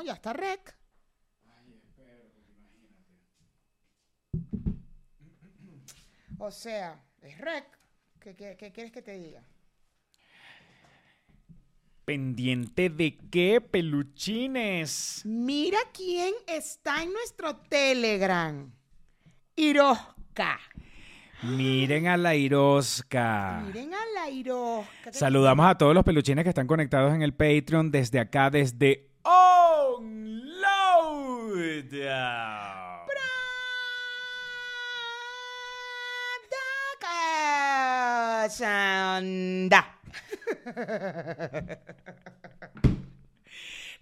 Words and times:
Bueno, 0.00 0.12
ya 0.12 0.14
está 0.16 0.32
rec. 0.32 0.74
O 6.38 6.50
sea, 6.50 6.98
es 7.20 7.36
rec. 7.38 7.66
¿Qué, 8.18 8.34
qué- 8.34 8.56
qué 8.58 8.72
quieres 8.72 8.92
que 8.92 9.02
te 9.02 9.18
diga? 9.18 9.42
¿Pendiente 12.06 12.88
de 12.88 13.18
qué, 13.30 13.60
peluchines? 13.60 15.20
Mira 15.26 15.78
quién 15.92 16.32
está 16.46 17.02
en 17.02 17.12
nuestro 17.12 17.56
Telegram. 17.56 18.72
Irosca. 19.54 20.58
Miren 21.42 22.06
a 22.08 22.16
la 22.16 22.34
Irosca. 22.34 23.62
Miren 23.66 23.92
a 23.92 24.00
la 24.14 24.30
Irosca. 24.30 25.12
Saludamos 25.12 25.66
a 25.66 25.76
todos 25.76 25.94
los 25.94 26.04
peluchines 26.04 26.42
que 26.42 26.48
están 26.50 26.66
conectados 26.66 27.14
en 27.14 27.20
el 27.20 27.34
Patreon 27.34 27.90
desde 27.90 28.18
acá, 28.18 28.48
desde 28.48 29.10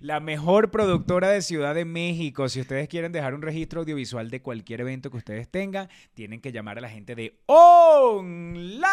La 0.01 0.21
mejor 0.21 0.71
productora 0.71 1.31
de 1.31 1.43
Ciudad 1.43 1.75
de 1.75 1.85
México. 1.85 2.49
Si 2.49 2.61
ustedes 2.61 2.89
quieren 2.89 3.11
dejar 3.11 3.35
un 3.35 3.43
registro 3.43 3.81
audiovisual 3.81 4.31
de 4.31 4.41
cualquier 4.41 4.83
evento 4.83 5.11
que 5.11 5.17
ustedes 5.17 5.49
tengan, 5.49 5.89
tienen 6.15 6.41
que 6.41 6.53
llamar 6.53 6.79
a 6.79 6.81
la 6.81 6.89
gente 6.89 7.15
de 7.15 7.41
Onload. 7.47 8.89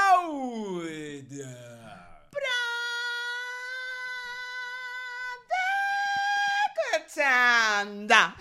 Sanda. 7.15 8.35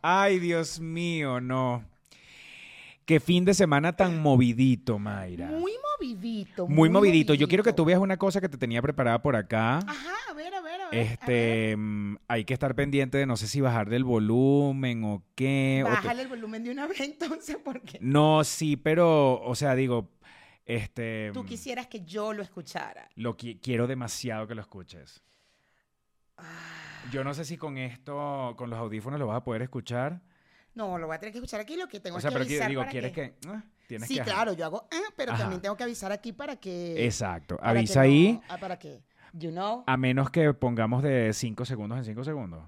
Ay, 0.00 0.38
Dios 0.38 0.78
mío, 0.80 1.40
no. 1.40 1.84
Qué 3.04 3.18
fin 3.18 3.44
de 3.44 3.52
semana 3.52 3.92
tan 3.96 4.20
movidito, 4.22 4.98
Mayra. 5.00 5.46
Muy 5.48 5.72
movidito. 5.98 6.68
Muy 6.68 6.88
movidito. 6.88 7.34
Yo 7.34 7.48
quiero 7.48 7.64
que 7.64 7.72
tú 7.72 7.84
veas 7.84 7.98
una 8.00 8.16
cosa 8.16 8.40
que 8.40 8.48
te 8.48 8.56
tenía 8.56 8.80
preparada 8.80 9.20
por 9.20 9.34
acá. 9.34 9.78
Ajá, 9.78 10.14
a 10.30 10.34
ver, 10.34 10.54
a 10.54 10.60
ver, 10.60 10.80
a 10.80 10.88
ver. 10.90 10.90
a 10.90 10.90
ver. 10.90 11.12
Este, 11.12 11.76
mm, 11.76 12.16
hay 12.28 12.44
que 12.44 12.54
estar 12.54 12.74
pendiente 12.76 13.18
de 13.18 13.26
no 13.26 13.36
sé 13.36 13.48
si 13.48 13.60
bajar 13.60 13.90
del 13.90 14.04
volumen 14.04 15.02
o 15.04 15.24
qué. 15.34 15.82
o 15.84 15.88
te- 15.88 15.92
Bájale 15.94 16.22
el 16.22 16.28
volumen 16.28 16.62
de 16.62 16.70
una 16.70 16.86
vez 16.88 17.00
entonces 17.00 17.56
porque 17.62 17.98
No, 18.00 18.44
sí, 18.44 18.76
pero, 18.76 19.42
o 19.42 19.54
sea, 19.56 19.74
digo, 19.74 20.08
este, 20.64 21.32
tú 21.34 21.42
mm, 21.42 21.46
quisieras 21.46 21.88
que 21.88 22.04
yo 22.04 22.32
lo 22.32 22.42
escuchara. 22.44 23.08
lo 23.16 23.36
qui- 23.36 23.58
quiero 23.60 23.88
demasiado 23.88 24.46
que 24.46 24.54
lo 24.54 24.60
escuches. 24.60 25.22
Yo 27.10 27.24
no 27.24 27.34
sé 27.34 27.44
si 27.44 27.56
con 27.56 27.78
esto, 27.78 28.54
con 28.56 28.70
los 28.70 28.78
audífonos 28.78 29.18
lo 29.18 29.26
vas 29.26 29.38
a 29.38 29.44
poder 29.44 29.62
escuchar. 29.62 30.20
No, 30.74 30.96
lo 30.98 31.06
voy 31.06 31.16
a 31.16 31.18
tener 31.18 31.32
que 31.32 31.38
escuchar 31.38 31.60
aquí. 31.60 31.76
Lo 31.76 31.88
que 31.88 32.00
tengo 32.00 32.16
O 32.16 32.20
sea, 32.20 32.30
que 32.30 32.34
pero 32.34 32.44
avisar 32.44 32.68
digo, 32.68 32.80
para 32.80 32.90
¿quieres 32.90 33.12
que... 33.12 33.34
que, 33.40 33.48
ah, 33.48 33.62
tienes 33.86 34.08
Sí, 34.08 34.14
que, 34.14 34.22
claro, 34.22 34.52
yo 34.54 34.64
hago, 34.64 34.88
ah, 34.90 35.12
pero 35.16 35.32
Ajá. 35.32 35.42
también 35.42 35.60
tengo 35.60 35.76
que 35.76 35.82
avisar 35.84 36.12
aquí 36.12 36.32
para 36.32 36.56
que... 36.56 37.04
Exacto. 37.04 37.56
para 37.58 37.72
que 37.72 37.78
Avisa 37.78 38.00
no- 38.00 38.04
ahí, 38.04 38.40
ah, 38.48 38.56
para 38.58 38.78
que, 38.78 39.02
you 39.34 39.50
know, 39.50 39.84
a 39.86 39.96
menos 39.96 40.30
que 40.30 40.54
pongamos 40.54 41.02
de 41.02 41.32
5 41.34 41.64
segundos 41.64 41.98
en 41.98 42.04
5 42.04 42.24
segundos. 42.24 42.64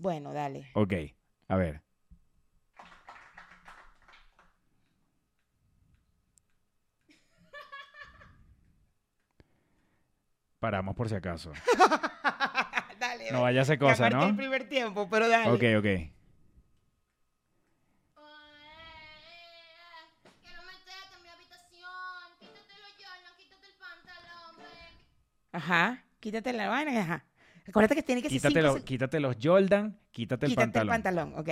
Bueno, 0.00 0.32
dale. 0.32 0.68
Ok, 0.74 0.92
a 1.48 1.56
ver. 1.56 1.82
Paramos 10.62 10.94
por 10.94 11.08
si 11.08 11.16
acaso. 11.16 11.50
dale, 13.00 13.32
No 13.32 13.42
vaya 13.42 13.62
a 13.62 13.64
ser 13.64 13.80
cosa, 13.80 14.08
¿no? 14.08 14.28
el 14.28 14.36
primer 14.36 14.68
tiempo, 14.68 15.08
pero 15.10 15.28
dale. 15.28 15.50
Ok, 15.50 15.64
ok. 15.76 16.08
Quítate 22.38 22.60
el. 25.00 25.06
Ajá, 25.52 26.02
quítate 26.20 26.52
la 26.52 26.68
vaina, 26.68 27.00
ajá. 27.00 27.24
Acuérdate 27.68 27.94
que 27.96 28.02
tiene 28.02 28.22
que 28.22 28.28
ser 28.28 28.38
Quítate, 28.38 28.54
cinco 28.54 28.66
lo- 28.66 28.74
se- 28.78 28.84
quítate 28.84 29.20
los 29.20 29.36
Jordan, 29.40 29.98
quítate 30.10 30.46
el 30.46 30.52
quítate 30.52 30.66
pantalón. 30.66 30.94
el 30.94 31.02
pantalón, 31.02 31.34
ok. 31.38 31.48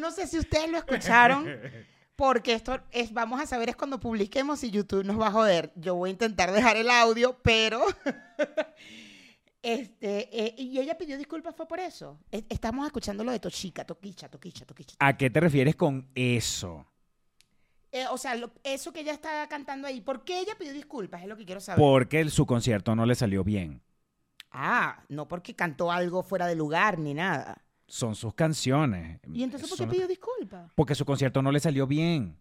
No 0.00 0.10
sé 0.10 0.26
si 0.26 0.38
ustedes 0.38 0.70
lo 0.70 0.78
escucharon, 0.78 1.46
porque 2.16 2.52
esto 2.54 2.80
es, 2.90 3.12
vamos 3.12 3.40
a 3.40 3.46
saber 3.46 3.68
es 3.68 3.76
cuando 3.76 4.00
publiquemos 4.00 4.62
y 4.64 4.70
YouTube 4.70 5.04
nos 5.04 5.20
va 5.20 5.28
a 5.28 5.32
joder. 5.32 5.72
Yo 5.76 5.94
voy 5.94 6.10
a 6.10 6.12
intentar 6.12 6.50
dejar 6.52 6.76
el 6.76 6.90
audio, 6.90 7.38
pero 7.42 7.80
este, 9.62 10.28
eh, 10.46 10.54
y 10.58 10.78
ella 10.78 10.96
pidió 10.96 11.18
disculpas 11.18 11.54
fue 11.54 11.68
por 11.68 11.80
eso. 11.80 12.18
E- 12.32 12.44
Estamos 12.48 12.86
escuchando 12.86 13.24
lo 13.24 13.32
de 13.32 13.40
Tochica, 13.40 13.84
Toquicha, 13.84 14.28
Toquicha, 14.28 14.64
Toquicha. 14.64 14.96
¿A 14.98 15.16
qué 15.16 15.28
te 15.30 15.40
refieres 15.40 15.76
con 15.76 16.10
eso? 16.14 16.86
Eh, 17.92 18.06
o 18.10 18.16
sea, 18.18 18.34
lo- 18.36 18.52
eso 18.64 18.92
que 18.92 19.00
ella 19.00 19.12
está 19.12 19.46
cantando 19.48 19.86
ahí, 19.88 20.00
¿por 20.00 20.24
qué 20.24 20.40
ella 20.40 20.54
pidió 20.58 20.72
disculpas? 20.72 21.22
Es 21.22 21.28
lo 21.28 21.36
que 21.36 21.44
quiero 21.44 21.60
saber. 21.60 21.78
Porque 21.80 22.20
el- 22.20 22.30
su 22.30 22.46
concierto 22.46 22.94
no 22.96 23.04
le 23.04 23.14
salió 23.14 23.44
bien. 23.44 23.82
Ah, 24.52 25.04
no 25.08 25.28
porque 25.28 25.54
cantó 25.54 25.92
algo 25.92 26.22
fuera 26.22 26.46
de 26.46 26.56
lugar 26.56 26.98
ni 26.98 27.14
nada. 27.14 27.62
Son 27.90 28.14
sus 28.14 28.32
canciones. 28.34 29.18
¿Y 29.32 29.42
entonces 29.42 29.68
por 29.68 29.76
qué 29.76 29.82
Son- 29.84 29.90
pidió 29.92 30.06
disculpas? 30.06 30.70
Porque 30.76 30.94
su 30.94 31.04
concierto 31.04 31.42
no 31.42 31.50
le 31.50 31.58
salió 31.58 31.86
bien. 31.88 32.36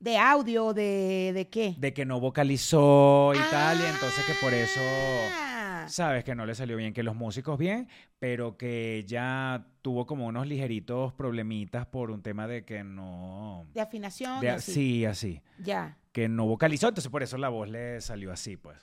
¿De 0.00 0.16
audio? 0.16 0.72
¿De, 0.72 1.32
de 1.34 1.48
qué? 1.50 1.74
De 1.78 1.92
que 1.92 2.06
no 2.06 2.18
vocalizó 2.18 3.32
y 3.34 3.50
tal, 3.50 3.78
y 3.78 3.84
entonces 3.84 4.24
que 4.24 4.32
por 4.40 4.54
eso, 4.54 4.80
Ah. 4.80 5.84
sabes, 5.88 6.24
que 6.24 6.34
no 6.34 6.46
le 6.46 6.54
salió 6.54 6.76
bien, 6.78 6.94
que 6.94 7.02
los 7.02 7.14
músicos 7.14 7.58
bien, 7.58 7.88
pero 8.18 8.56
que 8.56 8.96
ella 8.96 9.66
tuvo 9.82 10.06
como 10.06 10.26
unos 10.26 10.46
ligeritos 10.46 11.12
problemitas 11.12 11.84
por 11.86 12.10
un 12.10 12.22
tema 12.22 12.46
de 12.46 12.64
que 12.64 12.84
no... 12.84 13.66
De 13.74 13.80
afinación. 13.82 14.40
de- 14.40 14.46
y 14.46 14.50
así. 14.50 14.72
sí, 14.72 15.04
así. 15.04 15.42
Ya. 15.58 15.98
Que 16.12 16.28
no 16.28 16.46
vocalizó, 16.46 16.88
entonces 16.88 17.10
por 17.10 17.22
eso 17.22 17.36
la 17.36 17.48
voz 17.50 17.68
le 17.68 18.00
salió 18.00 18.32
así, 18.32 18.56
pues. 18.56 18.78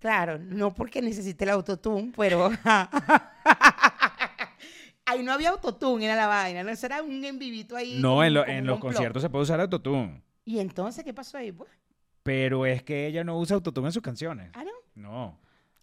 Claro, 0.00 0.38
no 0.38 0.74
porque 0.74 1.00
necesite 1.02 1.44
el 1.44 1.50
autotune, 1.50 2.12
pero. 2.16 2.50
ahí 5.06 5.22
no 5.22 5.32
había 5.32 5.50
autotune, 5.50 6.04
era 6.04 6.16
la 6.16 6.26
vaina. 6.26 6.62
No 6.62 6.70
Eso 6.70 6.86
era 6.86 7.02
un 7.02 7.24
en 7.24 7.38
vivito 7.38 7.76
ahí. 7.76 7.98
No, 8.00 8.22
en, 8.24 8.34
lo- 8.34 8.46
en 8.46 8.66
los 8.66 8.78
conciertos 8.80 9.22
se 9.22 9.30
puede 9.30 9.42
usar 9.44 9.60
autotune, 9.60 10.22
¿Y 10.44 10.58
entonces 10.58 11.04
qué 11.04 11.12
pasó 11.14 11.38
ahí? 11.38 11.52
Pues? 11.52 11.70
pero 12.24 12.66
es 12.66 12.82
que 12.84 13.06
ella 13.08 13.24
no 13.24 13.36
usa 13.38 13.56
autotune 13.56 13.88
en 13.88 13.92
sus 13.92 14.02
canciones. 14.02 14.50
Ah, 14.54 14.62
no. 14.64 14.70
No. 14.94 15.40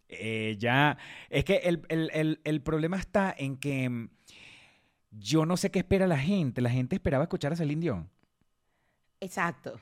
Ella. 0.08 0.97
Es 1.29 1.43
que 1.43 1.58
el, 1.58 1.82
el- 1.90 2.09
el- 2.14 2.41
el 2.43 2.61
problema 2.61 2.97
está 2.97 3.35
en 3.38 3.58
que 3.58 3.90
mm, 3.90 4.09
yo 5.11 5.46
no 5.46 5.58
sé 5.58 5.70
qué 5.70 5.79
espera 5.79 6.08
la 6.08 6.17
gente. 6.17 6.61
La 6.61 6.70
gente 6.70 6.96
esperaba 6.96 7.23
escuchar 7.26 7.52
a 7.52 7.55
Celine 7.58 7.82
Dion. 7.82 8.09
Exacto. 9.20 9.79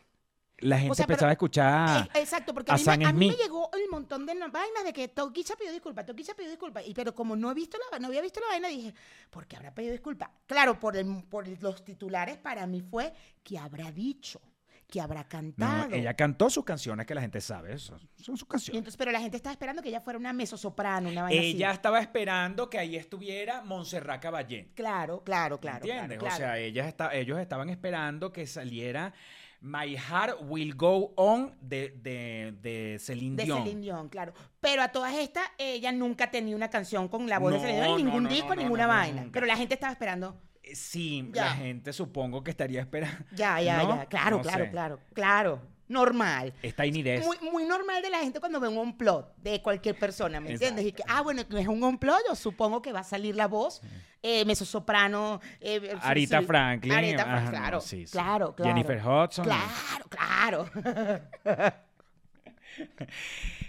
La 0.60 0.80
gente 0.80 0.96
sea, 0.96 1.06
pero- 1.06 1.14
empezaba 1.16 1.30
a 1.30 1.34
escuchar. 1.34 2.10
Eh, 2.16 2.20
Exacto, 2.22 2.54
porque 2.54 2.72
a 2.72 2.76
a, 2.76 2.78
mí, 2.78 2.84
me, 2.86 2.92
a 3.06 3.14
mí 3.14 3.28
me 3.28 3.34
Smith. 3.34 3.44
llegó 3.44 3.70
el 3.74 3.90
montón 3.92 4.26
de 4.26 4.34
vainas 4.34 4.84
de 4.84 4.92
que 4.94 5.08
Toquicha 5.08 5.56
pidió 5.56 5.72
disculpas, 5.72 6.06
Toquicha 6.06 6.34
pidió 6.34 6.50
disculpas. 6.50 6.88
Y, 6.88 6.94
pero 6.94 7.14
como 7.14 7.36
no 7.36 7.52
he 7.52 7.54
visto 7.54 7.78
la, 7.92 8.00
no 8.00 8.08
había 8.08 8.22
visto 8.22 8.40
la 8.40 8.48
vaina, 8.48 8.68
dije, 8.68 8.94
¿por 9.30 9.46
qué 9.46 9.56
habrá 9.56 9.74
pedido 9.74 9.92
disculpas? 9.92 10.30
Claro, 10.48 10.80
por, 10.80 10.98
el, 10.98 11.24
por 11.30 11.48
los 11.62 11.84
titulares 11.86 12.38
para 12.38 12.66
mí 12.66 12.82
fue, 12.82 13.14
¿qué 13.44 13.60
habrá 13.60 13.92
dicho? 13.92 14.42
¿Qué 14.90 15.02
habrá 15.02 15.24
No, 15.24 15.28
cantado? 15.30 15.94
ella 15.94 16.14
cantó 16.16 16.50
sus 16.50 16.64
canciones 16.64 17.06
que 17.06 17.14
la 17.14 17.20
gente 17.20 17.42
sabe. 17.42 17.78
Son 17.78 18.00
sus 18.16 18.42
Y 18.42 18.46
canciones. 18.46 18.78
entonces, 18.80 18.98
pero 18.98 19.12
la 19.12 19.20
gente 19.20 19.36
estaba 19.36 19.52
esperando 19.52 19.82
que 19.82 19.90
ella 19.90 20.00
fuera 20.00 20.18
una 20.18 20.32
mezzosoprano, 20.32 21.10
una 21.10 21.24
vaina 21.24 21.42
Ella 21.42 21.70
así. 21.72 21.76
estaba 21.76 22.00
esperando 22.00 22.70
que 22.70 22.80
ahí 22.80 22.96
estuviera 22.96 23.62
Montserrat 23.64 24.22
Caballé. 24.22 24.72
Claro, 24.76 25.24
claro, 25.26 25.60
claro. 25.60 25.80
¿Entiendes? 25.86 26.18
claro, 26.20 26.34
O 26.34 26.38
sea, 26.38 26.58
ella 26.58 26.88
está, 26.88 27.14
ellos 27.14 27.38
estaban 27.38 27.68
esperando 27.70 28.32
que 28.32 28.48
saliera 28.48 29.14
My 29.62 29.96
Heart 29.98 30.38
Will 30.42 30.76
Go 30.76 31.14
On 31.16 31.56
de, 31.62 31.90
de, 32.02 32.54
de 32.62 32.98
Celine 33.00 33.36
de 33.36 33.44
Dion. 33.46 33.64
Celine 33.64 33.82
Dion, 33.82 34.10
claro. 34.10 34.34
Pero 34.62 34.82
a 34.84 34.90
todas 34.90 35.14
estas, 35.16 35.44
ella 35.58 35.92
nunca 35.92 36.30
tenía 36.32 36.56
una 36.56 36.70
canción 36.70 37.08
con 37.08 37.28
la 37.28 37.40
voz 37.40 37.52
de 37.54 37.58
No, 37.58 37.64
Celine 37.64 37.86
Dion, 37.86 37.98
ningún 38.06 38.24
no, 38.24 38.30
disco, 38.30 38.50
no, 38.50 38.56
no, 38.56 38.62
ninguna 38.62 38.88
vaina. 38.88 39.22
nunca. 39.22 39.34
Pero 39.34 39.46
la 39.46 39.58
gente 39.58 39.74
estaba 39.74 39.92
esperando. 39.94 40.40
Eh, 40.64 40.76
Sí, 40.76 41.30
Ya. 41.34 41.46
la 41.46 41.52
gente 41.52 41.94
supongo 41.94 42.44
que 42.44 42.52
estaría 42.52 42.82
esperando. 42.82 43.18
Ya, 43.32 43.60
ya, 43.62 43.82
ya. 43.84 44.06
Claro, 44.06 44.42
claro, 44.42 44.66
sé. 44.66 44.72
claro, 44.72 45.00
claro. 45.14 45.62
Normal. 45.90 46.54
Es 46.62 46.76
Tiny 46.76 47.02
Desk. 47.02 47.26
Muy, 47.26 47.38
muy 47.52 47.66
normal 47.66 48.02
de 48.02 48.10
la 48.10 48.20
gente 48.20 48.40
cuando 48.40 48.60
ve 48.60 48.68
un 48.68 48.76
complot 48.76 49.36
de 49.38 49.62
cualquier 49.62 49.98
persona, 49.98 50.40
¿me 50.42 50.52
entiendes? 50.52 50.86
Y 50.86 50.92
que, 50.92 51.04
ah, 51.08 51.22
bueno, 51.22 51.42
es 51.42 51.68
un 51.68 51.80
complot, 51.80 52.18
yo 52.28 52.36
supongo 52.36 52.82
que 52.82 52.92
va 52.92 53.00
a 53.00 53.04
salir 53.04 53.36
la 53.36 53.48
voz, 53.48 53.82
eh, 54.22 54.44
mezzosoprano. 54.46 55.40
eh, 55.62 55.80
sí, 55.82 55.98
Arita 56.02 56.40
sí, 56.42 56.46
Franklin. 56.46 56.94
Arita 56.94 57.24
Franklin, 57.24 57.50
claro, 57.52 57.82
sí, 57.82 58.06
sí. 58.06 58.12
claro, 58.12 58.54
claro. 58.56 58.74
Jennifer 58.76 58.98
Hudson. 59.06 59.46
Claro, 59.46 60.06
claro. 60.10 60.70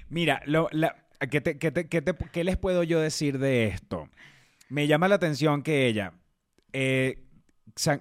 Mira, 0.09 0.43
lo- 0.47 0.69
la- 0.73 0.97
¿qué, 1.31 1.41
te- 1.41 1.59
qué 1.59 1.71
te- 1.71 1.89
qué 1.89 2.03
te- 2.03 2.15
qué 2.33 2.45
les 2.45 2.57
puedo 2.57 2.83
yo 2.83 3.01
decir 3.01 3.39
de 3.39 3.67
esto? 3.67 4.09
Me 4.69 4.87
llama 4.87 5.09
la 5.09 5.15
atención 5.17 5.63
que 5.63 5.87
ella 5.87 6.13
eh, 6.73 7.25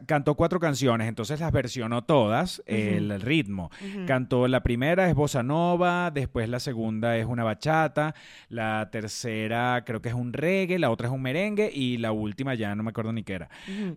cantó 0.06 0.36
cuatro 0.36 0.60
canciones, 0.60 1.08
entonces 1.08 1.40
las 1.40 1.52
versionó 1.52 2.04
todas, 2.04 2.64
el 2.66 3.22
ritmo. 3.22 3.70
Cantó 4.06 4.48
la 4.48 4.64
primera 4.64 5.10
es 5.10 5.16
bossa 5.16 5.44
nova, 5.44 6.12
después 6.12 6.50
la 6.50 6.60
segunda 6.60 7.18
es 7.18 7.26
una 7.26 7.44
bachata, 7.44 8.16
la 8.50 8.90
tercera 8.92 9.84
creo 9.86 10.02
que 10.02 10.10
es 10.10 10.16
un 10.16 10.34
reggae, 10.34 10.80
la 10.80 10.90
otra 10.90 11.08
es 11.08 11.14
un 11.14 11.22
merengue 11.22 11.70
y 11.74 11.98
la 11.98 12.12
última 12.12 12.56
ya 12.56 12.76
no 12.76 12.84
me 12.84 12.90
acuerdo 12.90 13.14
ni 13.14 13.24
qué 13.24 13.34
era. 13.34 13.50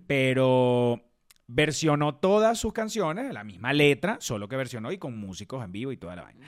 Pero 0.06 1.02
versionó 1.46 2.14
todas 2.14 2.58
sus 2.58 2.72
canciones, 2.72 3.32
la 3.32 3.44
misma 3.44 3.72
letra, 3.72 4.18
solo 4.20 4.48
que 4.48 4.56
versionó 4.56 4.92
y 4.92 4.98
con 4.98 5.18
músicos 5.18 5.64
en 5.64 5.72
vivo 5.72 5.90
y 5.92 5.96
toda 5.96 6.16
la 6.16 6.22
vaina. 6.22 6.46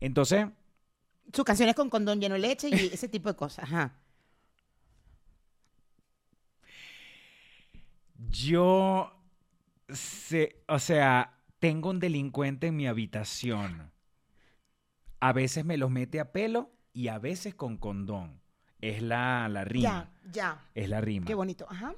Entonces, 0.00 0.46
Sus 1.32 1.44
canciones 1.44 1.74
con 1.74 1.90
condón 1.90 2.20
lleno 2.20 2.34
de 2.34 2.40
leche 2.40 2.68
y 2.68 2.74
ese 2.92 3.08
tipo 3.08 3.28
de 3.28 3.34
cosas. 3.34 3.64
Ajá. 3.64 3.94
Yo 8.30 9.12
sé, 9.88 10.62
o 10.68 10.78
sea, 10.78 11.38
tengo 11.58 11.90
un 11.90 12.00
delincuente 12.00 12.68
en 12.68 12.76
mi 12.76 12.86
habitación. 12.86 13.92
A 15.20 15.32
veces 15.32 15.64
me 15.64 15.76
los 15.76 15.90
mete 15.90 16.20
a 16.20 16.32
pelo 16.32 16.70
y 16.92 17.08
a 17.08 17.18
veces 17.18 17.54
con 17.54 17.76
condón. 17.78 18.40
Es 18.80 19.00
la, 19.02 19.48
la 19.48 19.64
rima. 19.64 20.10
Ya, 20.24 20.30
ya. 20.30 20.64
Es 20.74 20.88
la 20.88 21.00
rima. 21.00 21.26
Qué 21.26 21.34
bonito. 21.34 21.66
Ajá. 21.70 21.94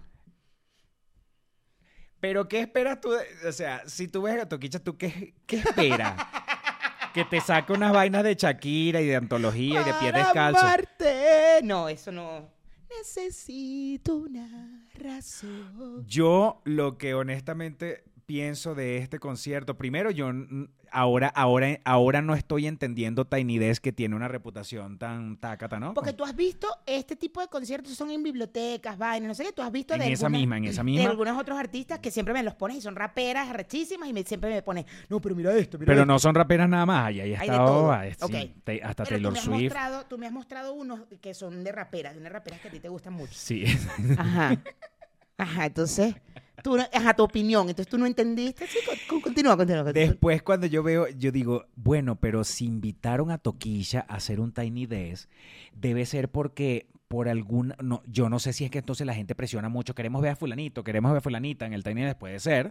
Pero 2.21 2.49
¿qué 2.49 2.61
esperas 2.61 3.01
tú? 3.01 3.11
de- 3.13 3.49
o 3.49 3.53
sea, 3.53 3.83
si 3.89 4.09
tú 4.09 4.23
ves 4.23 4.41
a 4.43 4.49
Toquicha, 4.49 4.79
¿tú 4.81 4.97
qué, 4.97 5.35
qué 5.47 5.59
esperas? 5.59 6.15
que 7.15 7.25
te 7.25 7.41
saque 7.41 7.73
unas 7.73 7.93
vainas 7.93 8.23
de 8.25 8.35
Shakira 8.35 9.01
y 9.01 9.07
de 9.07 9.17
antología 9.17 9.83
y 9.83 9.85
de 9.85 9.95
pies 9.95 10.13
Para 10.13 10.25
descalzos. 10.25 10.63
amarte. 10.63 11.61
No, 11.65 11.89
eso 11.89 12.11
no. 12.13 12.49
Necesito 12.99 14.17
una 14.17 14.87
razón. 14.95 16.05
Yo 16.07 16.63
lo 16.65 16.97
que 16.99 17.15
honestamente 17.15 18.05
pienso 18.27 18.75
de 18.75 18.99
este 18.99 19.19
concierto, 19.19 19.77
primero 19.77 20.11
yo 20.11 20.31
ahora, 20.93 21.29
ahora, 21.29 21.79
ahora 21.85 22.23
no 22.23 22.35
estoy 22.35 22.67
entendiendo 22.67 23.25
Tiny 23.27 23.59
Desk 23.59 23.83
que 23.83 23.93
tiene 23.93 24.15
una 24.17 24.29
reputación 24.29 24.99
tan 24.99 25.37
tácata, 25.37 25.79
¿no? 25.81 25.95
Porque 25.95 26.13
tú 26.13 26.25
has 26.25 26.35
visto 26.37 26.69
este 26.87 27.17
tipo 27.17 27.41
de 27.41 27.49
conciertos 27.49 27.95
son 27.95 28.11
en 28.11 28.23
bibliotecas, 28.23 28.97
vainas, 28.99 29.29
no 29.29 29.35
sé 29.35 29.45
qué, 29.45 29.53
tú 29.53 29.63
has 29.63 29.73
visto 29.73 29.95
En 29.95 30.01
de 30.01 30.13
esa 30.13 30.27
algunas- 30.27 30.41
misma, 30.41 30.57
en 30.59 30.65
esa 30.67 30.81
de 30.81 30.85
misma. 30.85 31.11
algunos 31.11 31.39
otros 31.39 31.59
artistas 31.59 31.99
que 31.99 32.11
siempre 32.11 32.35
me 32.35 32.43
los 32.43 32.55
pones 32.55 32.77
y 32.79 32.81
son 32.81 32.97
raperas 32.97 33.49
arrechísimas 33.49 34.09
y 34.09 34.13
me, 34.13 34.23
siempre 34.25 34.51
me 34.51 34.63
pones, 34.63 34.85
no, 35.09 35.21
pero 35.21 35.35
mira 35.35 35.53
esto, 35.57 35.79
mira 35.79 35.87
Pero 35.91 36.01
esto". 36.03 36.13
no 36.13 36.19
son 36.19 36.35
raperas 36.35 36.69
nada 36.69 36.87
más, 36.87 37.07
ahí, 37.07 37.21
ahí 37.21 37.35
Hay 37.35 37.39
de 37.49 37.55
está 37.55 37.57
todo. 37.67 37.93
ah, 37.93 38.05
sí, 38.05 38.17
Ok. 38.21 38.33
te- 38.65 38.83
hasta 38.83 39.05
Pero 39.05 39.17
Taylor 39.17 39.35
tú 39.35 39.41
Swift. 39.41 39.63
mostrado, 39.63 40.07
tú 40.07 40.19
me 40.19 40.27
has 40.27 40.33
mostrado 40.33 40.73
unos 40.75 41.01
que 41.21 41.35
son 41.35 41.65
de 41.65 41.73
raperas, 41.73 42.15
de 42.15 42.21
unas 42.21 42.33
raperas 42.33 42.61
que 42.61 42.69
a 42.69 42.71
ti 42.71 42.81
te 42.81 42.89
gustan 42.89 43.13
mucho. 43.15 43.33
Sí. 43.35 43.65
Ajá. 44.17 44.57
Ajá, 45.39 45.67
entonces, 45.67 46.17
tú, 46.63 46.77
ajá, 46.77 47.15
tu 47.15 47.23
opinión, 47.23 47.69
entonces 47.69 47.89
tú 47.89 47.99
no 47.99 48.07
entendiste. 48.07 48.67
Continúa, 49.09 49.57
continúa. 49.57 49.85
continúa. 49.85 49.93
Después 49.93 50.43
cuando 50.43 50.67
yo 50.67 50.83
veo, 50.83 51.09
yo 51.09 51.33
digo, 51.33 51.67
bueno, 51.77 52.17
pero 52.17 52.45
si 52.45 52.67
invitaron 52.67 53.31
a 53.31 53.39
Toquilla 53.39 54.05
a 54.09 54.17
hacer 54.17 54.41
un 54.41 54.53
Tiny 54.53 54.87
Desk, 54.87 55.29
debe 55.75 56.07
ser 56.07 56.31
porque 56.31 56.89
por 57.09 57.29
algún, 57.29 57.75
no, 57.83 58.03
yo 58.07 58.29
no 58.29 58.39
sé 58.39 58.53
si 58.53 58.65
es 58.67 58.71
que 58.71 58.79
entonces 58.81 59.07
la 59.07 59.15
gente 59.15 59.35
presiona 59.35 59.71
mucho, 59.71 59.95
queremos 59.95 60.21
ver 60.21 60.33
a 60.33 60.37
fulanito, 60.37 60.85
queremos 60.85 61.11
ver 61.11 61.19
a 61.19 61.21
fulanita 61.23 61.65
en 61.65 61.73
el 61.73 61.83
Tiny 61.83 62.03
Desk, 62.03 62.19
puede 62.19 62.39
ser, 62.39 62.71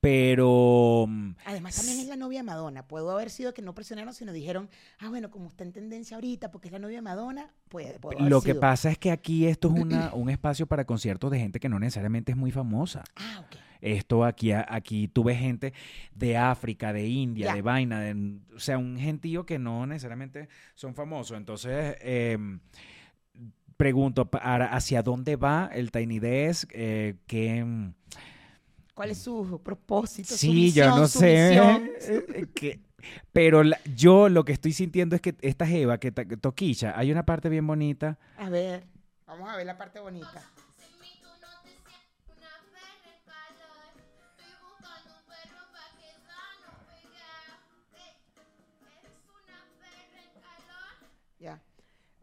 pero 0.00 1.06
mm, 1.08 1.34
Además, 1.44 1.76
también 1.76 2.00
es 2.00 2.06
la 2.06 2.16
novia 2.16 2.38
de 2.40 2.44
Madonna. 2.44 2.86
Pudo 2.86 3.10
haber 3.12 3.30
sido 3.30 3.52
que 3.52 3.62
no 3.62 3.74
presionaron, 3.74 4.14
sino 4.14 4.32
dijeron, 4.32 4.68
ah, 5.00 5.08
bueno, 5.10 5.30
como 5.30 5.48
está 5.48 5.64
en 5.64 5.72
tendencia 5.72 6.16
ahorita 6.16 6.50
porque 6.50 6.68
es 6.68 6.72
la 6.72 6.78
novia 6.78 6.96
de 6.98 7.02
Madonna, 7.02 7.50
puede, 7.68 7.98
puede 7.98 8.18
haber 8.18 8.30
lo 8.30 8.40
que 8.40 8.54
pasa 8.54 8.90
es 8.90 8.98
que 8.98 9.10
aquí 9.10 9.46
esto 9.46 9.68
es 9.68 9.74
una, 9.80 10.12
un 10.14 10.30
espacio 10.30 10.66
para 10.66 10.84
conciertos 10.84 11.30
de 11.30 11.38
gente 11.38 11.60
que 11.60 11.68
no 11.68 11.78
necesariamente 11.78 12.32
es 12.32 12.38
muy 12.38 12.50
famosa. 12.50 13.04
Ah, 13.16 13.44
ok. 13.46 13.56
Esto 13.80 14.24
aquí, 14.24 14.50
aquí 14.52 15.06
tú 15.06 15.22
ves 15.22 15.38
gente 15.38 15.72
de 16.14 16.36
África, 16.36 16.92
de 16.92 17.06
India, 17.06 17.54
de 17.54 17.62
vaina, 17.62 18.00
de- 18.00 18.38
o 18.56 18.58
sea, 18.58 18.76
un 18.76 18.98
gentío 18.98 19.46
que 19.46 19.58
no 19.60 19.86
necesariamente 19.86 20.48
son 20.74 20.94
famosos. 20.96 21.36
Entonces, 21.36 21.96
em, 22.00 22.58
pregunto, 23.78 24.28
¿hacia 24.32 25.02
dónde 25.02 25.36
va 25.36 25.70
el 25.72 25.90
Tiny 25.90 26.18
Desk? 26.18 26.70
Eh, 26.74 27.14
¿qué, 27.26 27.56
em, 27.58 27.94
¿Cuál 28.92 29.10
es 29.12 29.18
su 29.18 29.60
propósito? 29.64 30.28
su 30.30 30.36
sí, 30.36 30.72
yo 30.72 30.84
misión, 30.84 31.00
no 31.00 31.08
su 31.08 31.18
sé. 31.20 31.46
eh, 32.00 32.46
que- 32.52 32.80
pero 33.32 33.62
la- 33.62 33.78
yo 33.94 34.28
lo 34.28 34.44
que 34.44 34.52
estoy 34.52 34.72
sintiendo 34.72 35.14
es 35.14 35.22
que 35.22 35.36
esta 35.40 35.66
Jeva, 35.66 35.98
que 35.98 36.10
ta- 36.10 36.24
que 36.26 36.36
Toquilla, 36.36 36.98
hay 36.98 37.12
una 37.12 37.24
parte 37.24 37.48
bien 37.48 37.64
bonita. 37.66 38.18
A 38.36 38.50
ver, 38.50 38.84
vamos 39.26 39.48
a 39.48 39.56
ver 39.56 39.64
la 39.66 39.78
parte 39.78 40.00
bonita. 40.00 40.42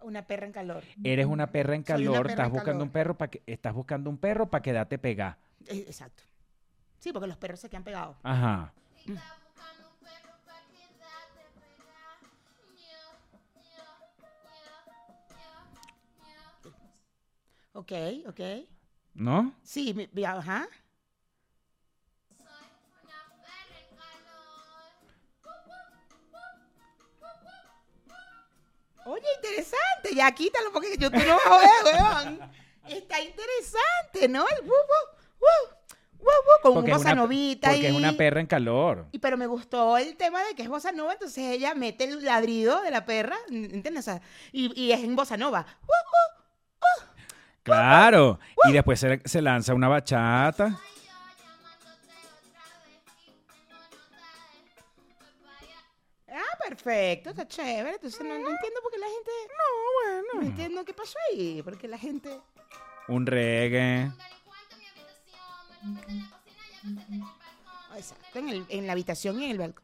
Una 0.06 0.28
perra 0.28 0.46
en 0.46 0.52
calor. 0.52 0.84
Eres 1.04 1.26
una 1.26 1.52
perra 1.52 1.74
en 1.74 1.82
calor, 1.82 2.28
perra 2.28 2.30
estás 2.30 2.46
en 2.46 2.52
buscando 2.52 2.72
calor. 2.74 2.84
un 2.84 2.92
perro 2.92 3.18
para 3.18 3.32
que 3.32 3.42
estás 3.48 3.74
buscando 3.74 4.10
un 4.12 4.18
perro 4.20 4.48
para 4.52 4.62
quedarte 4.62 5.00
pegada. 5.00 5.40
Eh, 5.66 5.84
Exacto. 5.88 6.22
Sí, 7.00 7.12
porque 7.12 7.28
los 7.28 7.38
perros 7.38 7.60
se 7.60 7.70
quedan 7.72 7.84
pegados. 7.84 8.16
Ajá. 8.22 8.72
Ok, 17.74 17.92
ok. 18.28 18.40
¿No? 19.16 19.56
Sí, 19.64 20.08
ajá. 20.24 20.68
Oye, 29.06 29.26
interesante. 29.38 30.16
Ya 30.16 30.32
quítalo 30.32 30.72
porque 30.72 30.98
yo 30.98 31.12
tú 31.12 31.18
no 31.18 31.38
weón. 31.38 32.40
Está 32.88 33.22
interesante, 33.22 34.28
¿no? 34.30 34.46
El 34.48 34.62
wu, 34.64 34.70
wu, 34.70 35.40
wu, 35.40 35.76
con 36.62 36.74
Porque 36.74 36.92
un 36.92 36.98
bossa 36.98 37.16
novita 37.16 37.70
Porque 37.70 37.88
es 37.88 37.94
una 37.94 38.14
perra 38.14 38.40
en 38.40 38.48
calor. 38.48 39.08
Y 39.12 39.20
pero 39.20 39.38
me 39.38 39.48
gustó 39.48 39.98
el 39.98 40.16
tema 40.18 40.44
de 40.44 40.56
que 40.56 40.64
es 40.64 40.70
bossa 40.70 40.92
nova, 40.92 41.14
entonces 41.14 41.44
ella 41.52 41.74
mete 41.76 42.06
el 42.06 42.24
ladrido 42.24 42.82
de 42.82 42.92
la 42.92 43.06
perra, 43.06 43.38
¿entiendes? 43.50 44.00
O 44.00 44.12
sea, 44.12 44.22
y, 44.52 44.80
y 44.80 44.92
es 44.92 45.04
en 45.04 45.16
bossa 45.16 45.38
nova. 45.38 45.66
¡Uh, 45.84 45.86
uh! 45.86 47.06
Claro. 47.64 48.40
Y 48.68 48.72
después 48.72 49.00
se, 49.00 49.22
se 49.26 49.42
lanza 49.42 49.74
una 49.74 49.88
bachata. 49.88 50.80
Perfecto, 56.68 57.30
está 57.32 57.48
chévere. 57.48 57.96
Entonces 57.96 58.20
no, 58.22 58.30
no 58.30 58.50
entiendo 58.50 58.80
por 58.82 58.92
qué 58.92 58.98
la 59.00 59.08
gente. 59.08 59.32
No, 59.48 60.14
bueno. 60.22 60.42
No 60.42 60.48
entiendo 60.48 60.86
qué 60.86 60.94
pasó 60.94 61.18
ahí. 61.32 61.62
Porque 61.64 61.88
la 61.88 61.98
gente. 61.98 62.40
Un 63.08 63.26
reggae. 63.26 64.12
Un 64.12 64.14
delincuente 64.14 64.76
en 64.76 64.80
mi 64.80 64.86
habitación, 64.88 65.56
me 65.94 66.02
lo 66.02 66.10
mete 66.10 66.12
en 66.12 66.20
la 66.20 66.30
cocina 66.30 66.64
y 66.66 66.76
a 66.76 66.84
veces 66.84 66.84
en 66.84 66.98
el 67.14 67.20
balcón. 67.20 67.98
Exacto, 67.98 68.40
en, 68.40 68.50
el- 68.50 68.66
en 68.70 68.88
la 68.88 68.94
habitación 68.94 69.40
y 69.40 69.46
en 69.46 69.52
el 69.52 69.58
balcón. 69.60 69.84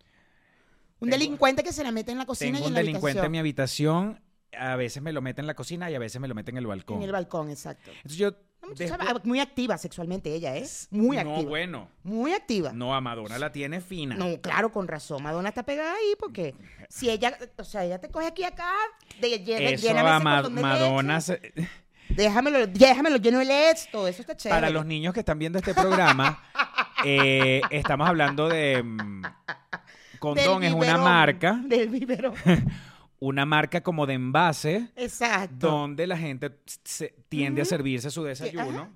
Un 0.99 1.09
Tengo- 1.09 1.19
delincuente 1.19 1.63
que 1.63 1.73
se 1.73 1.83
la 1.83 1.91
mete 1.91 2.11
en 2.11 2.17
la 2.17 2.25
cocina 2.25 2.53
Tengo 2.57 2.65
y 2.65 2.67
en 2.67 2.67
un 2.67 2.73
la 2.73 2.79
delincuente 2.79 3.19
en 3.19 3.25
habitación. 3.25 3.31
mi 3.31 3.39
habitación. 3.39 4.21
A 4.57 4.75
veces 4.75 5.01
me 5.01 5.13
lo 5.13 5.21
mete 5.21 5.39
en 5.41 5.47
la 5.47 5.53
cocina 5.53 5.89
y 5.89 5.95
a 5.95 5.99
veces 5.99 6.19
me 6.19 6.27
lo 6.27 6.35
mete 6.35 6.51
en 6.51 6.57
el 6.57 6.67
balcón. 6.67 6.97
En 6.97 7.03
el 7.03 7.11
balcón, 7.11 7.49
exacto. 7.49 7.89
Entonces 7.89 8.17
yo. 8.17 8.31
Muchacha 8.71 8.97
después- 8.97 9.25
muy 9.25 9.39
activa 9.39 9.77
sexualmente 9.77 10.33
ella, 10.33 10.55
¿eh? 10.57 10.65
Muy 10.91 11.17
no, 11.17 11.31
activa. 11.33 11.49
bueno. 11.49 11.87
Muy 12.03 12.33
activa. 12.33 12.71
No, 12.73 12.93
a 12.95 13.01
Madonna 13.01 13.37
la 13.37 13.51
tiene 13.51 13.81
fina. 13.81 14.15
No, 14.15 14.39
claro, 14.41 14.71
con 14.71 14.87
razón. 14.87 15.21
Madonna 15.23 15.49
está 15.49 15.63
pegada 15.63 15.93
ahí 15.93 16.13
porque 16.19 16.55
si 16.89 17.09
ella, 17.09 17.37
o 17.57 17.63
sea, 17.63 17.85
ella 17.85 17.99
te 17.99 18.09
coge 18.09 18.27
aquí 18.27 18.43
acá, 18.43 18.71
de, 19.19 19.39
llena, 19.39 19.69
Eso 19.71 19.87
a 19.89 20.15
ese 20.17 20.23
Ma- 20.23 20.35
condón 20.41 20.55
de 20.55 20.61
Madonna. 20.61 21.15
leche, 21.15 21.39
se- 21.55 21.69
déjamelo, 22.09 22.67
déjamelo 22.67 23.17
lleno 23.17 23.39
de 23.39 23.45
leche, 23.45 23.89
todo 23.91 24.07
eso 24.07 24.21
está 24.21 24.35
chévere. 24.35 24.59
Para 24.61 24.69
los 24.71 24.85
niños 24.85 25.13
que 25.13 25.19
están 25.21 25.37
viendo 25.39 25.57
este 25.59 25.73
programa, 25.73 26.41
eh, 27.05 27.61
estamos 27.69 28.07
hablando 28.07 28.47
de. 28.49 28.81
mm, 28.83 29.21
Del 29.21 30.19
Condón 30.19 30.63
es 30.63 30.73
una 30.73 30.97
marca, 30.97 31.59
Del 31.65 31.89
biberón. 31.89 32.35
una 33.21 33.45
marca 33.45 33.81
como 33.81 34.05
de 34.07 34.15
envase, 34.15 34.89
Exacto. 34.95 35.67
donde 35.69 36.07
la 36.07 36.17
gente 36.17 36.57
se- 36.83 37.13
tiende 37.29 37.61
a 37.61 37.65
servirse 37.65 38.09
su 38.11 38.23
desayuno. 38.23 38.81
ajá. 38.81 38.89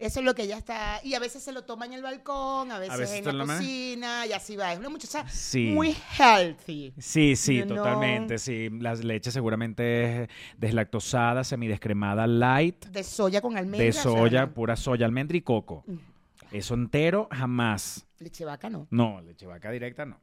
Eso 0.00 0.20
es 0.20 0.24
lo 0.24 0.34
que 0.34 0.44
ella 0.44 0.56
está. 0.56 0.98
Y 1.04 1.12
a 1.12 1.18
veces 1.18 1.42
se 1.42 1.52
lo 1.52 1.64
toma 1.64 1.84
en 1.84 1.92
el 1.92 2.02
balcón, 2.02 2.72
a 2.72 2.78
veces, 2.78 2.98
veces 2.98 3.26
en 3.26 3.36
la 3.36 3.44
cocina, 3.44 4.26
y 4.26 4.32
así 4.32 4.56
va. 4.56 4.72
Es 4.72 4.78
una 4.78 4.88
muchacha 4.88 5.28
Sí. 5.28 5.66
muy 5.74 5.94
healthy. 6.18 6.94
Sí, 6.98 7.36
sí, 7.36 7.62
know. 7.64 7.76
totalmente. 7.76 8.38
Sí, 8.38 8.70
la 8.80 8.94
leche 8.94 9.30
seguramente 9.30 10.22
es 10.22 10.28
deslactosada, 10.56 11.44
semidescremada, 11.44 12.26
light, 12.26 12.86
De 12.86 13.04
soya 13.04 13.42
con 13.42 13.58
almendra. 13.58 13.84
de 13.84 13.90
o 13.90 13.92
sea, 13.92 14.02
soya, 14.02 14.46
pura 14.54 14.74
soya, 14.74 15.04
almendra 15.04 15.36
y 15.36 15.42
coco. 15.42 15.84
Eso 16.50 16.72
entero, 16.74 17.28
jamás. 17.30 18.06
Leche 18.20 18.46
vaca 18.46 18.70
no. 18.70 18.86
No, 18.90 19.20
leche 19.20 19.46
vaca 19.46 19.70
directa 19.70 20.06
no. 20.06 20.18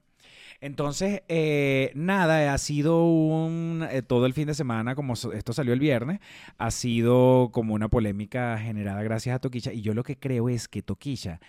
Entonces, 0.59 1.21
eh, 1.27 1.91
nada, 1.93 2.53
ha 2.53 2.57
sido 2.57 3.05
un, 3.05 3.85
eh, 3.91 4.01
todo 4.01 4.25
el 4.25 4.33
fin 4.33 4.47
de 4.47 4.53
semana, 4.55 4.95
como 4.95 5.13
esto 5.13 5.53
salió 5.53 5.73
el 5.73 5.79
viernes, 5.79 6.19
ha 6.57 6.71
sido 6.71 7.49
como 7.51 7.73
una 7.75 7.89
polémica 7.89 8.57
generada 8.57 9.03
gracias 9.03 9.35
a 9.35 9.39
Toquilla. 9.39 9.71
Y 9.71 9.81
yo 9.81 9.93
lo 9.93 10.03
que 10.03 10.17
creo 10.17 10.49
es 10.49 10.67
que 10.67 10.81
Toquilla, 10.81 11.39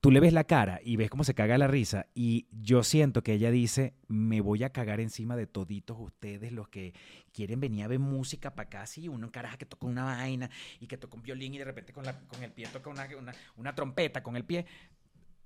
tú 0.00 0.10
le 0.10 0.20
ves 0.20 0.32
la 0.32 0.44
cara 0.44 0.80
y 0.84 0.96
ves 0.96 1.10
cómo 1.10 1.24
se 1.24 1.34
caga 1.34 1.58
la 1.58 1.66
risa. 1.66 2.06
Y 2.14 2.46
yo 2.52 2.82
siento 2.84 3.22
que 3.22 3.32
ella 3.32 3.50
dice, 3.50 3.94
me 4.06 4.40
voy 4.40 4.62
a 4.62 4.70
cagar 4.70 5.00
encima 5.00 5.34
de 5.34 5.46
toditos 5.46 5.96
ustedes 5.98 6.52
los 6.52 6.68
que 6.68 6.92
quieren 7.32 7.58
venir 7.58 7.84
a 7.84 7.88
ver 7.88 7.98
música 7.98 8.54
para 8.54 8.66
acá. 8.68 8.82
Así, 8.82 9.08
uno 9.08 9.32
caraja 9.32 9.56
que 9.56 9.66
toca 9.66 9.86
una 9.86 10.04
vaina 10.04 10.50
y 10.78 10.86
que 10.86 10.98
toca 10.98 11.16
un 11.16 11.22
violín 11.22 11.54
y 11.54 11.58
de 11.58 11.64
repente 11.64 11.92
con, 11.92 12.04
la- 12.04 12.20
con 12.28 12.42
el 12.44 12.52
pie 12.52 12.66
toca 12.72 12.90
una, 12.90 13.08
una 13.56 13.74
trompeta 13.74 14.22
con 14.22 14.36
el 14.36 14.44
pie 14.44 14.66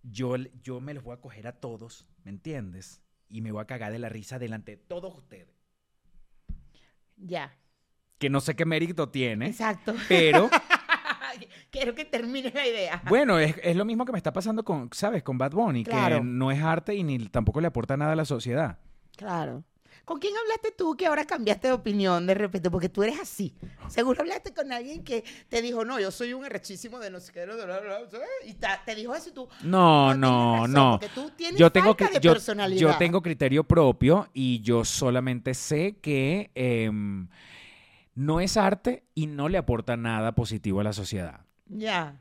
yo, 0.02 0.36
yo 0.62 0.80
me 0.80 0.94
los 0.94 1.04
voy 1.04 1.14
a 1.14 1.20
coger 1.20 1.46
a 1.46 1.52
todos, 1.52 2.06
¿me 2.24 2.30
entiendes? 2.30 3.02
Y 3.28 3.40
me 3.42 3.52
voy 3.52 3.60
a 3.62 3.66
cagar 3.66 3.92
de 3.92 3.98
la 3.98 4.08
risa 4.08 4.38
delante 4.38 4.72
de 4.72 4.76
todos 4.78 5.16
ustedes. 5.16 5.48
Ya. 7.16 7.56
Que 8.18 8.30
no 8.30 8.40
sé 8.40 8.56
qué 8.56 8.64
mérito 8.64 9.08
tiene, 9.10 9.46
Exacto. 9.48 9.94
pero 10.08 10.48
Quiero 11.70 11.94
que 11.94 12.04
termine 12.04 12.50
la 12.52 12.66
idea. 12.66 13.02
bueno, 13.08 13.38
es, 13.38 13.54
es 13.62 13.76
lo 13.76 13.84
mismo 13.84 14.04
que 14.04 14.12
me 14.12 14.18
está 14.18 14.32
pasando 14.32 14.64
con, 14.64 14.88
¿sabes? 14.92 15.22
Con 15.22 15.38
Bad 15.38 15.52
Bunny, 15.52 15.84
Claro. 15.84 16.16
que 16.18 16.24
no 16.24 16.50
es 16.50 16.60
arte 16.62 16.94
y 16.94 17.04
ni 17.04 17.18
tampoco 17.28 17.60
le 17.60 17.66
aporta 17.68 17.96
nada 17.96 18.12
a 18.12 18.16
la 18.16 18.24
sociedad. 18.24 18.78
Claro. 19.16 19.62
¿Con 20.04 20.18
quién 20.18 20.34
hablaste 20.36 20.72
tú 20.72 20.96
que 20.96 21.06
ahora 21.06 21.24
cambiaste 21.26 21.68
de 21.68 21.74
opinión 21.74 22.26
de 22.26 22.34
repente? 22.34 22.70
Porque 22.70 22.88
tú 22.88 23.02
eres 23.02 23.20
así. 23.20 23.54
Seguro 23.88 24.20
hablaste 24.22 24.52
con 24.54 24.72
alguien 24.72 25.04
que 25.04 25.24
te 25.48 25.60
dijo, 25.62 25.84
no, 25.84 26.00
yo 26.00 26.10
soy 26.10 26.32
un 26.32 26.44
arrechísimo 26.44 26.98
de 26.98 27.10
no 27.10 27.20
sé 27.20 27.32
qué, 27.32 27.44
bla, 27.44 27.54
bla, 27.56 27.64
bla, 27.80 27.80
bla", 27.80 28.20
y 28.44 28.54
te 28.54 28.94
dijo 28.94 29.14
eso 29.14 29.28
y 29.30 29.32
tú. 29.32 29.48
No, 29.64 30.14
no, 30.14 30.56
razón, 30.56 30.72
no. 30.72 30.98
Porque 31.00 31.14
tú 31.14 31.30
tienes 31.36 31.58
Yo 31.58 31.70
tengo, 31.70 31.94
falta 31.94 32.08
de 32.10 32.20
yo, 32.20 32.32
personalidad. 32.32 32.80
yo 32.92 32.98
tengo 32.98 33.22
criterio 33.22 33.64
propio 33.64 34.28
y 34.32 34.60
yo 34.60 34.84
solamente 34.84 35.54
sé 35.54 35.96
que 36.00 36.50
em, 36.54 37.28
no 38.14 38.40
es 38.40 38.56
arte 38.56 39.04
y 39.14 39.26
no 39.26 39.48
le 39.48 39.58
aporta 39.58 39.96
nada 39.96 40.34
positivo 40.34 40.80
a 40.80 40.84
la 40.84 40.92
sociedad. 40.92 41.40
Ya, 41.66 42.16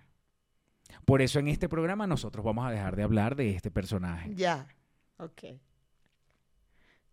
Por 1.05 1.22
eso 1.22 1.39
en 1.39 1.48
este 1.48 1.69
programa 1.69 2.05
nosotros 2.07 2.43
vamos 2.43 2.65
a 2.67 2.72
dejar 2.72 2.96
de 2.96 3.03
hablar 3.03 3.36
de 3.36 3.51
este 3.55 3.72
personaje. 3.72 4.31
ya. 4.36 4.67
Ok. 5.19 5.43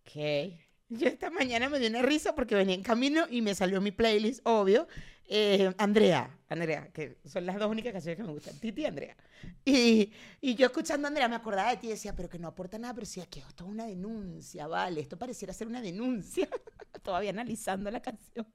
Ok. 0.05 0.59
Yo 0.89 1.07
esta 1.07 1.29
mañana 1.31 1.67
me 1.69 1.79
dio 1.79 1.89
una 1.89 2.01
risa 2.03 2.35
porque 2.35 2.53
venía 2.55 2.75
en 2.75 2.83
camino 2.83 3.25
y 3.29 3.41
me 3.41 3.55
salió 3.55 3.81
mi 3.81 3.91
playlist, 3.91 4.41
obvio. 4.45 4.87
eh, 5.27 5.73
Andrea, 5.79 6.37
Andrea, 6.47 6.91
que 6.93 7.17
son 7.25 7.45
las 7.47 7.57
dos 7.57 7.69
únicas 7.71 7.91
canciones 7.91 8.17
que 8.17 8.23
me 8.23 8.31
gustan, 8.31 8.59
Titi 8.59 8.81
y 8.83 8.85
Andrea. 8.85 9.17
Y, 9.65 10.11
y 10.41 10.53
yo 10.55 10.67
escuchando 10.67 11.07
a 11.07 11.09
Andrea 11.09 11.27
me 11.27 11.35
acordaba 11.35 11.71
de 11.71 11.77
ti 11.77 11.87
y 11.87 11.89
decía, 11.91 12.15
pero 12.15 12.29
que 12.29 12.37
no 12.37 12.47
aporta 12.47 12.77
nada, 12.77 12.93
pero 12.93 13.05
sí, 13.07 13.21
que 13.29 13.39
esto 13.39 13.63
es 13.65 13.69
una 13.71 13.87
denuncia, 13.87 14.67
vale, 14.67 15.01
esto 15.01 15.17
pareciera 15.17 15.53
ser 15.53 15.67
una 15.67 15.81
denuncia. 15.81 16.47
Todavía 17.03 17.31
analizando 17.31 17.89
la 17.89 18.01
canción. 18.01 18.45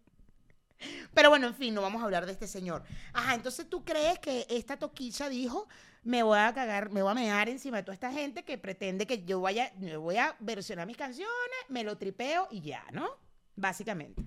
Pero 1.14 1.28
bueno, 1.30 1.46
en 1.48 1.54
fin, 1.54 1.74
no 1.74 1.82
vamos 1.82 2.00
a 2.02 2.04
hablar 2.04 2.26
de 2.26 2.32
este 2.32 2.46
señor. 2.46 2.82
Ajá, 3.12 3.34
entonces 3.34 3.68
tú 3.68 3.84
crees 3.84 4.18
que 4.18 4.46
esta 4.48 4.78
toquilla 4.78 5.28
dijo, 5.28 5.68
me 6.02 6.22
voy 6.22 6.38
a 6.38 6.52
cagar, 6.54 6.90
me 6.90 7.02
voy 7.02 7.12
a 7.12 7.14
mear 7.14 7.48
encima 7.48 7.78
de 7.78 7.82
toda 7.82 7.94
esta 7.94 8.12
gente 8.12 8.42
que 8.44 8.56
pretende 8.58 9.06
que 9.06 9.24
yo 9.24 9.40
vaya, 9.40 9.72
me 9.78 9.96
voy 9.96 10.16
a 10.16 10.34
versionar 10.40 10.86
mis 10.86 10.96
canciones, 10.96 11.30
me 11.68 11.84
lo 11.84 11.98
tripeo 11.98 12.48
y 12.50 12.60
ya, 12.60 12.84
¿no? 12.92 13.08
Básicamente. 13.56 14.22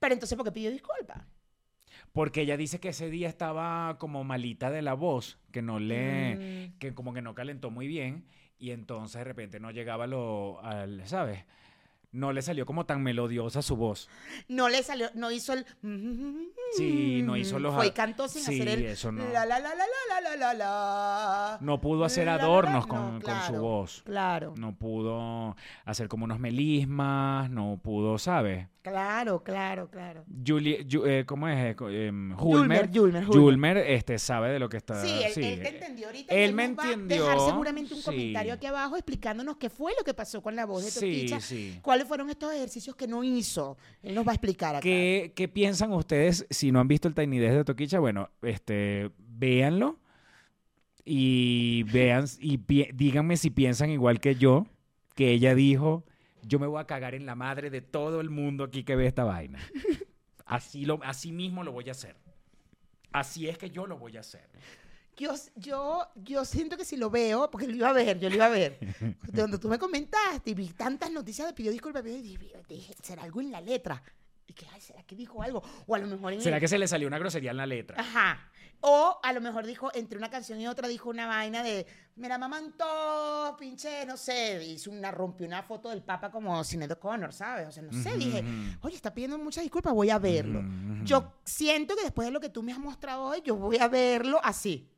Pero 0.00 0.14
entonces, 0.14 0.36
¿por 0.36 0.44
qué 0.44 0.52
pidió 0.52 0.70
disculpas? 0.70 1.22
Porque 2.12 2.42
ella 2.42 2.56
dice 2.56 2.80
que 2.80 2.88
ese 2.90 3.10
día 3.10 3.28
estaba 3.28 3.96
como 3.98 4.24
malita 4.24 4.70
de 4.70 4.82
la 4.82 4.94
voz, 4.94 5.38
que 5.52 5.62
no 5.62 5.78
le, 5.78 6.36
Mm. 6.68 6.78
que 6.78 6.94
como 6.94 7.12
que 7.12 7.22
no 7.22 7.34
calentó 7.34 7.70
muy 7.70 7.86
bien 7.86 8.26
y 8.58 8.70
entonces 8.70 9.18
de 9.20 9.24
repente 9.24 9.60
no 9.60 9.70
llegaba 9.70 10.06
lo, 10.06 10.60
al, 10.62 11.06
¿sabes? 11.06 11.44
No 12.10 12.32
le 12.32 12.40
salió 12.40 12.64
como 12.64 12.86
tan 12.86 13.02
melodiosa 13.02 13.60
su 13.60 13.76
voz. 13.76 14.08
No 14.48 14.68
le 14.70 14.82
salió, 14.82 15.10
no 15.14 15.30
hizo 15.30 15.52
el... 15.52 15.66
Sí, 16.76 17.22
no 17.22 17.36
hizo 17.36 17.58
los 17.58 17.74
Fue 17.74 17.92
cantó 17.92 18.28
sin 18.28 18.42
Sí, 18.42 18.60
hacer 18.60 18.78
el... 18.78 18.84
eso 18.86 19.12
no. 19.12 19.22
La, 19.24 19.44
la, 19.44 19.58
la, 19.58 19.74
la, 19.74 19.84
la, 20.08 20.20
la, 20.22 20.36
la, 20.36 20.54
la. 20.54 21.58
No 21.60 21.80
pudo 21.80 22.04
hacer 22.04 22.24
La, 22.26 22.32
la, 22.32 22.38
la, 22.38 22.44
adornos 22.44 22.88
no, 22.88 22.94
con, 22.94 23.20
con 23.20 23.42
su 23.46 23.54
voz. 23.54 24.02
Claro, 24.04 24.54
No 24.56 24.74
pudo 24.74 25.54
hacer 25.84 26.08
como 26.08 26.24
unos 26.24 26.38
melismas, 26.38 27.50
no 27.50 27.78
pudo, 27.82 28.18
¿sabes? 28.18 28.66
Claro, 28.90 29.42
claro, 29.42 29.90
claro. 29.90 30.24
Julie, 30.46 30.86
Ju- 30.86 31.06
eh, 31.06 31.24
¿cómo 31.26 31.48
es? 31.48 31.56
Eh, 31.58 31.76
em, 32.06 32.32
Julmer, 32.34 32.88
Julmer, 32.92 33.24
Julmer. 33.24 33.24
Julmer, 33.26 33.76
este, 33.78 34.18
sabe 34.18 34.50
de 34.50 34.58
lo 34.58 34.68
que 34.68 34.76
está... 34.78 35.02
Sí, 35.04 35.20
él, 35.24 35.32
sí. 35.32 35.42
él 35.42 35.60
te 35.62 35.68
entendió 35.68 36.06
ahorita. 36.06 36.34
Él 36.34 36.54
me 36.54 36.68
nos 36.68 36.78
va 36.78 36.82
a 36.88 36.92
entendió, 36.92 37.24
dejar 37.24 37.40
seguramente 37.40 37.94
un 37.94 38.00
sí. 38.00 38.04
comentario 38.06 38.52
aquí 38.54 38.66
abajo 38.66 38.96
explicándonos 38.96 39.56
qué 39.56 39.70
fue 39.70 39.92
lo 39.98 40.04
que 40.04 40.14
pasó 40.14 40.42
con 40.42 40.56
la 40.56 40.66
voz 40.66 40.84
de 40.84 40.90
Sí, 40.90 41.00
Toquicha. 41.00 41.40
sí. 41.40 41.78
¿Cuáles 41.82 42.06
fueron 42.08 42.30
estos 42.30 42.52
ejercicios 42.52 42.96
que 42.96 43.06
no 43.06 43.22
hizo? 43.24 43.76
Él 44.02 44.14
nos 44.14 44.26
va 44.26 44.32
a 44.32 44.34
explicar 44.34 44.74
acá. 44.76 44.82
¿Qué, 44.82 45.32
qué 45.34 45.48
piensan 45.48 45.92
ustedes 45.92 46.46
si 46.50 46.72
no 46.72 46.80
han 46.80 46.88
visto 46.88 47.08
el 47.08 47.14
Tiny 47.14 47.38
Desk 47.38 47.54
de 47.56 47.64
Toquicha? 47.64 47.98
Bueno, 47.98 48.30
este, 48.42 49.10
véanlo 49.18 49.98
y 51.04 51.84
vean 51.84 52.26
y 52.38 52.58
pi- 52.58 52.88
díganme 52.94 53.36
si 53.36 53.50
piensan 53.50 53.90
igual 53.90 54.20
que 54.20 54.34
yo, 54.34 54.66
que 55.14 55.30
ella 55.32 55.54
dijo, 55.54 56.04
yo 56.42 56.58
me 56.58 56.66
voy 56.66 56.80
a 56.80 56.86
cagar 56.86 57.14
en 57.14 57.26
la 57.26 57.34
madre 57.34 57.70
de 57.70 57.80
todo 57.80 58.20
el 58.20 58.30
mundo 58.30 58.64
aquí 58.64 58.84
que 58.84 58.96
ve 58.96 59.06
esta 59.06 59.24
vaina. 59.24 59.58
Así, 60.46 60.86
lo, 60.86 60.98
así 61.04 61.30
mismo 61.30 61.62
lo 61.62 61.72
voy 61.72 61.88
a 61.88 61.92
hacer. 61.92 62.16
Así 63.12 63.48
es 63.48 63.58
que 63.58 63.68
yo 63.70 63.86
lo 63.86 63.98
voy 63.98 64.16
a 64.16 64.20
hacer. 64.20 64.48
Yo, 65.16 65.34
yo, 65.56 66.06
yo 66.14 66.44
siento 66.46 66.76
que 66.78 66.84
si 66.86 66.96
lo 66.96 67.10
veo, 67.10 67.50
porque 67.50 67.66
lo 67.66 67.74
iba 67.74 67.88
a 67.90 67.92
ver, 67.92 68.18
yo 68.18 68.30
lo 68.30 68.36
iba 68.36 68.46
a 68.46 68.50
ver. 68.50 68.78
De 69.24 69.42
donde 69.42 69.58
tú 69.58 69.68
me 69.68 69.78
comentaste 69.78 70.50
y 70.50 70.54
vi 70.54 70.68
tantas 70.68 71.10
noticias 71.10 71.46
de 71.48 71.52
pidió 71.52 71.70
disculpas, 71.70 72.02
y 72.06 72.22
dije, 72.22 72.62
dije, 72.66 72.94
¿será 73.02 73.24
algo 73.24 73.40
en 73.42 73.50
la 73.50 73.60
letra? 73.60 74.02
Y 74.46 74.54
que, 74.54 74.66
ay, 74.72 74.80
¿será 74.80 75.02
que 75.02 75.14
dijo 75.16 75.42
algo? 75.42 75.62
O 75.86 75.94
a 75.94 75.98
lo 75.98 76.06
mejor 76.06 76.32
en 76.32 76.40
¿Será 76.40 76.56
el- 76.56 76.60
que 76.62 76.68
se 76.68 76.78
le 76.78 76.88
salió 76.88 77.08
una 77.08 77.18
grosería 77.18 77.50
en 77.50 77.56
la 77.58 77.66
letra? 77.66 78.00
Ajá. 78.00 78.50
O 78.80 79.18
a 79.22 79.32
lo 79.32 79.40
mejor 79.40 79.66
dijo, 79.66 79.90
entre 79.94 80.18
una 80.18 80.30
canción 80.30 80.60
y 80.60 80.68
otra, 80.68 80.86
dijo 80.86 81.10
una 81.10 81.26
vaina 81.26 81.64
de, 81.64 81.84
mira, 82.14 82.38
mamantó, 82.38 83.56
pinche, 83.58 84.06
no 84.06 84.16
sé, 84.16 84.64
hizo 84.64 84.90
una, 84.90 85.10
rompió 85.10 85.46
una 85.46 85.64
foto 85.64 85.88
del 85.88 86.02
Papa 86.02 86.30
como 86.30 86.62
Sinead 86.62 86.92
O'Connor, 86.92 87.32
¿sabes? 87.32 87.66
O 87.66 87.72
sea, 87.72 87.82
no 87.82 87.92
sé, 87.92 88.16
dije, 88.16 88.44
oye, 88.80 88.94
está 88.94 89.12
pidiendo 89.12 89.36
muchas 89.36 89.64
disculpas, 89.64 89.92
voy 89.92 90.10
a 90.10 90.18
verlo. 90.18 90.62
Yo 91.02 91.40
siento 91.44 91.96
que 91.96 92.02
después 92.02 92.26
de 92.28 92.32
lo 92.32 92.40
que 92.40 92.50
tú 92.50 92.62
me 92.62 92.72
has 92.72 92.78
mostrado 92.78 93.24
hoy, 93.24 93.42
yo 93.44 93.56
voy 93.56 93.78
a 93.78 93.88
verlo 93.88 94.40
así. 94.44 94.88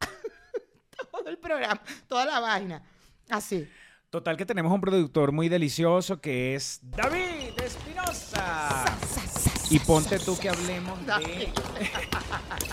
Todo 1.12 1.28
el 1.28 1.38
programa, 1.38 1.80
toda 2.08 2.24
la 2.26 2.40
vaina, 2.40 2.82
así. 3.28 3.68
Total 4.10 4.36
que 4.36 4.46
tenemos 4.46 4.72
un 4.72 4.80
productor 4.80 5.32
muy 5.32 5.48
delicioso 5.48 6.20
que 6.20 6.54
es 6.54 6.80
David 6.82 7.60
Espinosa. 7.62 8.84
Y 9.70 9.78
ponte 9.80 10.18
tú 10.18 10.36
que 10.38 10.48
hablemos 10.48 10.98
de. 11.06 11.48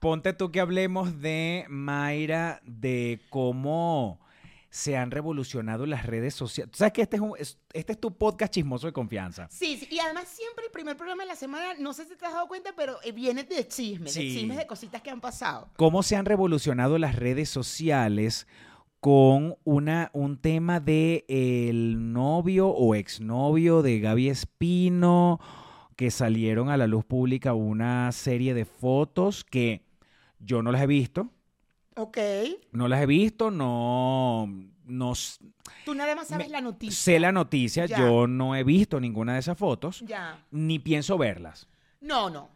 ponte 0.00 0.32
tú 0.32 0.50
que 0.50 0.60
hablemos 0.60 1.20
de 1.20 1.64
Mayra, 1.68 2.60
de 2.64 3.20
cómo 3.30 4.20
se 4.68 4.96
han 4.96 5.10
revolucionado 5.10 5.84
las 5.86 6.06
redes 6.06 6.34
sociales. 6.34 6.74
Sabes 6.76 6.92
que 6.94 7.02
este 7.02 7.16
es, 7.16 7.22
un- 7.22 7.34
es- 7.38 7.58
este 7.72 7.92
es 7.92 8.00
tu 8.00 8.16
podcast 8.16 8.52
chismoso 8.52 8.86
de 8.86 8.92
confianza. 8.92 9.46
Sí, 9.50 9.76
sí, 9.76 9.86
y 9.90 9.98
además 10.00 10.28
siempre 10.28 10.64
el 10.64 10.70
primer 10.70 10.96
programa 10.96 11.22
de 11.24 11.28
la 11.28 11.36
semana, 11.36 11.74
no 11.78 11.92
sé 11.92 12.04
si 12.06 12.16
te 12.16 12.24
has 12.26 12.32
dado 12.32 12.48
cuenta, 12.48 12.70
pero 12.76 12.96
eh, 13.04 13.12
viene 13.12 13.44
de 13.44 13.66
chismes, 13.68 14.12
Sí. 14.14 14.28
de 14.28 14.34
chismes 14.40 14.56
de 14.56 14.66
cositas 14.66 15.02
que 15.02 15.10
han 15.10 15.20
pasado. 15.20 15.68
Cómo 15.76 16.02
se 16.02 16.16
han 16.16 16.24
revolucionado 16.24 16.98
las 16.98 17.16
redes 17.16 17.48
sociales 17.50 18.46
con 19.00 19.56
una, 19.64 20.10
un 20.14 20.38
tema 20.38 20.80
de 20.80 21.24
el 21.28 22.12
novio 22.12 22.68
o 22.68 22.94
exnovio 22.94 23.82
de 23.82 24.00
Gaby 24.00 24.30
Espino, 24.30 25.38
que 25.96 26.10
salieron 26.10 26.68
a 26.70 26.76
la 26.76 26.86
luz 26.86 27.04
pública 27.04 27.54
una 27.54 28.10
serie 28.12 28.54
de 28.54 28.64
fotos 28.64 29.44
que 29.44 29.82
yo 30.38 30.62
no 30.62 30.72
las 30.72 30.82
he 30.82 30.86
visto. 30.86 31.28
Ok. 31.96 32.18
No 32.72 32.88
las 32.88 33.02
he 33.02 33.06
visto, 33.06 33.50
no, 33.50 34.48
no 34.86 35.12
Tú 35.84 35.94
nada 35.94 36.14
más 36.14 36.28
sabes 36.28 36.46
Me- 36.48 36.52
la 36.52 36.60
noticia. 36.60 36.96
sé 36.96 37.20
la 37.20 37.32
noticia, 37.32 37.86
Ya. 37.86 37.98
yo 37.98 38.26
no 38.26 38.56
he 38.56 38.64
visto 38.64 38.98
ninguna 39.00 39.34
de 39.34 39.40
esas 39.40 39.58
fotos, 39.58 40.00
Ya. 40.06 40.42
ni 40.50 40.78
pienso 40.78 41.18
verlas. 41.18 41.68
No, 42.00 42.30
no. 42.30 42.48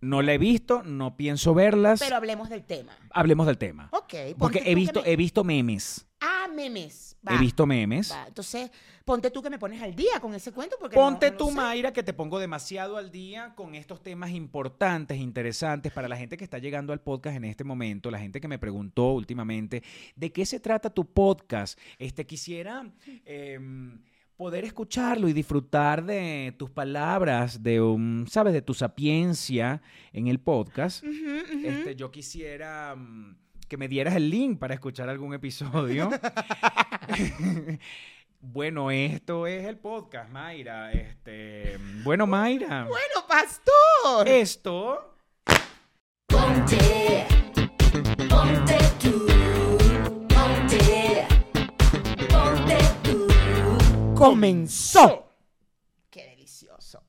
No 0.00 0.20
la 0.20 0.34
he 0.34 0.38
visto, 0.38 0.82
no 0.82 1.16
pienso 1.16 1.54
verlas. 1.54 2.00
Pero 2.00 2.16
hablemos 2.16 2.48
del 2.50 2.64
tema. 2.64 2.92
Hablemos 3.12 3.46
del 3.46 3.56
tema. 3.56 3.88
Ok. 3.92 4.14
Porque 4.36 4.62
he 4.66 4.74
visto, 4.74 5.00
me- 5.02 5.10
he 5.12 5.16
visto 5.16 5.44
memes. 5.44 6.06
Ah, 6.20 6.31
memes. 6.52 7.16
He 7.28 7.38
visto 7.38 7.66
memes. 7.66 8.10
va. 8.12 8.26
Entonces, 8.26 8.70
ponte 9.04 9.30
tú 9.30 9.42
que 9.42 9.50
me 9.50 9.58
pones 9.58 9.80
al 9.80 9.94
día 9.94 10.18
con 10.20 10.34
ese 10.34 10.52
cuento. 10.52 10.76
Porque 10.80 10.94
Ponte 10.96 11.26
no- 11.26 11.32
no 11.32 11.38
tú, 11.38 11.48
sé. 11.48 11.54
Mayra, 11.54 11.92
que 11.92 12.02
te 12.02 12.12
pongo 12.12 12.38
demasiado 12.38 12.96
al 12.96 13.10
día 13.10 13.52
con 13.54 13.74
estos 13.74 14.02
temas 14.02 14.30
importantes, 14.30 15.18
interesantes 15.18 15.92
para 15.92 16.08
la 16.08 16.16
gente 16.16 16.36
que 16.36 16.44
está 16.44 16.58
llegando 16.58 16.92
al 16.92 17.00
podcast 17.00 17.36
en 17.36 17.44
este 17.44 17.64
momento, 17.64 18.10
la 18.10 18.18
gente 18.18 18.40
que 18.40 18.48
me 18.48 18.58
preguntó 18.58 19.12
últimamente, 19.12 19.82
¿de 20.16 20.32
qué 20.32 20.44
se 20.46 20.58
trata 20.60 20.90
tu 20.90 21.04
podcast? 21.04 21.78
Este 21.98 22.26
quisiera 22.26 22.90
em, 23.24 24.00
poder 24.36 24.64
escucharlo 24.64 25.28
y 25.28 25.32
disfrutar 25.32 26.04
de 26.04 26.54
tus 26.58 26.70
palabras, 26.70 27.62
de 27.62 27.80
un, 27.80 28.26
sabes, 28.28 28.52
de 28.52 28.62
tu 28.62 28.74
sapiencia 28.74 29.80
en 30.12 30.26
el 30.26 30.40
podcast. 30.40 31.04
Este, 31.64 31.94
yo 31.94 32.10
quisiera 32.10 32.96
mm, 32.96 33.36
que 33.72 33.78
me 33.78 33.88
dieras 33.88 34.14
el 34.16 34.28
link 34.28 34.58
para 34.58 34.74
escuchar 34.74 35.08
algún 35.08 35.32
episodio. 35.32 36.10
bueno, 38.42 38.90
esto 38.90 39.46
es 39.46 39.64
el 39.64 39.78
podcast, 39.78 40.30
Mayra. 40.30 40.92
Este, 40.92 41.78
bueno, 42.04 42.26
Mayra. 42.26 42.84
Bueno, 42.84 43.26
pastor. 43.26 44.28
Esto 44.28 45.16
Ponte, 46.26 47.26
ponte 48.28 48.78
tú, 49.00 49.26
ponte, 50.28 51.26
ponte 52.28 52.78
tú. 53.02 54.14
comenzó. 54.14 55.31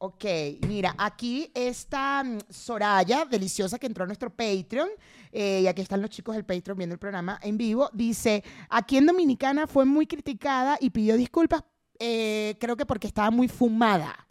Ok, 0.05 0.25
mira, 0.67 0.93
aquí 0.97 1.49
está 1.53 2.25
mm, 2.25 2.39
Soraya, 2.49 3.23
deliciosa, 3.23 3.79
que 3.79 3.87
entró 3.87 4.03
a 4.03 4.07
nuestro 4.07 4.29
Patreon. 4.29 4.89
eh, 5.31 5.61
y 5.61 5.67
aquí 5.67 5.81
están 5.81 6.01
los 6.01 6.09
chicos 6.09 6.35
del 6.35 6.43
Patreon 6.43 6.77
viendo 6.77 6.93
el 6.93 6.99
programa 6.99 7.39
en 7.41 7.57
vivo. 7.57 7.89
Dice, 7.93 8.43
aquí 8.67 8.97
en 8.97 9.05
Dominicana 9.05 9.65
fue 9.65 9.85
muy 9.85 10.05
criticada 10.05 10.77
y 10.81 10.89
pidió 10.89 11.15
disculpas, 11.15 11.63
eh, 11.99 12.57
creo 12.59 12.75
que 12.75 12.85
porque 12.85 13.07
estaba 13.07 13.31
muy 13.31 13.47
fumada. 13.47 14.27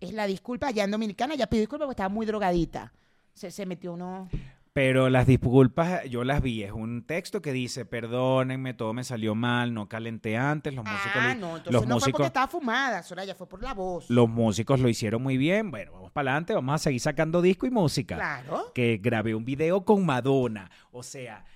Es 0.00 0.12
la 0.12 0.26
disculpa 0.26 0.66
allá 0.66 0.82
en 0.82 0.90
Dominicana, 0.90 1.36
ya 1.36 1.46
pidió 1.46 1.60
disculpas 1.60 1.86
porque 1.86 2.00
estaba 2.00 2.08
muy 2.12 2.26
drogadita. 2.26 2.92
Se 3.34 3.66
metió 3.66 3.92
uno... 3.92 4.28
Pero 4.76 5.08
las 5.08 5.26
disculpas 5.26 6.04
yo 6.04 6.22
las 6.22 6.42
vi. 6.42 6.62
Es 6.62 6.70
un 6.70 7.06
texto 7.06 7.40
que 7.40 7.52
dice, 7.52 7.86
perdónenme, 7.86 8.74
todo 8.74 8.92
me 8.92 9.04
salió 9.04 9.34
mal, 9.34 9.72
no 9.72 9.88
calenté 9.88 10.36
antes. 10.36 10.74
Los 10.74 10.84
músicos, 10.84 11.12
Ah, 11.14 11.34
lo- 11.34 11.40
no, 11.40 11.56
entonces 11.56 11.72
los, 11.72 11.86
no 11.86 11.88
fue 11.88 11.88
porque 11.88 11.94
músicos, 12.10 12.26
estaba 12.26 12.46
fumada, 12.46 13.02
Soraya, 13.02 13.34
fue 13.34 13.48
por 13.48 13.62
la 13.62 13.72
voz. 13.72 14.10
los 14.10 14.28
músicos 14.28 14.78
lo 14.78 14.90
hicieron 14.90 15.22
muy 15.22 15.38
bien. 15.38 15.70
Bueno, 15.70 15.92
vamos 15.92 16.12
para 16.12 16.30
adelante, 16.32 16.52
vamos 16.52 16.74
a 16.74 16.78
seguir 16.78 17.00
sacando 17.00 17.40
disco 17.40 17.66
y 17.66 17.70
música. 17.70 18.16
Claro. 18.16 18.70
Que 18.74 18.98
grabé 18.98 19.34
un 19.34 19.46
video 19.46 19.84
con 19.86 20.04
Madonna. 20.04 20.70
O 20.90 21.02
sea, 21.02 21.46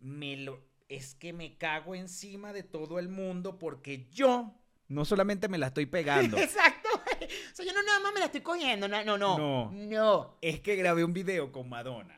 me 0.00 0.36
lo, 0.36 0.60
es 0.90 1.14
que 1.14 1.32
me 1.32 1.56
cago 1.56 1.94
encima 1.94 2.52
de 2.52 2.62
todo 2.62 2.98
el 2.98 3.08
mundo 3.08 3.58
porque 3.58 4.06
yo 4.12 4.52
no 4.88 5.06
solamente 5.06 5.48
me 5.48 5.56
la 5.56 5.68
estoy 5.68 5.86
pegando. 5.86 6.36
Exacto. 6.38 6.88
O 7.16 7.56
sea, 7.56 7.64
yo 7.64 7.72
no 7.72 7.82
nada 7.82 7.98
más 8.00 8.12
me 8.12 8.20
la 8.20 8.26
estoy 8.26 8.42
cogiendo. 8.42 8.86
No, 8.86 9.02
no, 9.02 9.16
no. 9.16 9.38
No. 9.38 9.70
No. 9.72 10.36
es 10.42 10.60
que 10.60 10.76
grabé 10.76 11.02
un 11.02 11.14
video 11.14 11.50
con 11.50 11.66
Madonna. 11.70 12.14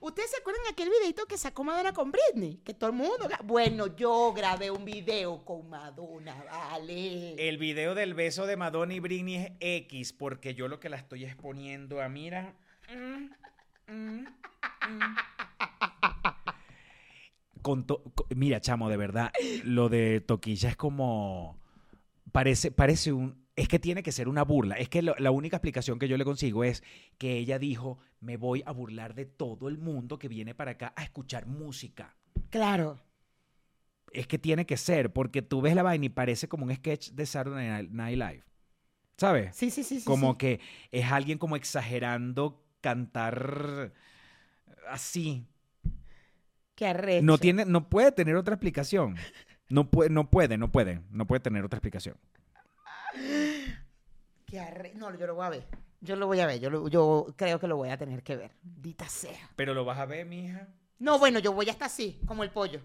¿Ustedes 0.00 0.30
se 0.30 0.36
acuerdan 0.38 0.62
de 0.64 0.70
aquel 0.70 0.90
videito 0.90 1.26
que 1.26 1.36
sacó 1.38 1.64
Madonna 1.64 1.92
con 1.92 2.10
Britney? 2.12 2.58
Que 2.64 2.74
todo 2.74 2.90
el 2.90 2.96
mundo... 2.96 3.28
Bueno, 3.44 3.94
yo 3.96 4.32
grabé 4.32 4.70
un 4.70 4.84
video 4.84 5.44
con 5.44 5.68
Madonna, 5.68 6.42
vale. 6.44 7.34
El 7.48 7.58
video 7.58 7.94
del 7.94 8.14
beso 8.14 8.46
de 8.46 8.56
Madonna 8.56 8.94
y 8.94 9.00
Britney 9.00 9.36
es 9.36 9.52
X, 9.60 10.12
porque 10.12 10.54
yo 10.54 10.68
lo 10.68 10.80
que 10.80 10.88
la 10.88 10.96
estoy 10.96 11.24
exponiendo 11.24 12.00
a 12.02 12.08
mira. 12.08 12.54
mm, 12.92 13.92
mm, 13.92 14.20
mm. 14.88 15.16
Con 17.62 17.86
to- 17.86 18.02
mira, 18.34 18.60
chamo, 18.60 18.88
de 18.88 18.96
verdad, 18.96 19.32
lo 19.64 19.88
de 19.88 20.20
Toquilla 20.20 20.70
es 20.70 20.76
como. 20.76 21.58
Parece, 22.32 22.70
parece 22.70 23.12
un. 23.12 23.47
Es 23.58 23.66
que 23.66 23.80
tiene 23.80 24.04
que 24.04 24.12
ser 24.12 24.28
una 24.28 24.44
burla. 24.44 24.76
Es 24.76 24.88
que 24.88 25.02
lo- 25.02 25.16
la 25.18 25.32
única 25.32 25.56
explicación 25.56 25.98
que 25.98 26.06
yo 26.06 26.16
le 26.16 26.24
consigo 26.24 26.62
es 26.62 26.84
que 27.18 27.36
ella 27.38 27.58
dijo: 27.58 27.98
Me 28.20 28.36
voy 28.36 28.62
a 28.64 28.70
burlar 28.70 29.14
de 29.16 29.24
todo 29.26 29.68
el 29.68 29.78
mundo 29.78 30.16
que 30.16 30.28
viene 30.28 30.54
para 30.54 30.70
acá 30.72 30.92
a 30.94 31.02
escuchar 31.02 31.46
música. 31.46 32.14
Claro. 32.50 33.00
Es 34.12 34.28
que 34.28 34.38
tiene 34.38 34.64
que 34.64 34.76
ser, 34.76 35.12
porque 35.12 35.42
tú 35.42 35.60
ves 35.60 35.74
la 35.74 35.82
vaina 35.82 36.06
y 36.06 36.08
parece 36.08 36.46
como 36.48 36.66
un 36.66 36.74
sketch 36.74 37.10
de 37.10 37.26
Saturday 37.26 37.88
Night 37.90 38.16
Live. 38.16 38.44
¿Sabes? 39.16 39.56
Sí, 39.56 39.70
sí, 39.70 39.82
sí. 39.82 39.98
sí, 39.98 40.04
como 40.06 40.32
sí. 40.32 40.38
que 40.38 40.60
es 40.92 41.04
alguien 41.10 41.38
como 41.38 41.56
exagerando 41.56 42.64
cantar 42.80 43.92
así. 44.88 45.44
Qué 46.76 46.86
arrecho. 46.86 47.24
No 47.26 47.38
tiene, 47.38 47.64
no 47.64 47.88
puede 47.88 48.12
tener 48.12 48.36
otra 48.36 48.54
explicación. 48.54 49.16
No 49.68 49.90
puede, 49.90 50.10
no 50.10 50.30
puede, 50.30 50.56
no 50.56 50.70
puede, 50.70 51.02
no 51.10 51.26
puede 51.26 51.40
tener 51.40 51.64
otra 51.64 51.78
explicación. 51.78 52.16
Qué 54.46 54.60
arre... 54.60 54.92
No, 54.94 55.14
yo 55.16 55.26
lo 55.26 55.34
voy 55.34 55.46
a 55.46 55.50
ver. 55.50 55.66
Yo 56.00 56.16
lo 56.16 56.26
voy 56.26 56.40
a 56.40 56.46
ver. 56.46 56.60
Yo, 56.60 56.70
lo- 56.70 56.88
yo 56.88 57.26
creo 57.36 57.58
que 57.60 57.66
lo 57.66 57.76
voy 57.76 57.90
a 57.90 57.98
tener 57.98 58.22
que 58.22 58.36
ver. 58.36 58.52
Dita 58.62 59.08
sea. 59.08 59.50
Pero 59.56 59.74
lo 59.74 59.84
vas 59.84 59.98
a 59.98 60.06
ver, 60.06 60.24
mija. 60.26 60.68
No, 60.98 61.18
bueno, 61.18 61.38
yo 61.38 61.52
voy 61.52 61.68
hasta 61.68 61.84
así, 61.86 62.20
como 62.26 62.42
el 62.44 62.50
pollo. 62.50 62.80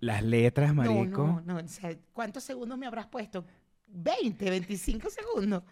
Las 0.00 0.22
letras, 0.22 0.74
marico. 0.74 1.22
No, 1.26 1.40
no, 1.40 1.54
no. 1.54 1.64
o 1.64 1.68
sea, 1.68 1.96
¿Cuántos 2.12 2.44
segundos 2.44 2.76
me 2.76 2.86
habrás 2.86 3.06
puesto? 3.06 3.44
20, 3.86 4.50
25 4.50 5.08
segundos. 5.10 5.62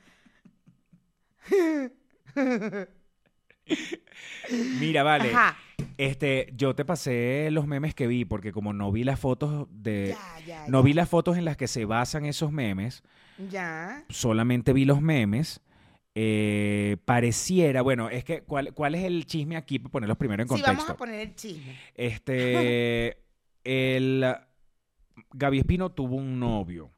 Mira, 4.80 5.02
vale. 5.02 5.30
Ajá. 5.34 5.56
Este, 5.98 6.52
yo 6.56 6.74
te 6.74 6.84
pasé 6.84 7.48
los 7.50 7.66
memes 7.66 7.94
que 7.94 8.06
vi, 8.06 8.24
porque 8.24 8.52
como 8.52 8.72
no 8.72 8.90
vi 8.92 9.04
las 9.04 9.18
fotos 9.20 9.66
de. 9.70 10.14
Ya, 10.16 10.46
ya, 10.46 10.68
No 10.68 10.80
ya. 10.80 10.84
vi 10.84 10.92
las 10.94 11.08
fotos 11.08 11.36
en 11.36 11.44
las 11.44 11.56
que 11.56 11.68
se 11.68 11.84
basan 11.84 12.24
esos 12.24 12.52
memes. 12.52 13.02
Ya. 13.50 14.04
solamente 14.08 14.72
vi 14.72 14.84
los 14.84 15.00
memes. 15.00 15.60
eh, 16.14 16.98
pareciera, 17.06 17.80
bueno, 17.82 18.10
es 18.10 18.22
que, 18.24 18.42
¿cuál, 18.42 18.74
¿cuál 18.74 18.94
es 18.94 19.04
el 19.04 19.24
chisme 19.24 19.56
aquí? 19.56 19.78
Para 19.78 19.90
ponerlos 19.92 20.18
primero 20.18 20.42
en 20.42 20.48
Sí, 20.48 20.52
contexto. 20.54 20.72
vamos 20.76 20.90
a 20.90 20.96
poner 20.96 21.20
el 21.20 21.34
chisme. 21.34 21.76
Este, 21.94 23.16
el 23.64 24.24
Gaby 25.32 25.58
Espino 25.60 25.90
tuvo 25.90 26.16
un 26.16 26.38
novio. 26.38 26.90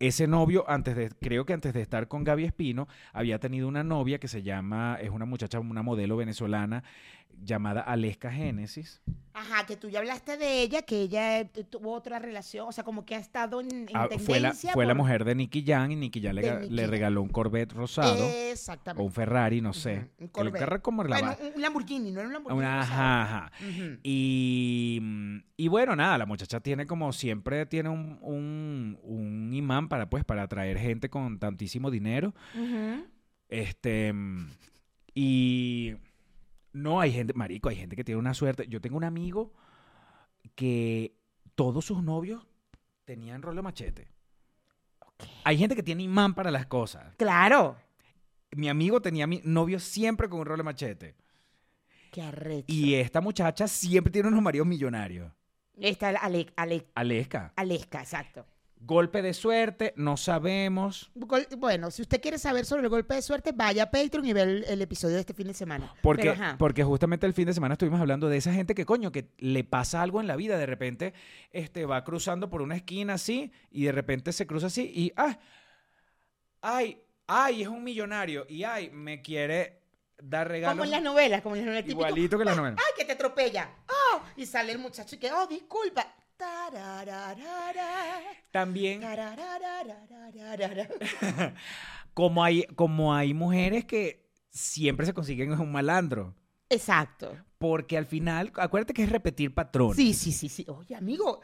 Ese 0.00 0.28
novio, 0.28 0.64
antes 0.68 0.94
de, 0.94 1.10
creo 1.20 1.44
que 1.44 1.52
antes 1.52 1.74
de 1.74 1.80
estar 1.80 2.06
con 2.06 2.22
Gaby 2.22 2.44
Espino, 2.44 2.86
había 3.12 3.40
tenido 3.40 3.66
una 3.66 3.82
novia 3.82 4.18
que 4.18 4.28
se 4.28 4.44
llama, 4.44 4.96
es 5.00 5.10
una 5.10 5.24
muchacha, 5.24 5.58
una 5.58 5.82
modelo 5.82 6.16
venezolana 6.16 6.84
llamada 7.40 7.80
Aleska 7.80 8.30
Génesis. 8.30 9.00
Ajá, 9.34 9.64
que 9.66 9.76
tú 9.76 9.88
ya 9.88 10.00
hablaste 10.00 10.36
de 10.36 10.62
ella, 10.62 10.82
que 10.82 11.00
ella 11.00 11.38
eh, 11.40 11.44
tuvo 11.44 11.92
otra 11.92 12.18
relación, 12.18 12.66
o 12.68 12.72
sea, 12.72 12.82
como 12.82 13.04
que 13.04 13.14
ha 13.14 13.20
estado 13.20 13.60
en, 13.60 13.70
en 13.88 13.88
Ah, 13.94 14.08
fue 14.18 14.40
la, 14.40 14.94
mujer 14.94 15.24
de 15.24 15.36
Nicky 15.36 15.62
Jam 15.64 15.92
y 15.92 15.96
Nicky 15.96 16.20
Jam 16.20 16.34
le, 16.34 16.60
Nicky 16.62 16.74
le 16.74 16.86
regaló 16.88 17.22
un 17.22 17.28
Corvette 17.28 17.72
rosado 17.72 18.26
Exactamente. 18.50 19.00
o 19.00 19.06
un 19.06 19.12
Ferrari, 19.12 19.60
no 19.60 19.72
sé. 19.72 19.98
Ujú, 19.98 20.00
un 20.18 20.24
El 20.24 20.30
Corvette. 20.30 20.82
como 20.82 21.04
la 21.04 21.20
Bueno, 21.20 21.36
un- 21.40 21.54
un 21.54 21.62
Lamborghini, 21.62 22.10
no 22.10 22.18
era 22.18 22.26
un 22.28 22.32
Lamborghini. 22.34 22.58
Una, 22.58 22.80
ajá, 22.80 23.22
ajá. 23.22 23.52
Y, 24.02 24.98
mm, 25.00 25.36
y 25.56 25.68
bueno, 25.68 25.94
nada, 25.94 26.18
la 26.18 26.26
muchacha 26.26 26.58
tiene 26.58 26.88
como 26.88 27.12
siempre 27.12 27.64
tiene 27.66 27.90
un, 27.90 28.18
un, 28.20 28.98
un 29.04 29.54
imán 29.54 29.88
para 29.88 30.10
pues 30.10 30.24
para 30.24 30.42
atraer 30.42 30.78
gente 30.78 31.08
con 31.10 31.38
tantísimo 31.38 31.92
dinero. 31.92 32.34
Ujú. 32.56 33.06
Este 33.48 34.12
mm, 34.12 34.48
y 35.14 35.94
no 36.82 37.00
hay 37.00 37.12
gente, 37.12 37.32
marico, 37.34 37.68
hay 37.68 37.76
gente 37.76 37.96
que 37.96 38.04
tiene 38.04 38.18
una 38.18 38.34
suerte. 38.34 38.66
Yo 38.68 38.80
tengo 38.80 38.96
un 38.96 39.04
amigo 39.04 39.52
que 40.54 41.14
todos 41.54 41.84
sus 41.84 42.02
novios 42.02 42.46
tenían 43.04 43.42
rollo 43.42 43.62
machete. 43.62 44.08
Hay 45.44 45.58
gente 45.58 45.74
que 45.74 45.82
tiene 45.82 46.04
imán 46.04 46.34
para 46.34 46.50
las 46.50 46.66
cosas. 46.66 47.14
Claro. 47.16 47.76
Mi 48.52 48.68
amigo 48.68 49.02
tenía 49.02 49.26
mi 49.26 49.40
novio 49.44 49.78
siempre 49.80 50.28
con 50.28 50.40
un 50.40 50.46
rollo 50.46 50.64
machete. 50.64 51.16
Qué 52.12 52.22
arrecho. 52.22 52.64
Y 52.68 52.94
esta 52.94 53.20
muchacha 53.20 53.66
siempre 53.68 54.12
tiene 54.12 54.28
unos 54.28 54.40
maridos 54.42 54.66
millonarios. 54.66 55.30
Está 55.76 56.08
Ale, 56.08 56.46
Ale- 56.56 56.86
Aleska. 56.94 57.52
Aleska, 57.56 58.00
exacto. 58.00 58.46
Golpe 58.80 59.22
de 59.22 59.34
suerte, 59.34 59.92
no 59.96 60.16
sabemos. 60.16 61.10
Gol- 61.14 61.46
Bueno, 61.58 61.90
si 61.90 62.02
usted 62.02 62.20
quiere 62.20 62.38
saber 62.38 62.64
sobre 62.64 62.82
el 62.84 62.88
golpe 62.88 63.14
de 63.14 63.22
suerte, 63.22 63.52
vaya 63.52 63.82
a 63.84 63.90
Patreon 63.90 64.24
y 64.24 64.32
ve 64.32 64.42
el, 64.42 64.64
el 64.64 64.80
episodio 64.82 65.14
de 65.16 65.20
este 65.20 65.34
fin 65.34 65.46
de 65.48 65.54
semana. 65.54 65.92
Porque, 66.00 66.22
Pero, 66.30 66.32
ajá. 66.34 66.56
porque 66.58 66.84
justamente 66.84 67.26
el 67.26 67.34
fin 67.34 67.46
de 67.46 67.54
semana 67.54 67.74
estuvimos 67.74 68.00
hablando 68.00 68.28
de 68.28 68.36
esa 68.36 68.52
gente 68.52 68.74
que, 68.74 68.86
coño, 68.86 69.10
que 69.12 69.30
le 69.38 69.64
pasa 69.64 70.00
algo 70.00 70.20
en 70.20 70.26
la 70.26 70.36
vida. 70.36 70.56
De 70.58 70.66
repente 70.66 71.12
este, 71.50 71.86
va 71.86 72.04
cruzando 72.04 72.48
por 72.50 72.62
una 72.62 72.76
esquina 72.76 73.14
así 73.14 73.50
y 73.70 73.84
de 73.84 73.92
repente 73.92 74.32
se 74.32 74.46
cruza 74.46 74.68
así 74.68 74.90
y, 74.94 75.12
ah, 75.16 75.38
ay, 76.62 77.02
ay, 77.26 77.62
es 77.62 77.68
un 77.68 77.82
millonario 77.84 78.46
y, 78.48 78.64
ay, 78.64 78.90
me 78.90 79.22
quiere 79.22 79.82
dar 80.22 80.46
como 80.46 80.52
regalos. 80.52 80.84
en 80.84 80.90
las 80.90 81.02
novelas, 81.02 81.42
como 81.42 81.54
en 81.56 81.60
las 81.62 81.66
novelas 81.66 81.84
típico, 81.84 82.00
Igualito 82.00 82.38
que 82.38 82.44
las 82.44 82.56
novelas. 82.56 82.78
¡Ay, 82.78 82.92
que 82.96 83.04
te 83.04 83.12
atropella! 83.12 83.70
¡Oh! 83.88 84.22
Y 84.36 84.46
sale 84.46 84.72
el 84.72 84.78
muchacho 84.78 85.14
y 85.16 85.18
que, 85.18 85.30
¡oh, 85.32 85.46
disculpa! 85.46 86.14
También, 88.50 89.00
como 92.14 92.42
hay, 92.42 92.64
como 92.74 93.14
hay 93.14 93.34
mujeres 93.34 93.84
que 93.84 94.28
siempre 94.50 95.06
se 95.06 95.14
consiguen 95.14 95.52
un 95.52 95.72
malandro. 95.72 96.34
Exacto. 96.68 97.36
Porque 97.58 97.96
al 97.98 98.06
final, 98.06 98.52
acuérdate 98.56 98.94
que 98.94 99.02
es 99.02 99.10
repetir 99.10 99.54
patrón. 99.54 99.94
Sí, 99.94 100.14
sí, 100.14 100.32
sí, 100.32 100.48
sí. 100.48 100.64
Oye, 100.68 100.94
amigo, 100.94 101.40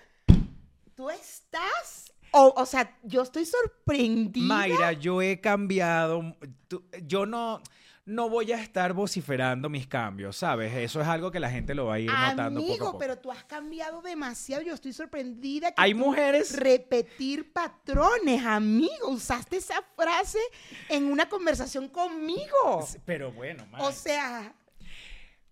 tú 0.95 1.11
estás... 1.11 2.11
O, 2.37 2.53
o 2.57 2.67
sea, 2.67 2.99
yo 3.05 3.23
estoy 3.23 3.47
sorprendida. 3.47 4.45
Mayra, 4.47 4.93
yo 4.93 5.23
he 5.23 5.41
cambiado. 5.41 6.37
tú- 6.67 6.85
yo 7.05 7.27
no, 7.27 7.63
no 8.07 8.29
voy 8.29 8.53
a 8.53 8.61
estar 8.63 8.93
vociferando 8.93 9.71
mis 9.71 9.87
cambios, 9.87 10.37
¿sabes? 10.37 10.75
Eso 10.75 11.01
es 11.01 11.07
algo 11.09 11.31
que 11.31 11.41
la 11.41 11.51
gente 11.51 11.75
lo 11.75 11.87
va 11.87 11.95
a 11.95 11.99
ir 12.01 12.11
notando 12.11 12.61
poco 12.61 12.71
a 12.71 12.75
Amigo, 12.75 12.87
poco. 12.87 12.99
pero 12.99 13.19
tú 13.19 13.33
has 13.33 13.45
cambiado 13.45 14.03
demasiado. 14.03 14.63
Yo 14.63 14.75
estoy 14.75 14.93
sorprendida 14.93 15.69
que 15.71 15.75
Hay 15.81 15.93
tú- 15.93 16.01
mujeres 16.01 16.55
repetir 16.57 17.51
patrones, 17.53 18.45
amigo. 18.45 19.09
Usaste 19.09 19.57
esa 19.57 19.83
frase 19.97 20.39
en 20.91 21.05
una 21.07 21.29
conversación 21.31 21.89
conmigo. 21.89 22.87
Pero 23.07 23.33
bueno, 23.33 23.67
O 23.79 23.91
sea, 23.91 24.55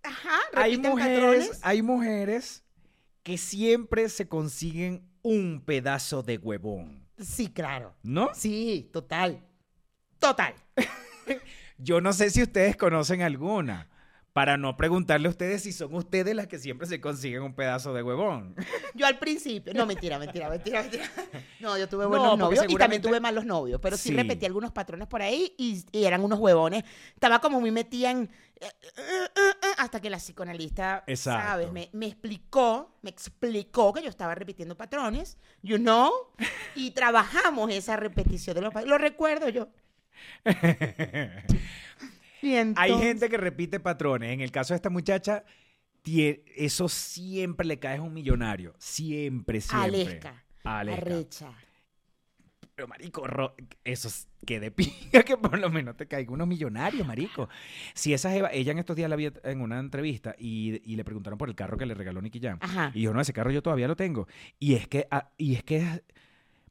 ajá, 0.02 0.38
hay 0.54 0.76
mujeres, 0.76 1.20
patrones. 1.48 1.60
hay 1.62 1.80
mujeres 1.82 2.64
que 3.22 3.38
siempre 3.38 4.08
se 4.10 4.28
consiguen 4.28 5.08
un 5.22 5.62
pedazo 5.64 6.22
de 6.22 6.36
huevón, 6.36 7.08
Sí, 7.18 7.48
claro. 7.48 7.94
¿no? 8.02 8.30
Sí, 8.34 8.90
total. 8.92 9.42
Total. 10.18 10.54
Yo 11.82 12.00
no 12.00 12.12
sé 12.12 12.30
si 12.30 12.42
ustedes 12.42 12.76
conocen 12.76 13.22
alguna. 13.22 13.88
Para 14.32 14.56
no 14.56 14.78
preguntarle 14.78 15.26
a 15.28 15.30
ustedes 15.30 15.62
si 15.62 15.72
son 15.72 15.94
ustedes 15.94 16.34
las 16.34 16.46
que 16.46 16.58
siempre 16.58 16.86
se 16.86 17.02
consiguen 17.02 17.42
un 17.42 17.54
pedazo 17.54 17.92
de 17.92 18.02
huevón. 18.02 18.54
Yo 18.94 19.04
al 19.06 19.18
principio, 19.18 19.74
no, 19.74 19.84
mentira, 19.84 20.18
mentira, 20.18 20.48
mentira, 20.48 20.80
mentira. 20.80 21.04
No, 21.60 21.76
yo 21.76 21.86
tuve 21.86 22.04
No, 22.04 22.08
buenos 22.08 22.28
porque 22.30 22.38
novios 22.40 22.54
y 22.54 22.56
también 22.78 23.02
seguramente- 23.02 23.08
tuve 23.08 23.20
malos 23.20 23.44
novios, 23.44 23.78
pero 23.82 23.98
sí, 23.98 24.08
Sí. 24.08 24.14
repetí 24.16 24.46
algunos 24.46 24.72
patrones 24.72 25.06
por 25.06 25.20
ahí 25.20 25.54
y, 25.58 25.84
y 25.92 26.04
eran 26.04 26.24
unos 26.24 26.38
huevones. 26.38 26.82
Estaba 27.12 27.40
como 27.42 27.60
muy 27.60 27.70
metida 27.72 28.10
en... 28.10 28.30
eh, 28.58 28.66
eh, 28.96 29.28
eh, 29.36 29.66
hasta 29.76 30.00
que 30.00 30.08
la 30.08 30.16
psicoanalista, 30.16 31.04
Exacto. 31.06 31.48
¿sabes? 31.48 31.70
Me, 31.72 31.90
me 31.92 32.06
explicó, 32.06 32.96
me 33.02 33.10
explicó 33.10 33.92
que 33.92 34.02
yo 34.02 34.08
estaba 34.08 34.34
repitiendo 34.34 34.78
patrones, 34.78 35.36
you 35.62 35.76
know, 35.76 36.10
y 36.74 36.92
trabajamos 36.92 37.70
esa 37.70 37.96
repetición 37.96 38.54
de 38.54 38.62
los 38.62 38.72
patrones. 38.72 38.90
Lo 38.90 38.96
recuerdo 38.96 39.50
yo. 39.50 39.68
Y 42.42 42.56
Hay 42.56 42.98
gente 42.98 43.28
que 43.28 43.36
repite 43.36 43.78
patrones. 43.78 44.32
En 44.32 44.40
el 44.40 44.50
caso 44.50 44.74
de 44.74 44.76
esta 44.76 44.90
muchacha, 44.90 45.44
eso 46.56 46.88
siempre 46.88 47.66
le 47.66 47.78
cae 47.78 47.98
a 47.98 48.02
un 48.02 48.12
millonario. 48.12 48.74
Siempre, 48.78 49.60
siempre. 49.60 50.02
Alesca. 50.02 50.44
Alesca. 50.64 51.00
Arrecha. 51.00 51.52
Pero, 52.74 52.88
marico, 52.88 53.24
eso 53.84 54.08
es 54.08 54.28
que 54.46 54.58
de 54.58 54.70
pinga 54.70 55.22
que 55.24 55.36
por 55.36 55.58
lo 55.58 55.70
menos 55.70 55.96
te 55.96 56.08
caiga 56.08 56.32
unos 56.32 56.48
millonarios, 56.48 57.06
marico. 57.06 57.48
Si 57.94 58.14
esa 58.14 58.30
jeva, 58.30 58.50
ella 58.50 58.72
en 58.72 58.78
estos 58.78 58.96
días 58.96 59.10
la 59.10 59.16
vi 59.16 59.30
en 59.44 59.60
una 59.60 59.78
entrevista 59.78 60.34
y, 60.38 60.80
y 60.90 60.96
le 60.96 61.04
preguntaron 61.04 61.38
por 61.38 61.48
el 61.48 61.54
carro 61.54 61.76
que 61.76 61.86
le 61.86 61.94
regaló 61.94 62.22
Nicky 62.22 62.40
Jam. 62.40 62.58
Ajá. 62.60 62.90
Y 62.94 63.00
dijo, 63.00 63.12
no, 63.12 63.20
ese 63.20 63.32
carro 63.32 63.50
yo 63.50 63.62
todavía 63.62 63.88
lo 63.88 63.94
tengo. 63.94 64.26
Y 64.58 64.74
es 64.74 64.88
que, 64.88 65.06
ah, 65.10 65.30
y 65.36 65.54
es 65.54 65.62
que, 65.62 66.02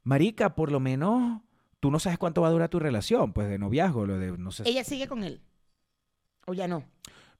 marica, 0.02 0.54
por 0.54 0.72
lo 0.72 0.80
menos 0.80 1.40
tú 1.82 1.90
no 1.90 1.98
sabes 1.98 2.16
cuánto 2.16 2.42
va 2.42 2.46
a 2.48 2.52
durar 2.52 2.68
tu 2.68 2.78
relación, 2.78 3.32
pues 3.32 3.48
de 3.48 3.58
noviazgo, 3.58 4.06
lo 4.06 4.16
de, 4.16 4.38
no 4.38 4.52
sé. 4.52 4.62
Ella 4.66 4.84
sigue 4.84 5.08
con 5.08 5.24
él. 5.24 5.40
O 6.46 6.54
ya 6.54 6.68
no. 6.68 6.84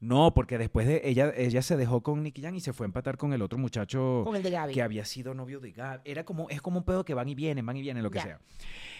No, 0.01 0.35
porque 0.35 0.59
después 0.59 0.85
de 0.89 1.01
ella, 1.05 1.33
ella 1.37 1.63
se 1.63 1.77
dejó 1.77 2.03
con 2.03 2.25
Nicky 2.25 2.43
Jam 2.43 2.53
y 2.57 2.61
se 2.61 2.73
fue 2.73 2.85
a 2.87 2.89
empatar 2.89 3.17
con 3.17 3.33
el 3.33 3.41
otro 3.41 3.57
muchacho 3.57 4.23
Con 4.25 4.35
el 4.35 4.43
de 4.43 4.51
Gaby. 4.51 4.75
que 4.75 4.83
había 4.83 5.05
sido 5.05 5.33
novio 5.33 5.61
de 5.61 5.71
Gaby. 5.71 6.03
Era 6.05 6.25
como, 6.25 6.49
es 6.51 6.61
como 6.61 6.79
un 6.79 6.85
pedo 6.85 7.05
que 7.05 7.15
van 7.15 7.29
y 7.29 7.37
vienen, 7.37 7.65
van 7.65 7.77
y 7.77 7.83
vienen, 7.83 8.03
lo 8.03 8.11
que 8.11 8.19
Ya. 8.19 8.25
sea. 8.25 8.41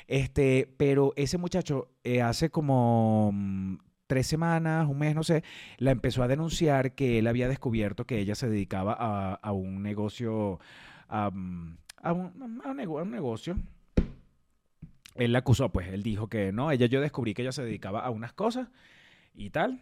Este, 0.07 0.73
pero 0.77 1.13
ese 1.17 1.39
muchacho 1.39 1.89
eh, 2.05 2.23
hace 2.23 2.51
como 2.51 3.31
mm, 3.33 3.79
tres 4.07 4.29
semanas, 4.29 4.87
un 4.89 4.97
mes, 5.01 5.17
no 5.17 5.25
sé, 5.25 5.43
la 5.79 5.91
empezó 5.91 6.23
a 6.23 6.29
denunciar 6.29 6.95
que 6.95 7.19
él 7.19 7.27
había 7.27 7.49
descubierto 7.49 8.07
que 8.07 8.21
ella 8.21 8.37
se 8.37 8.49
dedicaba 8.49 8.97
a, 8.97 9.35
a 9.35 9.51
un 9.51 9.83
negocio, 9.83 10.61
a, 11.09 11.31
mm, 11.33 11.79
a 12.01 12.13
un, 12.13 12.63
a 12.65 12.71
un 12.71 13.11
negocio. 13.11 13.57
Él 15.15 15.33
la 15.33 15.39
acusó, 15.41 15.71
pues, 15.71 15.89
él 15.89 16.03
dijo 16.03 16.29
que 16.29 16.53
no, 16.53 16.71
ella 16.71 16.87
yo 16.87 17.01
descubrí 17.01 17.35
que 17.35 17.43
ella 17.43 17.53
se 17.53 17.63
dedicaba 17.65 18.01
a 18.01 18.11
unas 18.11 18.33
cosas 18.33 18.69
y 19.35 19.51
tal. 19.51 19.81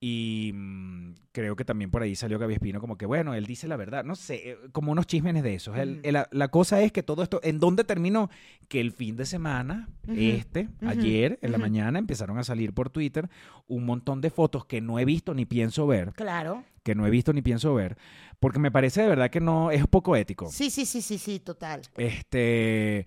Y 0.00 0.50
mm, 0.52 1.14
creo 1.32 1.56
que 1.56 1.64
también 1.64 1.90
por 1.90 2.02
ahí 2.02 2.14
salió 2.14 2.38
Gaby 2.38 2.54
Espino 2.54 2.78
como 2.78 2.98
que, 2.98 3.06
bueno, 3.06 3.32
él 3.32 3.46
dice 3.46 3.68
la 3.68 3.76
verdad. 3.76 4.04
No 4.04 4.16
sé, 4.16 4.50
eh, 4.50 4.58
como 4.72 4.92
unos 4.92 5.06
chismenes 5.06 5.42
de 5.42 5.54
esos. 5.54 5.78
El- 5.78 5.92
Ujú. 5.92 6.00
el- 6.02 6.12
la, 6.12 6.28
la 6.30 6.48
cosa 6.48 6.82
es 6.82 6.92
que 6.92 7.02
todo 7.02 7.22
esto, 7.22 7.40
¿en 7.42 7.58
dónde 7.58 7.84
terminó? 7.84 8.28
Que 8.68 8.80
el 8.80 8.92
fin 8.92 9.16
de 9.16 9.24
semana, 9.24 9.88
Ujú, 10.06 10.14
este, 10.18 10.68
ujú, 10.82 10.90
ayer, 10.90 11.38
en 11.40 11.52
la 11.52 11.56
ujú. 11.56 11.62
mañana, 11.62 11.98
empezaron 11.98 12.36
a 12.38 12.44
salir 12.44 12.74
por 12.74 12.90
Twitter 12.90 13.30
un 13.66 13.86
montón 13.86 14.20
de 14.20 14.28
fotos 14.28 14.66
que 14.66 14.82
no 14.82 14.98
he 14.98 15.06
visto 15.06 15.32
ni 15.32 15.46
pienso 15.46 15.86
ver, 15.86 16.12
Claro. 16.12 16.64
que 16.82 16.94
no 16.94 17.06
he 17.06 17.10
visto 17.10 17.32
ni 17.32 17.40
pienso 17.40 17.72
ver, 17.72 17.96
porque 18.40 18.58
me 18.58 18.70
parece 18.70 19.00
de 19.02 19.08
verdad 19.08 19.30
que 19.30 19.40
no, 19.40 19.70
es 19.70 19.86
poco 19.86 20.16
ético. 20.16 20.48
Sí, 20.50 20.68
sí, 20.68 20.84
sí, 20.84 21.00
sí, 21.00 21.16
sí, 21.16 21.40
total. 21.40 21.80
Este, 21.96 23.06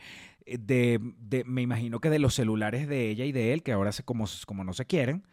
de, 0.60 1.00
de- 1.20 1.44
me 1.44 1.62
imagino 1.62 2.00
que 2.00 2.10
de 2.10 2.20
los 2.20 2.34
celulares 2.36 2.88
de 2.88 3.10
ella 3.10 3.26
y 3.26 3.32
de 3.32 3.54
él, 3.54 3.64
que 3.64 3.72
ahora 3.74 3.92
se, 3.92 4.04
como, 4.04 4.26
como 4.46 4.64
no 4.64 4.74
se 4.74 4.86
quieren, 4.86 5.24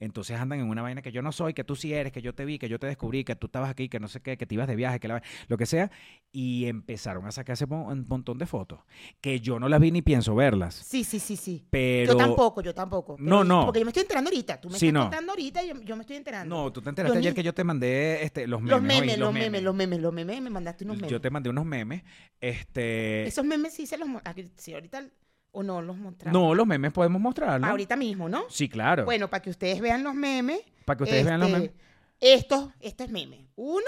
entonces 0.00 0.38
andan 0.40 0.58
en 0.60 0.68
una 0.68 0.82
vaina 0.82 1.02
que 1.02 1.12
yo 1.12 1.22
no 1.22 1.30
soy, 1.30 1.54
que 1.54 1.62
tú 1.62 1.76
sí 1.76 1.94
eres, 1.94 2.12
que 2.12 2.20
yo 2.22 2.34
te 2.34 2.44
vi, 2.44 2.58
que 2.58 2.68
yo 2.68 2.78
te 2.80 2.86
descubrí, 2.88 3.22
que 3.22 3.36
tú 3.36 3.46
estabas 3.46 3.70
aquí, 3.70 3.88
que 3.88 4.00
no 4.00 4.08
sé 4.08 4.20
qué, 4.20 4.36
que 4.36 4.46
te 4.46 4.54
ibas 4.56 4.66
de 4.66 4.74
viaje, 4.74 4.98
que 4.98 5.06
la, 5.08 5.22
lo 5.46 5.56
que 5.56 5.66
sea, 5.66 5.90
y 6.32 6.66
empezaron 6.66 7.26
a 7.26 7.30
sacarse 7.32 7.66
un 7.66 8.06
montón 8.08 8.38
de 8.38 8.46
fotos, 8.46 8.80
que 9.20 9.38
yo 9.40 9.60
no 9.60 9.68
las 9.68 9.80
vi 9.80 9.90
ni 9.92 10.02
pienso 10.02 10.34
verlas, 10.34 10.74
Sí, 10.74 11.04
sí, 11.04 11.20
sí, 11.20 11.36
sí. 11.36 11.64
pero... 11.70 12.12
Yo 12.12 12.16
tampoco, 12.18 12.62
yo 12.62 12.74
tampoco. 12.74 13.16
Pero 13.16 13.28
No, 13.28 13.44
no. 13.44 13.66
Porque 13.66 13.80
yo 13.80 13.84
me 13.84 13.90
estoy 13.90 14.02
enterando 14.02 14.30
ahorita. 14.30 14.60
Tú 14.60 14.68
me 14.70 14.78
Sí, 14.78 14.86
estás 14.88 14.94
no. 14.94 15.02
contando 15.10 15.32
ahorita 15.32 15.62
y 15.62 15.68
yo, 15.68 15.80
yo 15.82 15.96
me 15.96 16.00
estoy 16.02 16.16
enterando. 16.16 16.54
No, 16.56 16.72
tú 16.72 16.80
te 16.82 16.88
enteraste 16.88 17.14
Yo 17.16 17.18
ayer 17.20 17.32
ni- 17.32 17.36
que 17.36 17.42
yo 17.42 17.52
te 17.54 17.62
mandé 17.64 18.22
este, 18.24 18.46
los 18.46 18.60
memes. 18.60 18.70
los 18.72 18.82
memes, 18.82 19.18
los 19.18 19.32
memes, 19.34 19.62
los 19.62 19.74
memes, 19.74 20.00
los 20.00 20.12
memes, 20.12 20.40
me 20.42 20.50
mandaste 20.50 20.84
unos 20.84 20.96
memes. 20.96 21.10
Yo 21.10 21.20
te 21.20 21.30
mandé 21.30 21.50
unos 21.50 21.64
memes. 21.66 22.02
Este, 22.40 23.26
Esos 23.26 23.44
memes 23.44 23.74
sí 23.74 23.86
se 23.86 23.98
los... 23.98 24.08
aquí- 24.24 24.50
Sí, 24.56 24.72
ahorita... 24.72 25.04
O 25.52 25.62
no 25.62 25.82
los 25.82 25.96
mostramos. 25.96 26.40
no, 26.40 26.54
los 26.54 26.66
memes 26.66 26.92
podemos 26.92 27.20
mostrarlos. 27.20 27.68
Ahorita 27.68 27.96
mismo, 27.96 28.28
¿no? 28.28 28.44
Sí, 28.48 28.68
claro. 28.68 29.04
Bueno, 29.04 29.28
para 29.28 29.42
que 29.42 29.50
ustedes 29.50 29.80
vean 29.80 30.02
los 30.04 30.14
memes. 30.14 30.60
para 30.84 30.96
que 30.96 31.04
ustedes 31.04 31.24
vean 31.24 31.40
los 31.40 31.48
este, 31.48 31.58
memes. 31.60 31.74
Estos, 32.20 32.70
este 32.80 33.04
es 33.04 33.10
meme. 33.10 33.48
Uno 33.56 33.86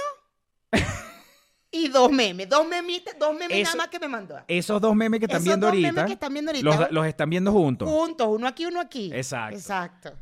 y 1.71 1.89
dos 1.89 2.11
memes. 2.11 2.49
Dos 2.49 2.67
memitas, 2.67 3.15
dos 3.19 3.33
memes 3.35 3.57
Eso- 3.59 3.65
nada 3.65 3.77
más 3.77 3.89
que 3.89 3.99
me 4.01 4.09
mandó. 4.09 4.37
Esos 4.49 4.81
dos 4.81 4.95
memes 4.97 5.21
que 5.21 5.27
están 5.27 5.37
Esos 5.41 5.47
viendo 5.47 5.67
dos 5.67 5.75
memes 5.77 5.89
ahorita, 5.91 6.07
que 6.07 6.13
están 6.15 6.33
viendo 6.33 6.51
ahorita. 6.51 6.65
los, 6.81 6.91
los 6.93 7.07
están 7.07 7.31
viendo 7.31 7.53
juntos. 7.53 7.89
Juntos, 7.89 8.29
uno 8.31 8.47
aquí, 8.49 8.67
uno 8.67 8.81
aquí. 8.81 9.11
Exacto. 9.13 9.57
Exacto. 9.57 10.13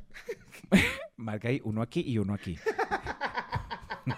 Marca 1.17 1.49
ahí 1.49 1.61
uno 1.65 1.83
aquí 1.83 2.03
y 2.07 2.19
uno 2.19 2.35
aquí. 2.35 2.59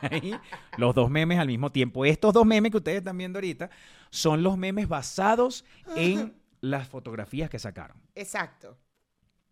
Ahí, 0.01 0.35
los 0.79 0.95
dos 0.95 1.11
memes 1.11 1.39
al 1.39 1.49
mismo 1.49 1.71
tiempo. 1.71 2.05
Estos 2.05 2.33
dos 2.33 2.47
memes 2.47 2.71
que 2.71 2.79
ustedes 2.79 2.99
están 2.99 3.19
viendo 3.19 3.39
ahorita 3.39 3.69
son 4.11 4.43
los 4.43 4.57
memes 4.57 4.89
basados 4.89 5.65
en 5.97 6.35
las 6.63 6.89
fotografías 6.89 7.51
que 7.51 7.59
sacaron. 7.59 8.01
Exacto. 8.15 8.79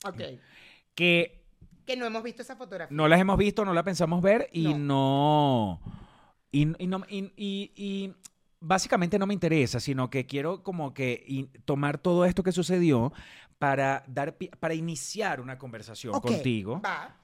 Ok. 0.06 0.22
Que 0.94 1.44
Que 1.84 1.96
no 1.96 2.06
hemos 2.06 2.22
visto 2.22 2.40
esa 2.42 2.56
fotografía. 2.56 2.96
no 2.96 3.06
las 3.08 3.20
hemos 3.20 3.36
visto, 3.36 3.64
no 3.66 3.74
las 3.74 3.84
pensamos 3.84 4.22
ver 4.22 4.48
y 4.52 4.72
No. 4.74 4.78
no. 4.78 5.80
Y, 6.52 6.82
y 6.82 6.86
no- 6.86 7.04
y- 7.08 7.32
y- 7.36 7.72
y 7.76 8.14
básicamente 8.60 9.18
no 9.18 9.26
me 9.26 9.34
interesa, 9.34 9.78
sino 9.80 10.08
que 10.10 10.24
quiero 10.26 10.62
como 10.62 10.94
que 10.94 11.48
tomar 11.64 11.98
todo 11.98 12.24
esto 12.24 12.42
que 12.42 12.52
sucedió 12.52 13.12
para, 13.58 14.04
dar, 14.08 14.36
para 14.58 14.74
iniciar 14.74 15.40
una 15.40 15.58
conversación 15.58 16.18
contigo. 16.20 16.80
Va. 16.80 17.16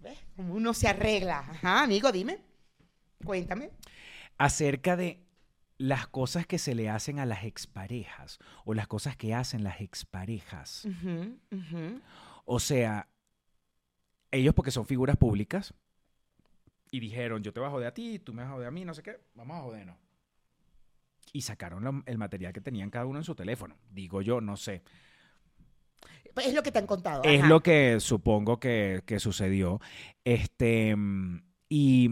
¿Ves? 0.00 0.18
Uno 0.36 0.72
se 0.74 0.88
arregla. 0.88 1.40
Ajá, 1.40 1.82
amigo, 1.84 2.10
dime. 2.10 2.38
Cuéntame. 3.24 3.70
acerca 4.38 4.96
de 4.96 5.21
las 5.82 6.06
cosas 6.06 6.46
que 6.46 6.58
se 6.58 6.76
le 6.76 6.88
hacen 6.88 7.18
a 7.18 7.26
las 7.26 7.42
exparejas 7.42 8.38
o 8.64 8.72
las 8.72 8.86
cosas 8.86 9.16
que 9.16 9.34
hacen 9.34 9.64
las 9.64 9.80
exparejas. 9.80 10.84
Ujú. 10.84 12.00
O 12.44 12.60
sea, 12.60 13.08
ellos 14.30 14.54
porque 14.54 14.70
son 14.70 14.86
figuras 14.86 15.16
públicas 15.16 15.74
y 16.92 17.00
dijeron, 17.00 17.42
yo 17.42 17.52
te 17.52 17.58
voy 17.58 17.68
a 17.68 17.72
joder 17.72 17.88
a 17.88 17.94
ti, 17.94 18.20
tú 18.20 18.32
me 18.32 18.42
vas 18.42 18.52
a 18.52 18.54
joder 18.54 18.68
a 18.68 18.70
mí, 18.70 18.84
no 18.84 18.94
sé 18.94 19.02
qué, 19.02 19.18
vamos 19.34 19.56
a 19.56 19.62
jodernos. 19.62 19.96
Y 21.32 21.40
sacaron 21.40 22.04
el 22.06 22.18
material 22.18 22.52
que 22.52 22.60
tenían 22.60 22.88
cada 22.88 23.06
uno 23.06 23.18
en 23.18 23.24
su 23.24 23.34
teléfono. 23.34 23.76
Digo 23.90 24.22
yo, 24.22 24.40
no 24.40 24.56
sé. 24.56 24.84
Pues 26.32 26.46
Es 26.46 26.54
lo 26.54 26.62
que 26.62 26.70
te 26.70 26.78
han 26.78 26.86
contado. 26.86 27.24
Es 27.24 27.40
ajá. 27.40 27.48
lo 27.48 27.60
que 27.60 27.98
supongo 27.98 28.60
que, 28.60 29.02
que 29.04 29.18
sucedió. 29.18 29.80
Este, 30.22 30.94
y 31.68 32.08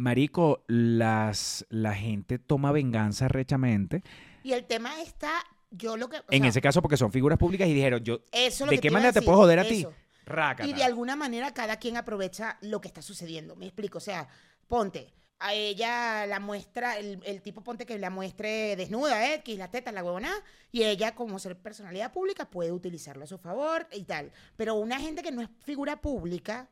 Marico, 0.00 0.64
las, 0.66 1.66
la 1.68 1.94
gente 1.94 2.38
toma 2.38 2.72
venganza 2.72 3.28
rechamente. 3.28 4.02
Y 4.42 4.52
el 4.52 4.64
tema 4.64 5.02
está, 5.02 5.30
yo 5.70 5.98
lo 5.98 6.08
que... 6.08 6.16
o 6.16 6.24
en 6.30 6.40
sea, 6.40 6.48
ese 6.48 6.62
caso, 6.62 6.80
porque 6.80 6.96
son 6.96 7.12
figuras 7.12 7.38
públicas 7.38 7.68
y 7.68 7.74
dijeron, 7.74 8.02
yo, 8.02 8.20
eso 8.32 8.64
¿de 8.64 8.76
que 8.76 8.80
qué 8.80 8.90
manera 8.90 9.12
te 9.12 9.20
puedo 9.20 9.36
joder 9.36 9.58
a 9.58 9.64
ti? 9.64 9.86
Rácata. 10.24 10.66
Y 10.66 10.72
de 10.72 10.84
alguna 10.84 11.16
manera 11.16 11.52
cada 11.52 11.76
quien 11.76 11.98
aprovecha 11.98 12.56
lo 12.62 12.80
que 12.80 12.88
está 12.88 13.02
sucediendo. 13.02 13.56
Me 13.56 13.66
explico. 13.66 13.98
O 13.98 14.00
sea, 14.00 14.26
ponte, 14.68 15.12
a 15.38 15.52
ella 15.52 16.26
la 16.26 16.40
muestra, 16.40 16.96
el, 16.96 17.20
el 17.26 17.42
tipo 17.42 17.62
ponte 17.62 17.84
que 17.84 17.98
la 17.98 18.08
muestre 18.08 18.76
desnuda, 18.76 19.34
X, 19.34 19.58
la 19.58 19.70
teta, 19.70 19.92
la 19.92 20.02
huevona, 20.02 20.32
y 20.72 20.84
ella, 20.84 21.14
como 21.14 21.38
ser 21.38 21.58
personalidad 21.58 22.10
pública, 22.10 22.48
puede 22.48 22.72
utilizarlo 22.72 23.24
a 23.24 23.26
su 23.26 23.36
favor 23.36 23.86
y 23.92 24.04
tal. 24.04 24.32
Pero 24.56 24.76
una 24.76 24.98
gente 24.98 25.22
que 25.22 25.30
no 25.30 25.42
es 25.42 25.50
figura 25.62 26.00
pública 26.00 26.70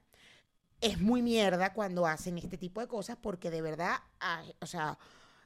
es 0.81 1.01
muy 1.01 1.23
mierda 1.23 1.73
cuando 1.73 2.07
hacen 2.07 2.39
este 2.39 2.57
tipo 2.57 2.81
de 2.81 2.87
cosas 2.87 3.17
porque 3.21 3.51
de 3.51 3.63
verdad, 3.63 3.97
o 4.61 4.67
sea, 4.67 4.99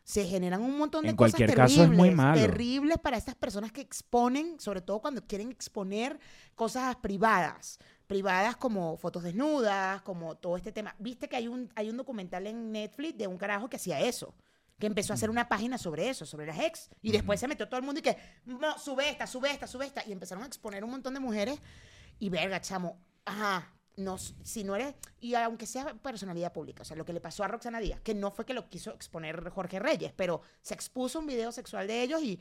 se 0.04 0.26
generan 0.26 0.62
un 0.62 0.76
montón 0.76 1.04
de 1.04 1.10
En 1.10 1.16
cosas 1.16 1.32
cualquier 1.32 1.50
terribles, 1.50 1.78
caso 1.78 1.92
es 1.92 1.96
muy 1.96 2.10
malo. 2.10 2.40
terribles 2.40 2.98
para 2.98 3.16
estas 3.16 3.34
personas 3.34 3.72
que 3.72 3.80
exponen, 3.80 4.58
sobre 4.58 4.80
todo 4.80 5.00
cuando 5.00 5.24
quieren 5.26 5.50
exponer 5.50 6.18
cosas 6.54 6.96
privadas. 6.96 7.78
privadas 8.06 8.56
como 8.56 8.96
fotos 8.98 9.22
desnudas, 9.22 10.02
como 10.02 10.34
todo 10.34 10.56
este 10.56 10.70
tema. 10.70 10.94
Viste 10.98 11.28
que 11.28 11.36
hay 11.36 11.48
un, 11.48 11.72
hay 11.74 11.88
un 11.88 11.96
documental 11.96 12.46
en 12.46 12.70
Netflix 12.70 13.16
de 13.16 13.26
un 13.26 13.38
carajo 13.38 13.70
que 13.70 13.76
hacía 13.76 14.00
eso. 14.00 14.34
Que 14.78 14.86
empezó 14.86 15.12
a 15.12 15.14
hacer 15.14 15.30
una 15.30 15.48
página 15.48 15.78
sobre 15.78 16.10
eso, 16.10 16.26
sobre 16.26 16.46
las 16.46 16.58
ex. 16.58 16.90
Y 17.00 17.12
después 17.12 17.40
se 17.40 17.48
metió 17.48 17.68
todo 17.68 17.78
el 17.78 17.86
mundo 17.86 18.00
y 18.00 18.02
que, 18.02 18.18
no, 18.44 18.78
sube 18.78 19.08
esta, 19.08 19.26
sube 19.26 19.50
esta, 19.50 19.66
sube 19.66 19.86
esta. 19.86 20.04
Y 20.06 20.12
empezaron 20.12 20.44
a 20.44 20.46
exponer 20.46 20.84
un 20.84 20.90
montón 20.90 21.14
de 21.14 21.20
mujeres. 21.20 21.58
Y 22.18 22.28
verga, 22.28 22.60
chamo, 22.60 22.98
ajá, 23.24 23.72
no, 23.96 24.18
si 24.18 24.64
no 24.64 24.74
eres, 24.74 24.94
y 25.20 25.34
aunque 25.34 25.66
sea 25.66 25.94
personalidad 25.94 26.52
pública, 26.52 26.82
o 26.82 26.84
sea, 26.84 26.96
lo 26.96 27.04
que 27.04 27.12
le 27.12 27.20
pasó 27.20 27.44
a 27.44 27.48
Roxana 27.48 27.80
Díaz, 27.80 28.00
que 28.00 28.14
no 28.14 28.30
fue 28.30 28.44
que 28.44 28.54
lo 28.54 28.68
quiso 28.68 28.92
exponer 28.92 29.48
Jorge 29.50 29.78
Reyes, 29.78 30.12
pero 30.16 30.42
se 30.60 30.74
expuso 30.74 31.18
un 31.18 31.26
video 31.26 31.52
sexual 31.52 31.86
de 31.86 32.02
ellos 32.02 32.22
y 32.22 32.38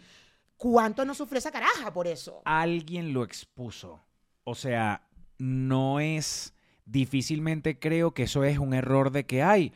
cuánto 0.58 1.06
no 1.06 1.14
sufrió 1.14 1.40
esa 1.40 1.52
caraja 1.52 1.92
por 1.92 2.08
eso. 2.08 2.42
Alguien 2.46 3.14
lo 3.14 3.24
expuso. 3.24 4.00
O 4.44 4.56
sea, 4.56 5.08
no 5.38 6.00
es. 6.00 6.54
Difícilmente 6.86 7.80
creo 7.80 8.14
que 8.14 8.24
eso 8.24 8.44
es 8.44 8.58
un 8.58 8.74
error 8.74 9.12
de 9.12 9.26
que 9.26 9.44
hay. 9.44 9.74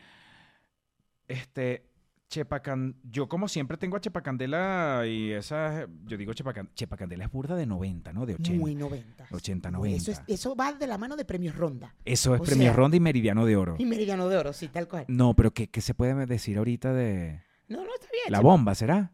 Este. 1.28 1.86
Chepacan, 2.30 2.96
yo 3.04 3.30
como 3.30 3.48
siempre 3.48 3.78
tengo 3.78 3.96
a 3.98 4.02
Chepacandela 4.02 5.04
y 5.08 5.32
esa, 5.32 5.88
yo 6.06 6.18
digo 6.18 6.34
Chepacan, 6.34 6.70
Chepacandela 6.74 7.26
es 7.26 7.32
burda 7.32 7.56
de 7.56 7.66
90, 7.66 8.14
¿no? 8.14 8.26
De 8.26 8.34
80. 8.34 8.60
Muy 8.60 8.76
90. 8.76 9.28
80, 9.32 9.70
Eso, 9.70 9.78
90. 9.78 10.12
es- 10.12 10.22
eso 10.28 10.56
va 10.56 10.74
de 10.74 10.88
la 10.88 10.98
mano 10.98 11.16
de 11.16 11.24
premios 11.24 11.56
Ronda. 11.56 11.96
Eso 12.04 12.34
es 12.36 12.42
o 12.42 12.44
Premio 12.44 12.64
sea- 12.66 12.74
Ronda 12.74 12.98
y 12.98 13.00
Meridiano 13.00 13.46
de 13.46 13.56
Oro. 13.56 13.76
Y 13.78 13.86
Meridiano 13.86 14.28
de 14.28 14.38
Oro, 14.38 14.54
sí, 14.54 14.68
tal 14.68 14.88
cual. 14.88 15.06
No, 15.08 15.36
pero 15.36 15.52
¿qué, 15.52 15.68
qué 15.70 15.82
se 15.82 15.94
puede 15.94 16.26
decir 16.26 16.58
ahorita 16.58 16.94
de 16.94 17.42
No, 17.68 17.78
no, 17.86 17.94
está 17.94 18.08
bien. 18.12 18.32
La. 18.32 18.42
Bomba, 18.42 18.74
será? 18.76 19.12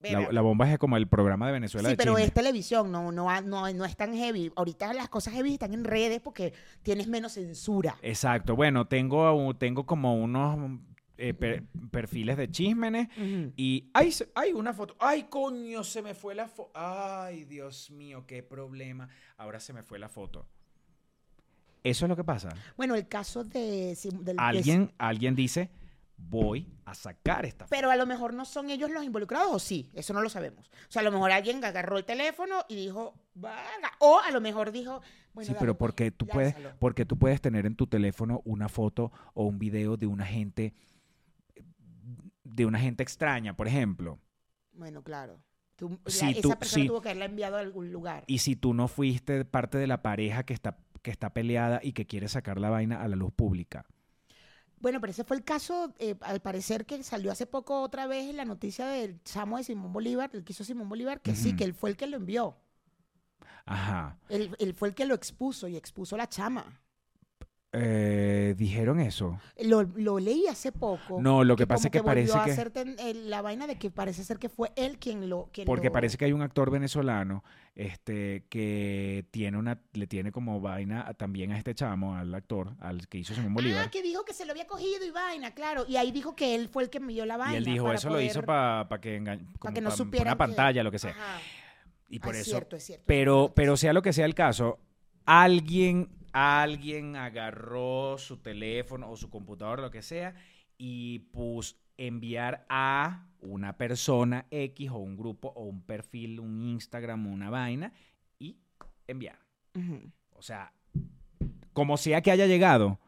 La, 0.00 0.42
Bomba 0.42 0.70
es 0.72 0.78
como 0.78 0.96
el 0.96 1.08
programa 1.08 1.48
de 1.48 1.52
Venezuela 1.54 1.88
Sí, 1.88 1.94
de 1.94 1.96
pero 1.96 2.18
es 2.18 2.32
televisión, 2.32 2.92
no, 2.92 3.10
no, 3.10 3.28
no, 3.42 3.72
no 3.72 3.84
es 3.84 3.96
tan 3.96 4.14
heavy. 4.14 4.52
Ahorita 4.54 4.94
las 4.94 5.08
cosas 5.08 5.34
heavy 5.34 5.54
están 5.54 5.74
en 5.74 5.82
redes 5.82 6.20
porque 6.20 6.52
tienes 6.84 7.08
menos 7.08 7.32
censura. 7.32 7.96
Exacto. 8.00 8.54
Bueno, 8.54 8.86
tengo, 8.86 9.56
tengo 9.56 9.86
como 9.86 10.14
unos 10.14 10.78
eh, 11.18 11.34
per- 11.34 11.64
perfiles 11.90 12.36
de 12.36 12.50
chismenes 12.50 13.08
y 13.56 13.90
hay, 13.92 14.14
hay 14.34 14.52
una 14.52 14.72
foto. 14.72 14.96
¡Ay, 15.00 15.24
coño! 15.24 15.84
Se 15.84 16.00
me 16.00 16.14
fue 16.14 16.34
la 16.34 16.48
foto. 16.48 16.70
¡Ay, 16.74 17.44
Dios 17.44 17.90
mío! 17.90 18.24
¡Qué 18.26 18.42
problema! 18.42 19.08
Ahora 19.36 19.60
se 19.60 19.72
me 19.72 19.82
fue 19.82 19.98
la 19.98 20.08
foto. 20.08 20.46
Eso 21.84 22.04
es 22.04 22.08
lo 22.08 22.16
que 22.16 22.24
pasa. 22.24 22.50
Bueno, 22.76 22.94
el 22.94 23.06
caso 23.08 23.44
de... 23.44 23.94
Sim- 23.96 24.22
del- 24.24 24.36
de- 24.36 24.42
Alguien, 24.42 24.92
alguien 24.98 25.34
dice, 25.34 25.70
voy 26.16 26.66
a 26.84 26.94
sacar 26.94 27.46
esta 27.46 27.64
foto. 27.66 27.70
Pero 27.76 27.90
a 27.90 27.96
lo 27.96 28.04
mejor 28.04 28.34
no 28.34 28.44
son 28.44 28.70
ellos 28.70 28.90
los 28.90 29.04
involucrados, 29.04 29.48
o 29.52 29.58
sí, 29.58 29.88
eso 29.94 30.12
no 30.12 30.20
lo 30.20 30.28
sabemos. 30.28 30.68
O 30.88 30.90
sea, 30.92 31.00
a 31.00 31.04
lo 31.04 31.12
mejor 31.12 31.30
alguien 31.30 31.64
agarró 31.64 31.96
el 31.96 32.04
teléfono 32.04 32.64
y 32.68 32.74
dijo, 32.76 33.14
"Vaga", 33.34 33.92
O 34.00 34.18
a 34.18 34.30
lo 34.32 34.40
mejor 34.40 34.72
dijo, 34.72 35.00
bueno, 35.32 35.46
sí, 35.46 35.52
dale, 35.54 35.60
pero 35.60 35.74
pues, 35.78 35.78
porque 35.92 36.10
tú 36.10 36.26
puedes, 36.26 36.54
porque 36.80 37.04
tú 37.04 37.16
puedes 37.16 37.40
tener 37.40 37.64
en 37.64 37.76
tu 37.76 37.86
teléfono 37.86 38.42
una 38.44 38.68
foto 38.68 39.12
o 39.34 39.44
un 39.44 39.58
video 39.58 39.96
de 39.96 40.06
una 40.06 40.26
gente, 40.26 40.74
de 42.62 42.66
una 42.66 42.78
gente 42.78 43.02
extraña, 43.02 43.56
por 43.56 43.66
ejemplo. 43.68 44.18
Bueno, 44.72 45.02
claro. 45.02 45.40
Tú- 45.76 45.98
la- 46.04 46.10
Sí, 46.10 46.30
esa 46.30 46.40
tú- 46.42 46.58
persona 46.58 46.86
tuvo 46.86 47.00
que 47.00 47.08
haberla 47.10 47.24
enviado 47.26 47.56
a 47.56 47.60
algún 47.60 47.92
lugar. 47.92 48.24
Y 48.26 48.38
si 48.38 48.56
tú 48.56 48.74
no 48.74 48.88
fuiste 48.88 49.44
parte 49.44 49.78
de 49.78 49.86
la 49.86 50.02
pareja 50.02 50.42
que 50.44 50.52
está, 50.54 50.76
que 51.02 51.10
está 51.10 51.32
peleada 51.32 51.80
y 51.82 51.92
que 51.92 52.06
quiere 52.06 52.28
sacar 52.28 52.58
la 52.58 52.68
vaina 52.70 53.00
a 53.02 53.08
la 53.08 53.16
luz 53.16 53.32
pública. 53.32 53.86
Bueno, 54.80 55.00
pero 55.00 55.10
ese 55.10 55.24
fue 55.24 55.36
el 55.36 55.44
caso, 55.44 55.92
eh, 55.98 56.14
al 56.20 56.40
parecer, 56.40 56.86
que 56.86 57.02
salió 57.02 57.32
hace 57.32 57.46
poco 57.46 57.80
otra 57.82 58.06
vez 58.06 58.28
en 58.30 58.36
la 58.36 58.44
noticia 58.44 58.86
del 58.86 59.20
chamo 59.24 59.56
de 59.56 59.64
Simón 59.64 59.92
Bolívar, 59.92 60.30
el 60.32 60.44
que 60.44 60.52
hizo 60.52 60.62
Simón 60.64 60.88
Bolívar, 60.88 61.20
que 61.20 61.34
sí, 61.34 61.56
que 61.56 61.64
él 61.64 61.74
fue 61.74 61.90
el 61.90 61.96
que 61.96 62.06
lo 62.06 62.16
envió. 62.16 62.56
Ajá. 63.66 64.16
Él, 64.28 64.54
él 64.58 64.74
fue 64.74 64.88
el 64.88 64.94
que 64.94 65.04
lo 65.04 65.14
expuso 65.14 65.68
y 65.68 65.76
expuso 65.76 66.16
la 66.16 66.28
chama. 66.28 66.80
Eh, 67.72 68.54
Dijeron 68.56 68.98
eso. 68.98 69.38
Lo, 69.62 69.82
lo 69.82 70.18
leí 70.18 70.46
hace 70.46 70.72
poco. 70.72 71.20
No, 71.20 71.44
lo 71.44 71.54
que 71.54 71.66
pasa 71.66 71.88
es 71.88 71.92
que 71.92 72.02
parece 72.02 72.36
a 72.36 72.44
que- 72.44 72.54
ten- 72.70 72.96
eh, 72.98 73.12
la 73.14 73.42
vaina 73.42 73.66
de 73.66 73.76
que 73.76 73.90
parece 73.90 74.24
ser 74.24 74.38
que 74.38 74.48
fue 74.48 74.72
él 74.74 74.98
quien 74.98 75.28
lo... 75.28 75.50
Quien 75.52 75.66
Porque 75.66 75.88
lo- 75.88 75.92
parece 75.92 76.16
que 76.16 76.24
hay 76.24 76.32
un 76.32 76.40
actor 76.40 76.70
venezolano 76.70 77.44
este, 77.74 78.44
que 78.48 79.26
tiene 79.30 79.58
una, 79.58 79.78
le 79.92 80.06
tiene 80.06 80.32
como 80.32 80.60
vaina 80.60 81.12
también 81.14 81.52
a 81.52 81.58
este 81.58 81.74
chamo, 81.74 82.16
al 82.16 82.34
actor, 82.34 82.74
al 82.80 83.06
que 83.06 83.18
hizo 83.18 83.34
Simón 83.34 83.52
Bolívar. 83.54 83.84
Ah, 83.86 83.90
que 83.90 84.02
dijo 84.02 84.24
que 84.24 84.32
se 84.32 84.46
lo 84.46 84.52
había 84.52 84.66
cogido 84.66 85.04
y 85.06 85.10
vaina, 85.10 85.52
claro. 85.54 85.84
Y 85.86 85.96
ahí 85.96 86.10
dijo 86.10 86.34
que 86.34 86.54
él 86.54 86.68
fue 86.68 86.82
el 86.84 86.90
que 86.90 86.98
envió 86.98 87.26
la 87.26 87.36
vaina. 87.36 87.54
y 87.54 87.56
él 87.58 87.64
dijo, 87.64 87.84
para 87.84 87.98
eso 87.98 88.08
lo 88.08 88.20
hizo 88.20 88.42
para 88.42 88.88
que, 89.00 89.20
enga- 89.20 89.38
para 89.60 89.74
que 89.74 89.80
no 89.82 89.90
pa- 89.90 89.96
supieran 89.96 90.28
una 90.28 90.38
pantalla, 90.38 90.82
lo 90.82 90.90
que 90.90 90.98
sea. 90.98 91.10
Ajá. 91.10 91.38
Y 92.08 92.18
por 92.18 92.34
Ah, 92.34 92.38
es 92.38 92.42
eso, 92.46 92.52
cierto, 92.56 92.76
es 92.76 92.84
cierto. 92.84 93.04
pero, 93.06 93.52
pero 93.54 93.76
sea 93.76 93.92
lo 93.92 94.00
que 94.00 94.14
sea 94.14 94.24
el 94.24 94.34
caso, 94.34 94.78
alguien, 95.26 96.08
alguien 96.32 97.16
agarró 97.16 98.16
su 98.18 98.38
teléfono 98.38 99.10
o 99.10 99.16
su 99.16 99.30
computadora, 99.30 99.82
lo 99.82 99.90
que 99.90 100.02
sea, 100.02 100.34
y 100.76 101.20
puso 101.30 101.76
enviar 101.96 102.64
a 102.68 103.26
una 103.40 103.76
persona 103.76 104.46
X 104.50 104.90
o 104.90 104.98
un 104.98 105.16
grupo 105.16 105.48
o 105.48 105.64
un 105.64 105.82
perfil, 105.82 106.40
un 106.40 106.62
Instagram, 106.62 107.26
una 107.26 107.50
vaina, 107.50 107.92
y 108.38 108.56
enviar. 109.06 109.38
O 110.32 110.42
sea, 110.42 110.72
como 111.72 111.96
sea 111.96 112.22
que 112.22 112.30
haya 112.30 112.46
llegado 112.46 112.98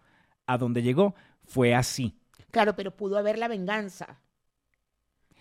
a 0.47 0.59
donde 0.59 0.83
llegó, 0.83 1.15
fue 1.45 1.75
así. 1.75 2.17
Claro, 2.51 2.75
pero 2.75 2.97
pudo 2.97 3.19
haber 3.19 3.39
la 3.39 3.49
venganza. 3.49 4.21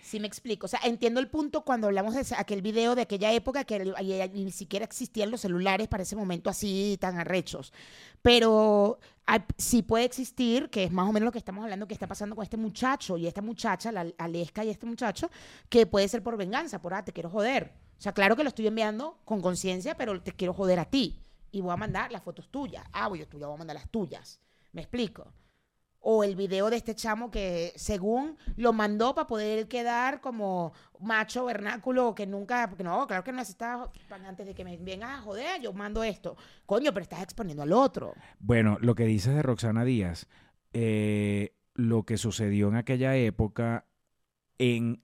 Sí 0.01 0.19
me 0.19 0.27
explico. 0.27 0.65
O 0.65 0.69
sea, 0.69 0.79
entiendo 0.83 1.19
el 1.19 1.29
punto 1.29 1.63
cuando 1.63 1.87
hablamos 1.87 2.15
de 2.15 2.35
aquel 2.37 2.61
video 2.61 2.95
de 2.95 3.01
aquella 3.01 3.31
época 3.33 3.63
que 3.63 3.93
ni 4.33 4.51
siquiera 4.51 4.85
existían 4.85 5.31
los 5.31 5.41
celulares 5.41 5.87
para 5.87 6.03
ese 6.03 6.15
momento 6.15 6.49
así 6.49 6.97
tan 6.99 7.19
arrechos. 7.19 7.73
Pero 8.21 8.99
sí 9.57 9.81
puede 9.83 10.05
existir, 10.05 10.69
que 10.69 10.85
es 10.85 10.91
más 10.91 11.07
o 11.07 11.13
menos 11.13 11.25
lo 11.25 11.31
que 11.31 11.37
estamos 11.37 11.63
hablando 11.63 11.87
que 11.87 11.93
está 11.93 12.07
pasando 12.07 12.35
con 12.35 12.43
este 12.43 12.57
muchacho 12.57 13.17
y 13.17 13.27
esta 13.27 13.41
muchacha, 13.41 13.91
la 13.91 14.07
Aleska 14.17 14.63
y 14.63 14.69
este 14.69 14.85
muchacho, 14.85 15.29
que 15.69 15.85
puede 15.85 16.07
ser 16.07 16.23
por 16.23 16.37
venganza, 16.37 16.81
por, 16.81 16.93
ah, 16.93 17.03
te 17.03 17.13
quiero 17.13 17.29
joder. 17.29 17.73
O 17.97 18.01
sea, 18.01 18.13
claro 18.13 18.35
que 18.35 18.43
lo 18.43 18.49
estoy 18.49 18.67
enviando 18.67 19.19
con 19.25 19.41
conciencia, 19.41 19.95
pero 19.95 20.21
te 20.21 20.31
quiero 20.31 20.53
joder 20.53 20.79
a 20.79 20.85
ti. 20.85 21.21
Y 21.51 21.61
voy 21.61 21.71
a 21.71 21.77
mandar 21.77 22.11
las 22.11 22.23
fotos 22.23 22.49
tuyas. 22.49 22.85
Ah, 22.93 23.07
voy, 23.07 23.19
yo 23.19 23.27
voy 23.31 23.55
a 23.55 23.57
mandar 23.57 23.75
las 23.75 23.89
tuyas. 23.89 24.39
¿Me 24.71 24.81
explico? 24.81 25.33
O 26.01 26.23
el 26.23 26.35
video 26.37 26.69
de 26.69 26.77
este 26.77 26.95
chamo 26.95 27.29
que 27.29 27.73
según 27.75 28.37
lo 28.55 28.71
mandó 28.71 29.13
para 29.13 29.27
poder 29.27 29.67
quedar 29.67 30.21
como 30.21 30.71
macho 30.99 31.43
vernáculo 31.45 32.15
que 32.15 32.25
nunca, 32.25 32.67
porque 32.69 32.83
no, 32.85 33.05
claro 33.05 33.23
que 33.23 33.33
no 33.33 33.41
estaba 33.41 33.91
antes 34.25 34.47
de 34.47 34.55
que 34.55 34.63
me 34.63 34.77
vengas 34.77 35.19
a 35.19 35.21
joder, 35.21 35.61
yo 35.61 35.73
mando 35.73 36.01
esto. 36.03 36.37
Coño, 36.65 36.93
pero 36.93 37.03
estás 37.03 37.21
exponiendo 37.21 37.63
al 37.63 37.73
otro. 37.73 38.13
Bueno, 38.39 38.77
lo 38.79 38.95
que 38.95 39.03
dices 39.05 39.35
de 39.35 39.41
Roxana 39.41 39.83
Díaz, 39.83 40.27
eh, 40.71 41.53
lo 41.75 42.03
que 42.03 42.17
sucedió 42.17 42.69
en 42.69 42.75
aquella 42.75 43.15
época, 43.17 43.85
en 44.57 45.03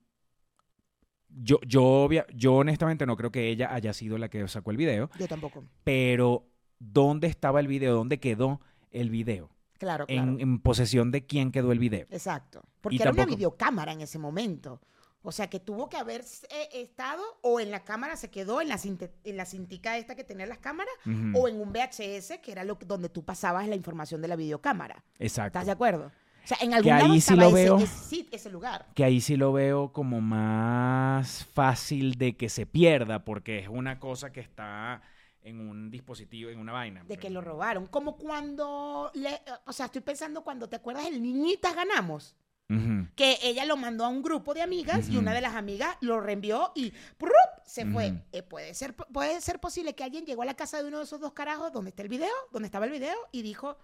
yo, 1.29 1.59
yo, 1.67 1.83
obvia- 1.83 2.25
yo 2.33 2.55
honestamente 2.55 3.05
no 3.05 3.17
creo 3.17 3.31
que 3.31 3.49
ella 3.49 3.73
haya 3.73 3.91
sido 3.93 4.17
la 4.17 4.29
que 4.29 4.47
sacó 4.47 4.71
el 4.71 4.77
video, 4.77 5.09
Yo 5.19 5.27
tampoco. 5.27 5.63
pero 5.83 6.47
¿dónde 6.79 7.27
estaba 7.27 7.59
el 7.59 7.67
video? 7.67 7.93
¿Dónde 7.95 8.19
quedó 8.19 8.61
el 8.91 9.09
video? 9.09 9.49
Claro, 9.77 10.05
claro. 10.07 10.21
En, 10.31 10.39
en 10.39 10.59
posesión 10.59 11.11
de 11.11 11.25
quién 11.25 11.51
quedó 11.51 11.71
el 11.71 11.79
video. 11.79 12.07
Exacto. 12.11 12.63
Porque 12.81 12.95
Y 12.97 13.01
era 13.01 13.11
una 13.11 13.25
videocámara 13.25 13.91
en 13.93 14.01
ese 14.01 14.17
momento. 14.19 14.81
O 15.27 15.31
sea, 15.31 15.49
que 15.49 15.59
tuvo 15.59 15.89
que 15.89 15.97
haber 15.97 16.21
eh, 16.21 16.69
estado 16.73 17.23
o 17.41 17.59
en 17.59 17.71
la 17.71 17.83
cámara 17.83 18.15
se 18.15 18.29
quedó 18.29 18.61
en 18.61 18.69
la, 18.69 18.79
en 19.23 19.37
la 19.37 19.45
cintica 19.45 19.97
esta 19.97 20.15
que 20.15 20.23
tenía 20.23 20.45
las 20.45 20.59
cámaras 20.59 20.93
o 21.33 21.47
en 21.47 21.59
un 21.59 21.73
VHS 21.73 22.37
que 22.43 22.51
era 22.51 22.63
lo 22.63 22.77
que- 22.77 22.85
donde 22.85 23.09
tú 23.09 23.23
pasabas 23.25 23.67
la 23.67 23.75
información 23.75 24.21
de 24.21 24.27
la 24.27 24.35
videocámara. 24.35 25.03
Exacto. 25.17 25.47
¿Estás 25.57 25.65
de 25.65 25.71
acuerdo? 25.71 26.11
O 26.43 26.47
sea, 26.47 26.57
en 26.61 26.75
algún 26.75 26.91
ahí 26.93 27.01
lado 27.01 27.19
sí 27.19 27.35
lo 27.35 27.51
veo. 27.51 27.79
ese 27.79 28.49
lugar. 28.51 28.85
que 28.93 29.03
ahí 29.03 29.19
sí 29.19 29.35
lo 29.35 29.51
veo 29.51 29.91
como 29.91 30.21
más 30.21 31.43
fácil 31.45 32.19
de 32.19 32.37
que 32.37 32.49
se 32.49 32.67
pierda, 32.67 33.25
porque 33.25 33.57
es 33.57 33.67
una 33.67 33.99
cosa 33.99 34.31
que 34.31 34.41
está 34.41 35.01
en 35.45 35.59
un 35.61 35.89
dispositivo, 35.91 36.49
en 36.49 36.59
una 36.59 36.73
vaina. 36.73 37.03
De 37.03 37.15
que 37.17 37.27
pero- 37.29 37.35
lo 37.35 37.41
robaron. 37.41 37.85
Como 37.87 38.17
cuando, 38.17 39.11
le, 39.13 39.39
o 39.65 39.71
sea, 39.71 39.85
estoy 39.85 40.01
pensando 40.01 40.43
cuando 40.43 40.67
te 40.67 40.75
acuerdas 40.75 41.05
el 41.05 41.21
Niñitas 41.21 41.75
Ganamos, 41.75 42.35
Ujú. 42.67 43.07
que 43.15 43.37
ella 43.43 43.63
lo 43.65 43.77
mandó 43.77 44.05
a 44.05 44.07
un 44.09 44.23
grupo 44.23 44.53
de 44.55 44.63
amigas 44.63 45.07
y 45.07 45.11
Ujú. 45.11 45.19
una 45.19 45.33
de 45.33 45.41
las 45.41 45.53
amigas 45.53 45.95
lo 46.01 46.19
reenvió 46.19 46.71
y 46.75 46.91
¡prup! 47.17 47.31
se 47.63 47.85
fue. 47.85 48.11
Ujú. 48.11 48.21
Eh, 48.31 48.41
puede, 48.43 48.73
ser, 48.73 48.95
puede 48.95 49.39
ser 49.39 49.59
posible 49.59 49.93
que 49.93 50.03
alguien 50.03 50.25
llegó 50.25 50.41
a 50.41 50.45
la 50.45 50.55
casa 50.55 50.81
de 50.81 50.87
uno 50.87 50.97
de 50.97 51.03
esos 51.03 51.19
dos 51.21 51.33
carajos 51.33 51.71
donde 51.71 51.89
está 51.89 52.01
el 52.01 52.09
video, 52.09 52.33
donde 52.51 52.65
estaba 52.65 52.85
el 52.85 52.91
video 52.91 53.15
y 53.31 53.43
dijo, 53.43 53.77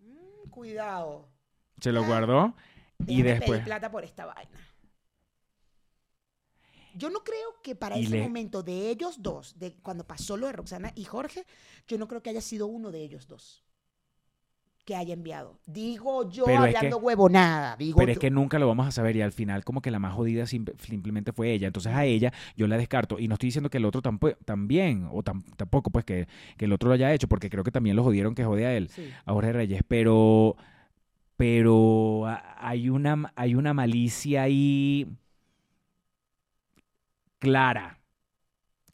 "Mm, 0.00 0.50
cuidado, 0.50 1.28
Se 1.80 1.92
lo 1.92 2.02
Ah, 2.04 2.06
guardó 2.06 2.54
y 3.06 3.20
después... 3.22 3.62
plata 3.64 3.90
por 3.90 4.04
esta 4.04 4.24
vaina. 4.26 4.50
Yo 6.96 7.10
no 7.10 7.20
creo 7.24 7.54
que 7.62 7.74
para 7.74 7.98
Y 7.98 8.04
ese 8.04 8.16
le- 8.16 8.22
momento 8.22 8.62
de 8.62 8.90
ellos 8.90 9.22
dos, 9.22 9.58
de 9.58 9.74
cuando 9.82 10.04
pasó 10.06 10.36
lo 10.36 10.46
de 10.46 10.52
Roxana 10.52 10.92
y 10.94 11.04
Jorge, 11.04 11.44
yo 11.86 11.98
no 11.98 12.08
creo 12.08 12.22
que 12.22 12.30
haya 12.30 12.40
sido 12.40 12.66
uno 12.66 12.90
de 12.90 13.02
ellos 13.02 13.26
dos. 13.28 13.62
que 14.84 14.94
haya 14.94 15.14
enviado. 15.14 15.58
Digo 15.66 16.30
yo 16.30 16.44
Pero 16.44 16.64
es 16.64 16.70
que- 16.70 16.76
hablando 16.76 16.98
huevonada. 16.98 17.74
Digo 17.76 17.98
Pero 17.98 18.12
es 18.12 18.20
que 18.20 18.30
nunca 18.30 18.56
lo 18.60 18.68
vamos 18.68 18.86
a 18.86 18.92
saber 18.92 19.16
y 19.16 19.20
al 19.20 19.32
final 19.32 19.64
como 19.64 19.82
que 19.82 19.90
la 19.90 19.98
más 19.98 20.14
jodida 20.14 20.44
simp- 20.44 20.78
simplemente 20.78 21.32
fue 21.32 21.50
ella. 21.50 21.66
Entonces 21.66 21.92
a 21.92 22.04
ella 22.04 22.32
yo 22.56 22.68
la 22.68 22.76
descarto 22.78 23.18
y 23.18 23.26
no 23.26 23.34
estoy 23.34 23.48
diciendo 23.48 23.68
que 23.68 23.78
el 23.78 23.84
otro 23.84 24.00
tampo- 24.00 24.36
también 24.44 25.08
o 25.10 25.24
tam- 25.24 25.42
tampoco 25.56 25.90
pues 25.90 26.04
que, 26.04 26.28
que 26.56 26.66
el 26.66 26.72
otro 26.72 26.86
lo 26.88 26.94
haya 26.94 27.12
hecho 27.12 27.26
porque 27.26 27.50
creo 27.50 27.64
que 27.64 27.72
también 27.72 27.96
lo 27.96 28.04
jodieron 28.04 28.36
que 28.36 28.44
jode 28.44 28.64
a 28.64 28.76
él, 28.76 28.88
Sí. 28.90 29.10
a 29.24 29.32
Jorge 29.32 29.52
Reyes, 29.54 29.82
pero 29.88 30.56
pero 31.36 32.24
hay 32.56 32.88
una 32.88 33.32
hay 33.34 33.56
una 33.56 33.74
malicia 33.74 34.42
ahí 34.44 35.08
clara. 37.38 38.00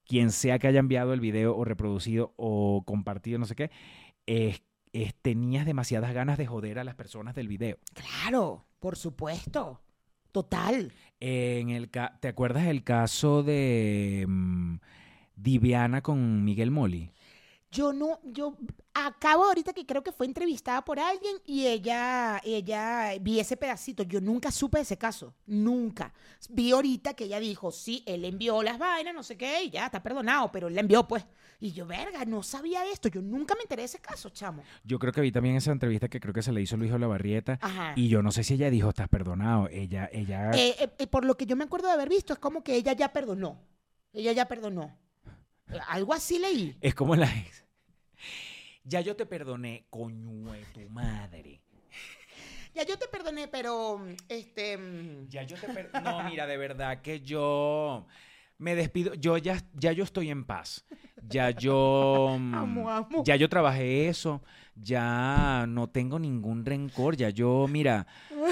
Quien 0.04 0.30
sea 0.30 0.58
que 0.58 0.66
haya 0.66 0.80
enviado 0.80 1.12
el 1.12 1.20
video 1.20 1.56
o 1.56 1.64
reproducido 1.64 2.34
o 2.36 2.82
compartido, 2.84 3.38
no 3.38 3.46
sé 3.46 3.54
qué, 3.54 3.70
es, 4.26 4.62
es- 4.92 5.14
tenías 5.22 5.64
demasiadas 5.66 6.12
ganas 6.12 6.38
de 6.38 6.46
joder 6.46 6.78
a 6.78 6.84
las 6.84 6.94
personas 6.94 7.34
del 7.34 7.48
video. 7.48 7.78
Claro, 7.94 8.66
por 8.78 8.96
supuesto. 8.96 9.80
Total. 10.32 10.92
En 11.20 11.70
el 11.70 11.90
ca- 11.90 12.18
¿Te 12.20 12.28
acuerdas 12.28 12.66
el 12.66 12.84
caso 12.84 13.42
de 13.42 14.24
mm, 14.26 14.76
Diviana 15.36 16.02
con 16.02 16.44
Miguel 16.44 16.70
Moli? 16.70 17.12
Yo 17.72 17.94
no, 17.94 18.20
yo 18.22 18.54
acabo 18.92 19.44
ahorita 19.44 19.72
que 19.72 19.86
creo 19.86 20.02
que 20.02 20.12
fue 20.12 20.26
entrevistada 20.26 20.84
por 20.84 21.00
alguien 21.00 21.36
y 21.46 21.66
ella, 21.66 22.38
ella, 22.44 23.12
vi 23.18 23.40
ese 23.40 23.56
pedacito. 23.56 24.02
Yo 24.02 24.20
nunca 24.20 24.50
supe 24.50 24.80
ese 24.80 24.98
caso, 24.98 25.34
nunca. 25.46 26.12
Vi 26.50 26.72
ahorita 26.72 27.14
que 27.14 27.24
ella 27.24 27.40
dijo, 27.40 27.72
sí, 27.72 28.02
él 28.06 28.26
envió 28.26 28.62
las 28.62 28.78
vainas, 28.78 29.14
no 29.14 29.22
sé 29.22 29.38
qué, 29.38 29.64
y 29.64 29.70
ya 29.70 29.86
está 29.86 30.02
perdonado, 30.02 30.52
pero 30.52 30.68
él 30.68 30.74
la 30.74 30.82
envió, 30.82 31.08
pues. 31.08 31.24
Y 31.60 31.72
yo, 31.72 31.86
verga, 31.86 32.26
no 32.26 32.42
sabía 32.42 32.84
esto. 32.92 33.08
Yo 33.08 33.22
nunca 33.22 33.54
me 33.54 33.62
enteré 33.62 33.82
de 33.82 33.86
ese 33.86 34.00
caso, 34.00 34.28
chamo. 34.28 34.62
Yo 34.84 34.98
creo 34.98 35.12
que 35.14 35.22
vi 35.22 35.32
también 35.32 35.56
esa 35.56 35.72
entrevista 35.72 36.08
que 36.08 36.20
creo 36.20 36.34
que 36.34 36.42
se 36.42 36.52
le 36.52 36.60
hizo 36.60 36.76
Luis 36.76 36.92
Olavarrieta 36.92 37.58
Ajá. 37.62 37.94
y 37.96 38.08
yo 38.08 38.20
no 38.20 38.32
sé 38.32 38.44
si 38.44 38.54
ella 38.54 38.68
dijo 38.68 38.90
estás 38.90 39.08
perdonado. 39.08 39.68
Ella, 39.70 40.10
ella, 40.12 40.50
Eh, 40.50 40.74
eh, 40.78 40.90
eh, 40.98 41.06
por 41.06 41.24
lo 41.24 41.38
que 41.38 41.46
yo 41.46 41.56
me 41.56 41.64
acuerdo 41.64 41.86
de 41.86 41.94
haber 41.94 42.10
visto, 42.10 42.34
es 42.34 42.38
como 42.38 42.62
que 42.62 42.74
ella 42.74 42.92
ya 42.92 43.12
perdonó. 43.14 43.58
Ella 44.12 44.32
ya 44.32 44.46
perdonó. 44.46 44.98
Algo 45.88 46.12
así 46.12 46.38
leí. 46.38 46.76
es 46.80 46.94
como 46.94 47.16
la 47.16 47.26
ex. 47.34 47.61
Ya 48.84 49.00
yo 49.00 49.14
te 49.14 49.26
perdoné, 49.26 49.86
coño 49.90 50.52
de 50.52 50.64
tu 50.66 50.80
madre. 50.90 51.62
Ya 52.74 52.84
yo 52.84 52.98
te 52.98 53.06
perdoné, 53.06 53.48
pero 53.48 54.00
este. 54.28 54.76
mm, 54.78 55.28
Ya 55.28 55.42
yo 55.44 55.56
te 55.56 55.68
per- 55.68 55.90
No, 56.02 56.22
mira, 56.24 56.46
de 56.46 56.56
verdad 56.56 57.00
que 57.02 57.20
yo 57.20 58.06
me 58.62 58.74
despido. 58.74 59.14
Yo 59.14 59.36
ya, 59.36 59.58
ya 59.74 59.92
yo 59.92 60.04
estoy 60.04 60.30
en 60.30 60.44
paz. 60.44 60.84
Ya 61.28 61.50
yo. 61.50 62.36
mm, 62.38 62.54
Amo, 62.54 62.90
amo. 62.90 63.22
Ya 63.24 63.36
yo 63.36 63.48
trabajé 63.48 64.08
eso. 64.08 64.42
Ya 64.74 65.66
no 65.68 65.88
tengo 65.88 66.18
ningún 66.18 66.64
rencor. 66.64 67.16
Ya 67.16 67.28
yo, 67.28 67.66
mira, 67.68 68.06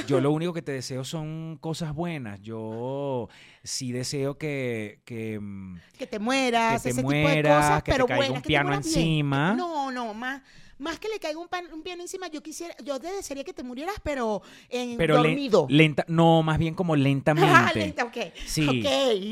yo 0.06 0.20
lo 0.20 0.30
único 0.32 0.52
que 0.52 0.60
te 0.62 0.72
deseo 0.72 1.02
son 1.04 1.56
cosas 1.60 1.94
buenas. 1.94 2.40
Yo 2.42 3.28
sí 3.62 3.90
deseo 3.92 4.36
que. 4.36 5.00
que 5.04 5.38
mm, 5.40 5.78
que 5.98 6.06
te 6.06 6.18
mueras, 6.18 6.82
Que 6.82 6.88
te 6.88 6.90
ese 6.90 7.00
tipo 7.00 7.10
de 7.12 7.22
mueras, 7.22 7.64
cosas, 7.64 7.82
que 7.82 7.92
te 7.92 7.94
pero 7.96 8.06
caiga 8.06 8.18
buenas, 8.18 8.36
un 8.36 8.42
te 8.42 8.46
piano 8.48 8.68
mueras 8.68 8.84
bien. 8.86 8.98
encima. 8.98 9.54
No, 9.54 9.90
no, 9.90 10.12
más, 10.14 10.42
más 10.80 10.98
que 10.98 11.08
le 11.08 11.18
caiga 11.20 11.38
un, 11.38 11.48
pan- 11.48 11.72
un 11.72 11.82
piano 11.82 12.02
encima, 12.02 12.28
yo 12.28 12.42
quisiera, 12.42 12.74
yo 12.84 12.98
te 12.98 13.12
desearía 13.12 13.44
que 13.44 13.52
te 13.52 13.62
murieras, 13.62 13.94
pero 14.02 14.42
en 14.68 14.96
pero 14.96 15.22
le- 15.22 15.28
dormido. 15.28 15.66
lenta. 15.68 16.04
No, 16.08 16.42
más 16.42 16.58
bien 16.58 16.74
como 16.74 16.96
lentamente. 16.96 17.50
Ah, 17.52 17.70
lenta, 17.74 18.04
ok. 18.04 18.16
Sí, 18.46 18.82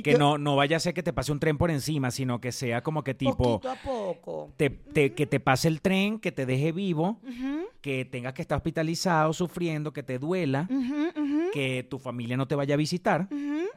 que 0.05 0.13
yo- 0.13 0.19
no, 0.19 0.39
no 0.39 0.55
vaya 0.57 0.77
a 0.77 0.81
ser 0.81 0.95
que 0.95 1.03
te 1.03 1.13
pase 1.13 1.33
un 1.33 1.41
tren 1.41 1.59
por 1.59 1.71
encima, 1.71 2.11
sino 2.11 2.41
que 2.41 2.53
sea 2.53 2.83
como 2.83 3.03
que 3.03 3.15
tipo, 3.15 3.37
Poquito 3.37 3.71
a 3.71 3.77
poco. 3.77 4.53
te, 4.57 4.71
te- 4.71 5.15
que 5.15 5.27
te 5.27 5.41
pase 5.41 5.69
el 5.69 5.81
tren, 5.81 6.19
que 6.21 6.31
te 6.33 6.47
deje 6.47 6.73
vivo, 6.73 7.21
que 7.81 8.05
tengas 8.05 8.35
que 8.35 8.43
estar 8.43 8.57
hospitalizado, 8.57 9.33
sufriendo, 9.33 9.93
que 9.93 10.03
te 10.03 10.19
duela, 10.19 10.69
que 11.53 11.87
tu 11.89 11.99
familia 11.99 12.37
no 12.37 12.47
te 12.47 12.55
vaya 12.55 12.75
a 12.75 12.77
visitar, 12.77 13.29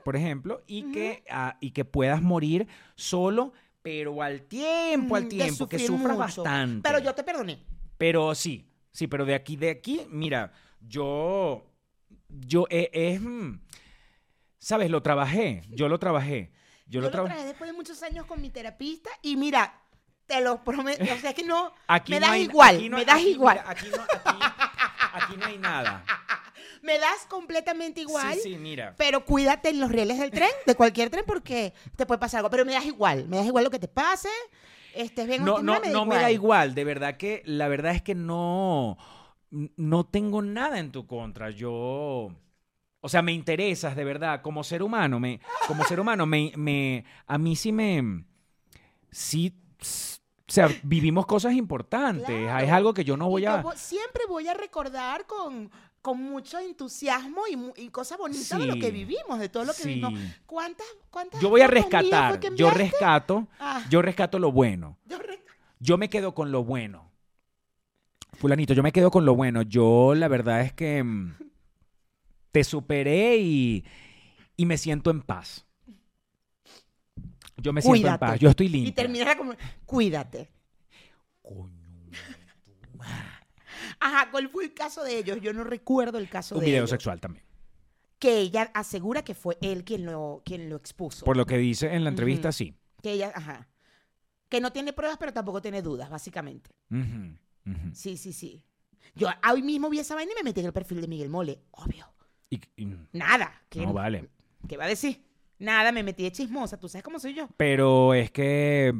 por 0.03 0.15
ejemplo, 0.15 0.61
y, 0.67 0.91
que, 0.91 1.23
ah, 1.29 1.57
y 1.61 1.71
que 1.71 1.85
puedas 1.85 2.21
morir 2.21 2.67
solo, 2.95 3.53
pero 3.81 4.21
al 4.21 4.43
tiempo, 4.43 5.15
al 5.15 5.25
Mm, 5.25 5.29
tiempo, 5.29 5.67
que 5.67 5.79
sufras 5.79 6.17
mucho. 6.17 6.43
bastante. 6.43 6.87
Pero 6.87 6.99
yo 7.03 7.13
te 7.15 7.23
perdoné. 7.23 7.59
Pero 7.97 8.33
sí, 8.35 8.69
sí, 8.91 9.07
pero 9.07 9.25
de 9.25 9.35
aquí, 9.35 9.55
de 9.55 9.69
aquí, 9.71 10.01
mira, 10.09 10.51
yo, 10.79 11.65
yo, 12.29 12.65
eh, 12.69 12.89
es, 12.93 13.21
mm, 13.21 13.59
¿sabes? 14.59 14.89
Lo 14.89 15.01
trabajé, 15.01 15.63
yo 15.69 15.87
lo 15.89 15.99
trabajé. 15.99 16.51
Yo, 16.85 16.99
Yo 16.99 17.01
lo 17.01 17.07
lo 17.07 17.11
trabajé. 17.11 17.45
después 17.45 17.69
de 17.69 17.75
muchos 17.75 18.03
años 18.03 18.25
con 18.25 18.41
mi 18.41 18.49
terapista 18.49 19.09
y 19.21 19.37
mira, 19.37 19.73
te 20.25 20.41
lo 20.41 20.61
prometo, 20.63 21.03
o 21.03 21.17
sea, 21.17 21.33
que 21.33 21.43
no, 21.43 21.73
Aquí 21.87 22.11
me 22.11 22.19
no 22.19 22.25
das 22.25 22.35
hay- 22.35 22.41
igual, 22.43 22.75
aquí 22.75 22.89
no- 22.89 22.97
me 22.97 23.05
das 23.05 23.15
aquí, 23.15 23.29
igual, 23.29 23.57
mira, 23.59 23.69
aquí, 23.71 23.87
no, 23.89 24.01
aquí- 24.03 24.45
aquí 25.13 25.37
no 25.37 25.45
hay 25.45 25.57
nada. 25.57 26.03
Me 26.81 26.97
das 26.97 27.25
completamente 27.29 28.01
igual. 28.01 28.33
Sí, 28.35 28.53
sí, 28.53 28.57
mira. 28.57 28.95
Pero 28.97 29.23
cuídate 29.25 29.69
en 29.69 29.79
los 29.79 29.91
rieles 29.91 30.17
del 30.19 30.31
tren, 30.31 30.49
de 30.65 30.75
cualquier 30.75 31.09
tren, 31.09 31.23
porque 31.25 31.73
te 31.95 32.05
puede 32.05 32.19
pasar 32.19 32.39
algo. 32.39 32.49
Pero 32.49 32.65
me 32.65 32.73
das 32.73 32.85
igual, 32.85 33.27
me 33.27 33.37
das 33.37 33.45
igual 33.45 33.63
lo 33.63 33.69
que 33.69 33.79
te 33.79 33.87
pase. 33.87 34.29
Estés 34.93 35.25
bien 35.27 35.45
No, 35.45 35.61
no, 35.61 35.79
me 35.79 35.87
da 35.87 35.93
no 35.93 36.03
igual. 36.03 36.07
me 36.07 36.15
da 36.15 36.31
igual. 36.31 36.75
De 36.75 36.83
verdad 36.83 37.17
que 37.17 37.41
la 37.45 37.67
verdad 37.67 37.93
es 37.95 38.01
que 38.01 38.15
no, 38.15 38.97
no 39.49 40.05
tengo 40.05 40.41
nada 40.41 40.79
en 40.79 40.91
tu 40.91 41.07
contra. 41.07 41.49
Yo, 41.49 42.29
o 42.99 43.09
sea, 43.09 43.21
me 43.21 43.31
interesas 43.31 43.95
de 43.95 44.03
verdad 44.03 44.41
como 44.41 44.63
ser 44.63 44.83
humano. 44.83 45.19
Me, 45.19 45.39
como 45.67 45.83
ser 45.85 45.99
humano, 45.99 46.25
me, 46.25 46.51
me, 46.57 47.05
a 47.27 47.37
mí 47.37 47.55
sí 47.55 47.71
me, 47.71 48.25
sí, 49.11 49.55
o 49.79 50.53
sea, 50.53 50.67
vivimos 50.83 51.25
cosas 51.25 51.53
importantes. 51.53 52.25
Claro. 52.25 52.65
Es 52.65 52.71
algo 52.71 52.93
que 52.93 53.05
yo 53.05 53.15
no 53.15 53.29
voy 53.29 53.43
Y 53.43 53.45
a. 53.45 53.63
siempre 53.75 54.23
voy 54.27 54.47
a 54.49 54.53
recordar 54.53 55.25
con, 55.25 55.71
con 56.01 56.21
mucho 56.21 56.57
entusiasmo 56.59 57.43
y, 57.47 57.83
y 57.83 57.89
cosas 57.89 58.17
bonitas 58.17 58.59
de 58.59 58.65
lo 58.65 58.79
que 58.79 58.89
vivimos, 58.91 59.39
de 59.39 59.49
todo 59.49 59.65
lo 59.65 59.73
que 59.73 59.83
sí. 59.83 59.89
vivimos. 59.89 60.13
¿Cuántas, 60.45 60.85
cuántas 61.09 61.39
Yo 61.41 61.49
voy 61.49 61.61
a 61.61 61.67
rescatar. 61.67 62.39
Yo 62.55 62.69
rescato. 62.71 63.47
Ah, 63.59 63.85
Yo 63.89 64.01
rescato 64.01 64.39
lo 64.39 64.51
bueno. 64.51 64.97
yo 65.05 65.19
re- 65.19 65.43
Yo 65.79 65.97
me 65.97 66.09
quedo 66.09 66.33
con 66.33 66.51
lo 66.51 66.63
bueno. 66.63 67.11
Fulanito, 68.33 68.73
yo 68.73 68.81
me 68.81 68.91
quedo 68.91 69.11
con 69.11 69.25
lo 69.25 69.35
bueno. 69.35 69.61
Yo 69.61 70.15
la 70.15 70.27
verdad 70.27 70.61
es 70.61 70.73
que 70.73 71.03
mm, 71.03 71.35
te 72.51 72.63
superé 72.63 73.37
y, 73.37 73.85
y 74.57 74.65
me 74.65 74.77
siento 74.77 75.11
en 75.11 75.21
paz. 75.21 75.65
Yo 77.57 77.73
me 77.73 77.81
siento 77.83 78.07
en 78.07 78.17
paz. 78.17 78.39
Yo 78.39 78.49
estoy 78.49 78.65
Y 78.65 78.69
limpio. 78.69 78.93
terminara 78.95 79.37
como, 79.37 79.53
cuídate. 79.85 80.49
Ajá, 83.99 84.29
¿cuál 84.31 84.49
fue 84.49 84.65
el 84.65 84.73
caso 84.73 85.03
de 85.03 85.17
ellos? 85.17 85.39
Yo 85.41 85.53
no 85.53 85.63
recuerdo 85.63 86.17
el 86.17 86.29
caso 86.29 86.55
Un 86.55 86.61
de 86.61 86.65
video 86.67 86.79
ellos. 86.81 86.89
sexual 86.91 87.19
también. 87.19 87.45
Que 88.19 88.37
ella 88.39 88.69
asegura 88.73 89.23
que 89.23 89.33
fue 89.33 89.57
él 89.61 89.83
quien 89.83 90.05
lo, 90.05 90.41
quien 90.45 90.69
lo 90.69 90.75
expuso. 90.75 91.25
Por 91.25 91.37
lo 91.37 91.45
que 91.45 91.57
dice 91.57 91.93
en 91.93 92.03
la 92.03 92.09
entrevista, 92.11 92.49
Ujú. 92.49 92.53
sí. 92.57 92.75
Que 93.01 93.13
ella, 93.13 93.31
ajá. 93.33 93.67
Que 94.49 94.61
no 94.61 94.71
tiene 94.71 94.93
pruebas, 94.93 95.17
pero 95.17 95.33
tampoco 95.33 95.61
tiene 95.61 95.81
dudas, 95.81 96.09
básicamente. 96.09 96.69
Ujú, 96.91 97.35
ujú. 97.65 97.89
Sí, 97.93 98.17
sí, 98.17 98.31
sí. 98.33 98.63
Yo 99.15 99.27
hoy 99.51 99.61
mismo 99.63 99.89
vi 99.89 99.99
esa 99.99 100.13
vaina 100.15 100.31
y 100.33 100.35
me 100.35 100.43
metí 100.43 100.59
en 100.59 100.67
el 100.67 100.73
perfil 100.73 101.01
de 101.01 101.07
Miguel 101.07 101.29
Mole. 101.29 101.61
Obvio. 101.71 102.05
Y- 102.49 102.61
y- 102.77 102.95
Nada. 103.13 103.51
¿Qué, 103.69 103.81
no 103.85 103.93
vale. 103.93 104.29
¿Qué 104.67 104.77
va 104.77 104.85
a 104.85 104.87
decir? 104.87 105.23
Nada, 105.57 105.91
me 105.91 106.03
metí 106.03 106.23
de 106.23 106.31
chismosa. 106.31 106.77
¿Tú 106.79 106.89
sabes 106.89 107.03
cómo 107.03 107.17
soy 107.19 107.33
yo? 107.33 107.47
Pero 107.57 108.13
es 108.13 108.29
que 108.31 108.93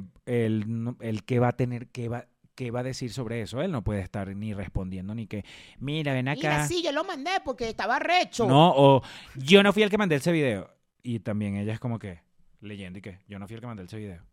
no- 0.65 0.95
él 0.99 1.23
qué 1.25 1.39
va 1.39 1.49
a 1.49 1.51
tener, 1.57 1.87
qué 1.89 2.07
va, 2.07 2.27
qué 2.61 2.69
va 2.69 2.81
a 2.81 2.83
decir 2.83 3.11
sobre 3.11 3.41
eso. 3.41 3.59
Él 3.63 3.71
no 3.71 3.83
puede 3.83 4.01
estar 4.01 4.27
ni 4.35 4.53
respondiendo 4.53 5.15
ni 5.15 5.25
que, 5.25 5.43
mira, 5.79 6.13
ven 6.13 6.27
acá. 6.27 6.37
Mira, 6.39 6.67
sí, 6.67 6.83
yo 6.83 6.91
lo 6.91 7.03
mandé 7.03 7.31
porque 7.43 7.67
estaba 7.67 7.97
recho. 7.97 8.45
No, 8.47 8.71
o 8.75 9.01
yo 9.35 9.63
no 9.63 9.73
fui 9.73 9.81
el 9.81 9.89
que 9.89 9.97
mandé 9.97 10.17
ese 10.17 10.31
video. 10.31 10.69
Y 11.01 11.21
también 11.21 11.55
ella 11.55 11.73
es 11.73 11.79
como 11.79 11.97
que 11.97 12.21
leyendo 12.59 12.99
y 12.99 13.01
que 13.01 13.17
yo 13.27 13.39
no 13.39 13.47
fui 13.47 13.55
el 13.55 13.61
que 13.61 13.65
mandé 13.67 13.83
ese 13.85 13.97
video. 13.97 14.23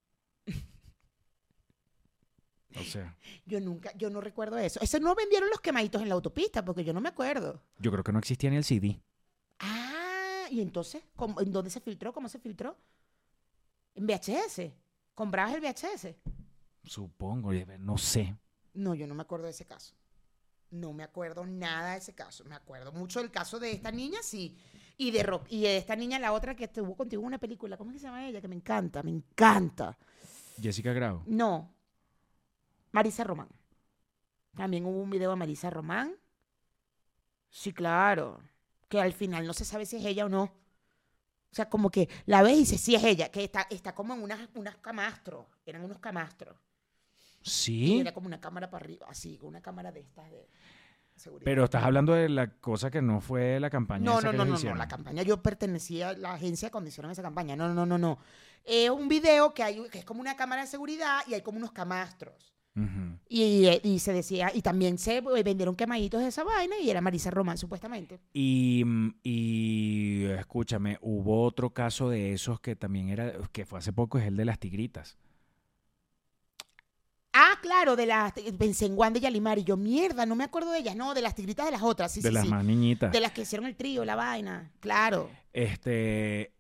O 2.77 2.83
sea, 2.83 3.17
Yo 3.47 3.61
nunca, 3.61 3.97
yo 3.97 4.11
no 4.11 4.21
recuerdo 4.21 4.59
eso. 4.59 4.79
Eso 4.83 5.01
no 5.01 5.15
vendieron 5.15 5.49
los 5.49 5.63
quemaditos 5.63 6.03
en 6.03 6.11
la 6.11 6.15
autopista 6.15 6.63
porque 6.63 6.85
yo 6.85 6.93
no 6.93 7.01
me 7.01 7.09
acuerdo. 7.09 7.63
yo 7.79 7.91
creo 7.91 8.05
que 8.05 8.13
no 8.13 8.19
existía 8.19 8.51
ni 8.51 8.57
el 8.57 8.65
CD. 8.65 9.01
Ah, 9.59 10.45
y 10.51 10.61
entonces, 10.61 11.03
¿cómo- 11.17 11.41
¿en 11.41 11.51
dónde 11.51 11.71
se 11.71 11.81
filtró? 11.81 12.13
¿Cómo 12.13 12.29
se 12.29 12.39
filtró? 12.39 12.77
En 13.95 14.07
VHS. 14.07 14.71
¿Comprabas 15.15 15.55
el 15.55 15.63
VHS? 15.63 16.15
Supongo, 16.89 17.53
no 17.53 17.99
sé. 17.99 18.37
No, 18.75 18.95
yo 18.95 19.07
no 19.07 19.15
me 19.15 19.23
acuerdo 19.23 19.47
de 19.47 19.53
ese 19.53 19.67
caso. 19.67 19.95
No 20.71 20.93
me 20.93 21.03
acuerdo 21.03 21.47
nada 21.47 21.93
de 21.93 21.99
ese 21.99 22.15
caso. 22.15 22.45
Me 22.45 22.55
acuerdo 22.55 22.93
mucho 22.93 23.21
del 23.21 23.31
caso 23.31 23.59
de 23.59 23.73
esta 23.73 23.91
niña, 23.91 24.21
sí. 24.23 24.57
Y 24.97 25.11
de 25.11 25.23
Rock, 25.23 25.47
y 25.51 25.63
de 25.63 25.77
esta 25.77 25.97
niña, 25.97 26.19
la 26.19 26.33
otra 26.33 26.55
que 26.55 26.65
estuvo 26.65 26.97
contigo 26.97 27.23
en 27.23 27.27
una 27.27 27.39
película. 27.39 27.77
¿Cómo 27.77 27.91
es 27.91 27.95
que 27.95 28.01
se 28.01 28.07
llama 28.07 28.27
ella? 28.27 28.41
Que 28.41 28.49
me 28.49 28.57
encanta, 28.57 29.03
me 29.03 29.11
encanta. 29.11 29.97
Jessica 30.61 30.93
Grau. 30.93 31.23
No. 31.27 31.73
Marisa 32.93 33.25
Román. 33.25 33.49
También 34.57 34.85
hubo 34.85 35.01
un 35.01 35.11
video 35.11 35.31
de 35.31 35.37
Marisa 35.37 35.71
Román. 35.71 36.15
Sí, 37.49 37.73
claro. 37.73 38.41
Que 38.89 39.01
al 39.01 39.13
final 39.13 39.47
no 39.47 39.55
se 39.55 39.65
sabe 39.65 39.87
si 39.87 39.97
es 39.97 40.05
ella 40.05 40.27
o 40.27 40.29
no. 40.29 40.43
O 41.51 41.55
sea, 41.55 41.71
como 41.71 41.91
que 41.91 42.09
la 42.27 42.43
ves 42.43 42.57
y 42.57 42.59
dices, 42.61 42.81
sí 42.81 42.95
es 42.95 43.05
ella, 43.05 43.31
que 43.31 43.45
está, 43.45 43.67
está 43.71 43.95
como 43.95 44.15
en 44.15 44.23
unas, 44.23 44.49
unas 44.55 44.77
camastros. 44.77 45.47
Eran 45.65 45.85
unos 45.85 45.99
camastros. 45.99 46.57
Y 47.43 47.51
Sí. 47.51 48.01
era 48.01 48.13
como 48.13 48.27
una 48.27 48.41
cámara 48.41 48.71
para 48.71 48.85
arriba, 48.85 49.07
así, 49.09 49.39
una 49.43 49.61
cámara 49.61 49.93
de 49.93 50.01
estas 50.01 50.31
de. 50.31 50.49
seguridad. 51.17 51.45
Pero 51.45 51.65
estás 51.65 51.83
hablando 51.85 52.13
de 52.13 52.29
la 52.29 52.49
cosa 52.49 52.91
que 52.91 53.03
no 53.03 53.21
fue 53.21 53.59
la 53.61 53.71
campaña. 53.71 54.05
No, 54.05 54.19
esa 54.19 54.27
no, 54.27 54.31
que 54.33 54.37
no, 54.39 54.45
no, 54.45 54.59
no, 54.59 54.75
la 54.75 54.89
campaña, 54.89 55.23
yo 55.23 55.43
pertenecía 55.43 56.11
a 56.11 56.13
la 56.15 56.35
agencia 56.35 56.71
cuando 56.71 56.89
hicieron 56.89 57.11
esa 57.11 57.23
campaña. 57.23 57.57
No, 57.57 57.73
no, 57.75 57.85
no, 57.87 57.99
no. 57.99 58.19
Es 58.65 58.91
un 58.91 59.09
video 59.09 59.53
que 59.55 59.63
hay, 59.63 59.89
que 59.91 59.99
es 60.01 60.05
como 60.05 60.21
una 60.21 60.37
cámara 60.37 60.63
de 60.63 60.69
seguridad 60.69 61.21
y 61.27 61.35
hay 61.35 61.43
como 61.43 61.59
unos 61.59 61.73
camastros. 61.73 62.55
Y, 63.29 63.67
eh, 63.67 63.81
y 63.83 63.99
se 63.99 64.13
decía, 64.13 64.53
y 64.55 64.63
también 64.63 64.99
se 64.99 65.17
eh, 65.17 65.43
vendieron 65.43 65.75
quemaditos 65.75 66.21
de 66.21 66.29
esa 66.29 66.45
vaina 66.45 66.79
y 66.79 66.89
era 66.89 67.01
Marisa 67.01 67.29
Román, 67.29 67.59
supuestamente. 67.59 68.21
Y, 68.33 68.85
mm, 68.87 69.15
y 69.25 70.25
escúchame, 70.39 70.97
hubo 71.01 71.43
otro 71.43 71.71
caso 71.71 72.09
de 72.09 72.33
esos 72.35 72.61
que 72.61 72.77
también 72.77 73.09
era, 73.09 73.33
que 73.51 73.67
fue 73.67 73.81
hace 73.81 73.93
poco, 73.93 74.19
es 74.19 74.27
el 74.27 74.37
de 74.37 74.45
las 74.45 74.61
tigritas. 74.61 75.19
Claro, 77.61 77.97
de 77.97 78.07
las, 78.07 78.33
pensé 78.59 78.87
en 78.87 78.97
Wanda 78.97 79.19
y 79.19 79.23
Yalimar 79.23 79.59
y 79.59 79.65
yo, 79.65 79.77
mierda, 79.77 80.27
no 80.27 80.37
me 80.37 80.45
acuerdo 80.45 80.73
de 80.73 80.79
ellas, 80.79 80.97
no, 80.97 81.15
de 81.15 81.23
las 81.23 81.35
tigritas 81.35 81.67
de 81.67 81.73
las 81.73 81.83
otras, 81.83 82.13
sí, 82.13 82.21
de 82.21 82.29
sí, 82.29 82.35
las 82.35 82.45
sí. 82.45 82.51
más 82.51 82.65
niñitas. 82.65 83.13
De 83.13 83.21
las 83.21 83.33
que 83.33 83.43
hicieron 83.43 83.67
el 83.67 83.77
trío, 83.77 84.05
la 84.05 84.17
vaina, 84.17 84.73
claro. 84.81 85.31
Este, 85.53 86.53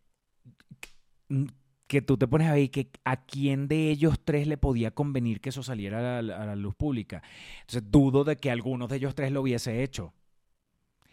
que 1.86 2.02
tú 2.02 2.16
te 2.16 2.28
pones 2.28 2.48
ahí 2.48 2.68
que 2.68 2.90
a 3.04 3.24
quién 3.24 3.68
de 3.68 3.90
ellos 3.90 4.20
tres 4.24 4.46
le 4.46 4.58
podía 4.58 4.90
convenir 4.90 5.40
que 5.40 5.48
eso 5.48 5.62
saliera 5.62 6.18
a 6.18 6.22
la, 6.22 6.36
a 6.36 6.46
la 6.46 6.56
luz 6.56 6.74
pública. 6.74 7.22
Entonces 7.60 7.90
dudo 7.90 8.24
de 8.24 8.36
que 8.36 8.50
algunos 8.50 8.88
de 8.88 8.96
ellos 8.96 9.14
tres 9.14 9.32
lo 9.32 9.42
hubiese 9.42 9.82
hecho. 9.82 10.12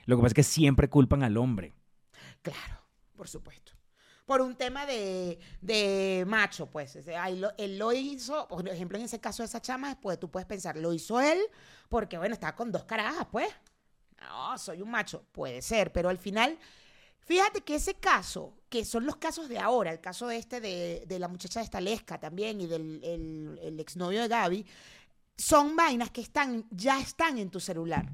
Lo 0.05 0.17
que 0.17 0.21
pasa 0.21 0.31
es 0.31 0.35
que 0.35 0.43
siempre 0.43 0.89
culpan 0.89 1.23
al 1.23 1.37
hombre. 1.37 1.73
Claro, 2.41 2.81
por 3.15 3.27
supuesto. 3.27 3.74
Por 4.25 4.41
un 4.41 4.55
tema 4.55 4.85
de, 4.85 5.39
de 5.61 6.23
macho, 6.27 6.65
pues. 6.67 6.95
Él, 6.95 7.41
lo, 7.41 7.51
él 7.57 7.77
lo 7.77 7.93
hizo, 7.93 8.47
por 8.47 8.67
ejemplo, 8.67 8.97
en 8.97 9.05
ese 9.05 9.19
caso 9.19 9.43
de 9.43 9.47
esa 9.47 9.61
chama, 9.61 9.99
pues 10.01 10.19
tú 10.19 10.31
puedes 10.31 10.47
pensar, 10.47 10.77
lo 10.77 10.93
hizo 10.93 11.21
él 11.21 11.39
porque, 11.89 12.17
bueno, 12.17 12.33
estaba 12.33 12.55
con 12.55 12.71
dos 12.71 12.85
carajas, 12.85 13.27
pues. 13.31 13.49
No, 14.19 14.57
soy 14.57 14.81
un 14.81 14.89
macho. 14.89 15.25
Puede 15.31 15.61
ser, 15.61 15.91
pero 15.91 16.09
al 16.09 16.17
final, 16.17 16.57
fíjate 17.19 17.61
que 17.61 17.75
ese 17.75 17.95
caso, 17.95 18.57
que 18.69 18.83
son 18.83 19.05
los 19.05 19.17
casos 19.17 19.47
de 19.47 19.59
ahora, 19.59 19.91
el 19.91 20.01
caso 20.01 20.31
este 20.31 20.59
de, 20.59 21.03
de 21.05 21.19
la 21.19 21.27
muchacha 21.27 21.59
de 21.59 21.65
Estalesca 21.65 22.19
también 22.19 22.59
y 22.61 22.65
del 22.65 23.03
el, 23.03 23.59
el 23.61 23.79
exnovio 23.79 24.21
de 24.23 24.27
Gaby, 24.27 24.65
son 25.37 25.75
vainas 25.75 26.09
que 26.11 26.21
están, 26.21 26.65
ya 26.71 26.99
están 26.99 27.37
en 27.37 27.49
tu 27.49 27.59
celular. 27.59 28.11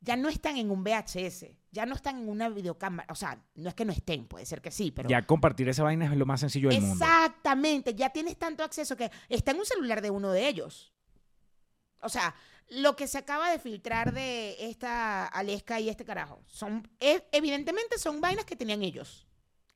Ya 0.00 0.16
no 0.16 0.30
están 0.30 0.56
en 0.56 0.70
un 0.70 0.82
VHS, 0.82 1.46
ya 1.70 1.86
no 1.86 1.94
están 1.94 2.18
en 2.18 2.28
una 2.28 2.48
videocámara. 2.48 3.12
O 3.12 3.14
sea, 3.14 3.38
no 3.54 3.68
es 3.68 3.74
que 3.74 3.84
no 3.84 3.92
estén, 3.92 4.26
puede 4.26 4.46
ser 4.46 4.60
que 4.60 4.70
sí, 4.70 4.90
pero. 4.90 5.08
Ya 5.08 5.22
compartir 5.22 5.68
esa 5.68 5.82
vaina 5.82 6.06
es 6.06 6.16
lo 6.16 6.26
más 6.26 6.40
sencillo 6.40 6.68
del 6.68 6.80
mundo. 6.80 7.04
Exactamente, 7.04 7.94
ya 7.94 8.10
tienes 8.10 8.36
tanto 8.36 8.64
acceso 8.64 8.96
que 8.96 9.10
está 9.28 9.52
en 9.52 9.58
un 9.58 9.66
celular 9.66 10.02
de 10.02 10.10
uno 10.10 10.32
de 10.32 10.48
ellos. 10.48 10.92
O 12.02 12.08
sea, 12.08 12.34
lo 12.68 12.96
que 12.96 13.06
se 13.06 13.18
acaba 13.18 13.50
de 13.50 13.58
filtrar 13.58 14.12
de 14.12 14.56
esta 14.68 15.26
Aleska 15.26 15.80
y 15.80 15.88
este 15.88 16.04
carajo, 16.04 16.40
son, 16.46 16.88
e- 17.00 17.24
evidentemente 17.32 17.98
son 17.98 18.20
vainas 18.20 18.44
que 18.44 18.56
tenían 18.56 18.82
ellos 18.82 19.26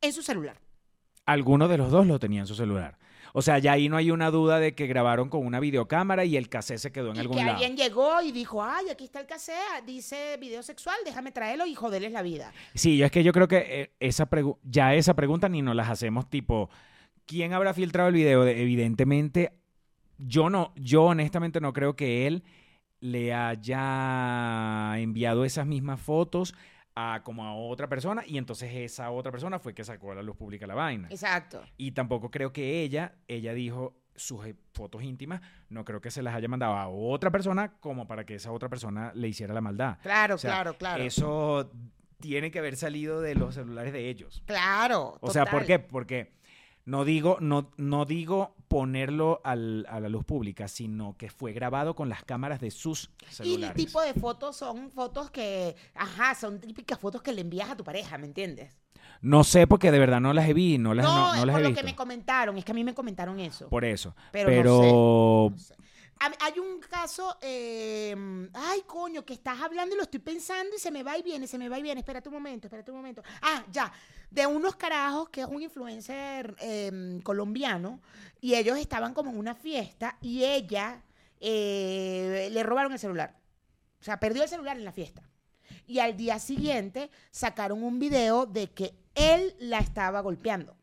en 0.00 0.12
su 0.12 0.22
celular. 0.22 0.60
Alguno 1.26 1.68
de 1.68 1.78
los 1.78 1.90
dos 1.90 2.06
lo 2.06 2.18
tenía 2.18 2.40
en 2.40 2.46
su 2.46 2.54
celular. 2.54 2.98
O 3.36 3.42
sea, 3.42 3.58
ya 3.58 3.72
ahí 3.72 3.88
no 3.88 3.96
hay 3.96 4.12
una 4.12 4.30
duda 4.30 4.60
de 4.60 4.76
que 4.76 4.86
grabaron 4.86 5.28
con 5.28 5.44
una 5.44 5.58
videocámara 5.58 6.24
y 6.24 6.36
el 6.36 6.48
cassette 6.48 6.78
se 6.78 6.92
quedó 6.92 7.10
en 7.10 7.16
y 7.16 7.18
algún 7.18 7.36
que 7.36 7.42
lado. 7.42 7.56
alguien 7.58 7.76
llegó 7.76 8.22
y 8.22 8.30
dijo, 8.30 8.62
ay, 8.62 8.86
aquí 8.92 9.02
está 9.04 9.18
el 9.18 9.26
cassette, 9.26 9.84
dice 9.84 10.36
video 10.40 10.62
sexual, 10.62 10.94
déjame 11.04 11.32
traerlo 11.32 11.66
y 11.66 11.74
joderles 11.74 12.12
la 12.12 12.22
vida. 12.22 12.52
Sí, 12.76 13.02
es 13.02 13.10
que 13.10 13.24
yo 13.24 13.32
creo 13.32 13.48
que 13.48 13.56
eh, 13.68 13.90
esa 13.98 14.28
ya 14.62 14.94
esa 14.94 15.14
pregunta 15.14 15.48
ni 15.48 15.62
nos 15.62 15.74
las 15.74 15.88
hacemos 15.90 16.30
tipo, 16.30 16.70
¿quién 17.26 17.52
habrá 17.54 17.74
filtrado 17.74 18.08
el 18.08 18.14
video? 18.14 18.44
De- 18.44 18.62
evidentemente, 18.62 19.52
yo 20.18 20.48
no, 20.48 20.72
yo 20.76 21.02
honestamente 21.02 21.60
no 21.60 21.72
creo 21.72 21.96
que 21.96 22.28
él 22.28 22.44
le 23.00 23.34
haya 23.34 24.94
enviado 24.98 25.44
esas 25.44 25.66
mismas 25.66 26.00
fotos 26.00 26.54
a 26.96 27.22
como 27.24 27.44
a 27.44 27.54
otra 27.54 27.88
persona 27.88 28.22
y 28.26 28.38
entonces 28.38 28.70
esa 28.72 29.10
otra 29.10 29.32
persona 29.32 29.58
fue 29.58 29.74
que 29.74 29.84
sacó 29.84 30.12
a 30.12 30.14
la 30.14 30.22
luz 30.22 30.36
pública 30.36 30.66
la 30.66 30.74
vaina. 30.74 31.08
Exacto. 31.10 31.62
Y 31.76 31.92
tampoco 31.92 32.30
creo 32.30 32.52
que 32.52 32.82
ella, 32.82 33.14
ella 33.26 33.52
dijo 33.52 33.96
sus 34.14 34.46
eh, 34.46 34.54
fotos 34.72 35.02
íntimas, 35.02 35.40
no 35.68 35.84
creo 35.84 36.00
que 36.00 36.10
se 36.10 36.22
las 36.22 36.34
haya 36.34 36.48
mandado 36.48 36.74
a 36.74 36.88
otra 36.88 37.30
persona 37.30 37.72
como 37.80 38.06
para 38.06 38.24
que 38.24 38.36
esa 38.36 38.52
otra 38.52 38.68
persona 38.68 39.12
le 39.14 39.28
hiciera 39.28 39.52
la 39.52 39.60
maldad. 39.60 39.98
Claro, 40.02 40.36
O 40.36 40.38
sea, 40.38 40.50
claro, 40.52 40.74
claro. 40.74 41.02
Eso 41.02 41.72
tiene 42.20 42.50
que 42.50 42.58
haber 42.60 42.76
salido 42.76 43.20
de 43.20 43.34
los 43.34 43.54
celulares 43.54 43.92
de 43.92 44.08
ellos. 44.08 44.42
Claro. 44.46 45.18
O 45.20 45.30
sea, 45.30 45.46
¿por 45.46 45.66
qué? 45.66 45.78
Porque 45.78 46.32
no 46.84 47.04
digo, 47.04 47.38
no, 47.40 47.70
no 47.76 48.04
digo 48.04 48.54
ponerlo 48.68 49.40
al- 49.44 49.86
a 49.88 50.00
la 50.00 50.08
luz 50.08 50.24
pública, 50.24 50.68
sino 50.68 51.16
que 51.16 51.30
fue 51.30 51.52
grabado 51.52 51.94
con 51.94 52.08
las 52.08 52.24
cámaras 52.24 52.60
de 52.60 52.70
sus 52.70 53.10
Y 53.20 53.24
el 53.26 53.30
celulares. 53.32 53.76
tipo 53.76 54.00
de 54.02 54.14
fotos 54.14 54.56
son 54.56 54.90
fotos 54.90 55.30
que, 55.30 55.76
ajá, 55.94 56.34
son 56.34 56.60
típicas 56.60 56.98
fotos 56.98 57.22
que 57.22 57.32
le 57.32 57.40
envías 57.42 57.70
a 57.70 57.76
tu 57.76 57.84
pareja, 57.84 58.18
¿me 58.18 58.26
entiendes? 58.26 58.76
No 59.20 59.44
sé 59.44 59.66
porque 59.66 59.90
de 59.90 59.98
verdad 59.98 60.20
no 60.20 60.32
las 60.32 60.48
he 60.48 60.54
visto, 60.54 60.82
no 60.82 60.92
las, 60.94 61.04
no, 61.06 61.14
no, 61.14 61.36
no 61.36 61.46
las 61.46 61.54
por 61.54 61.60
he 61.60 61.62
lo 61.64 61.68
visto. 61.70 61.80
que 61.82 61.86
me 61.90 61.96
comentaron, 61.96 62.58
es 62.58 62.64
que 62.64 62.72
a 62.72 62.74
mí 62.74 62.84
me 62.84 62.94
comentaron 62.94 63.38
eso. 63.40 63.68
Por 63.68 63.84
eso. 63.84 64.14
Pero 64.32 64.48
Pero, 64.48 64.74
no 64.74 65.50
No 65.50 65.58
sé. 65.58 65.74
Hay 66.18 66.58
un 66.58 66.80
caso, 66.80 67.36
eh, 67.42 68.14
ay, 68.54 68.82
coño, 68.86 69.24
que 69.24 69.34
estás 69.34 69.60
hablando 69.60 69.94
y 69.94 69.98
lo 69.98 70.04
estoy 70.04 70.20
pensando 70.20 70.74
y 70.74 70.78
se 70.78 70.90
me 70.90 71.02
va 71.02 71.18
y 71.18 71.22
viene, 71.22 71.46
se 71.46 71.58
me 71.58 71.68
va 71.68 71.78
y 71.78 71.82
viene. 71.82 72.00
Espérate 72.00 72.28
un 72.28 72.34
momento, 72.34 72.66
espérate 72.66 72.90
un 72.90 72.96
momento. 72.98 73.22
Ah, 73.42 73.64
ya, 73.70 73.92
de 74.30 74.46
unos 74.46 74.76
carajos 74.76 75.28
que 75.28 75.42
es 75.42 75.46
un 75.46 75.62
influencer 75.62 76.56
eh, 76.60 77.20
colombiano 77.22 78.00
y 78.40 78.54
ellos 78.54 78.78
estaban 78.78 79.12
como 79.12 79.30
en 79.30 79.38
una 79.38 79.54
fiesta 79.54 80.16
y 80.20 80.44
ella 80.44 81.02
eh, 81.40 82.48
le 82.50 82.62
robaron 82.62 82.92
el 82.92 82.98
celular. 82.98 83.36
O 84.00 84.04
sea, 84.04 84.18
perdió 84.18 84.42
el 84.42 84.48
celular 84.48 84.76
en 84.76 84.84
la 84.84 84.92
fiesta. 84.92 85.22
Y 85.86 85.98
al 85.98 86.16
día 86.16 86.38
siguiente 86.38 87.10
sacaron 87.30 87.82
un 87.82 87.98
video 87.98 88.46
de 88.46 88.70
que 88.70 88.94
él 89.14 89.54
la 89.58 89.78
estaba 89.78 90.20
golpeando. 90.20 90.76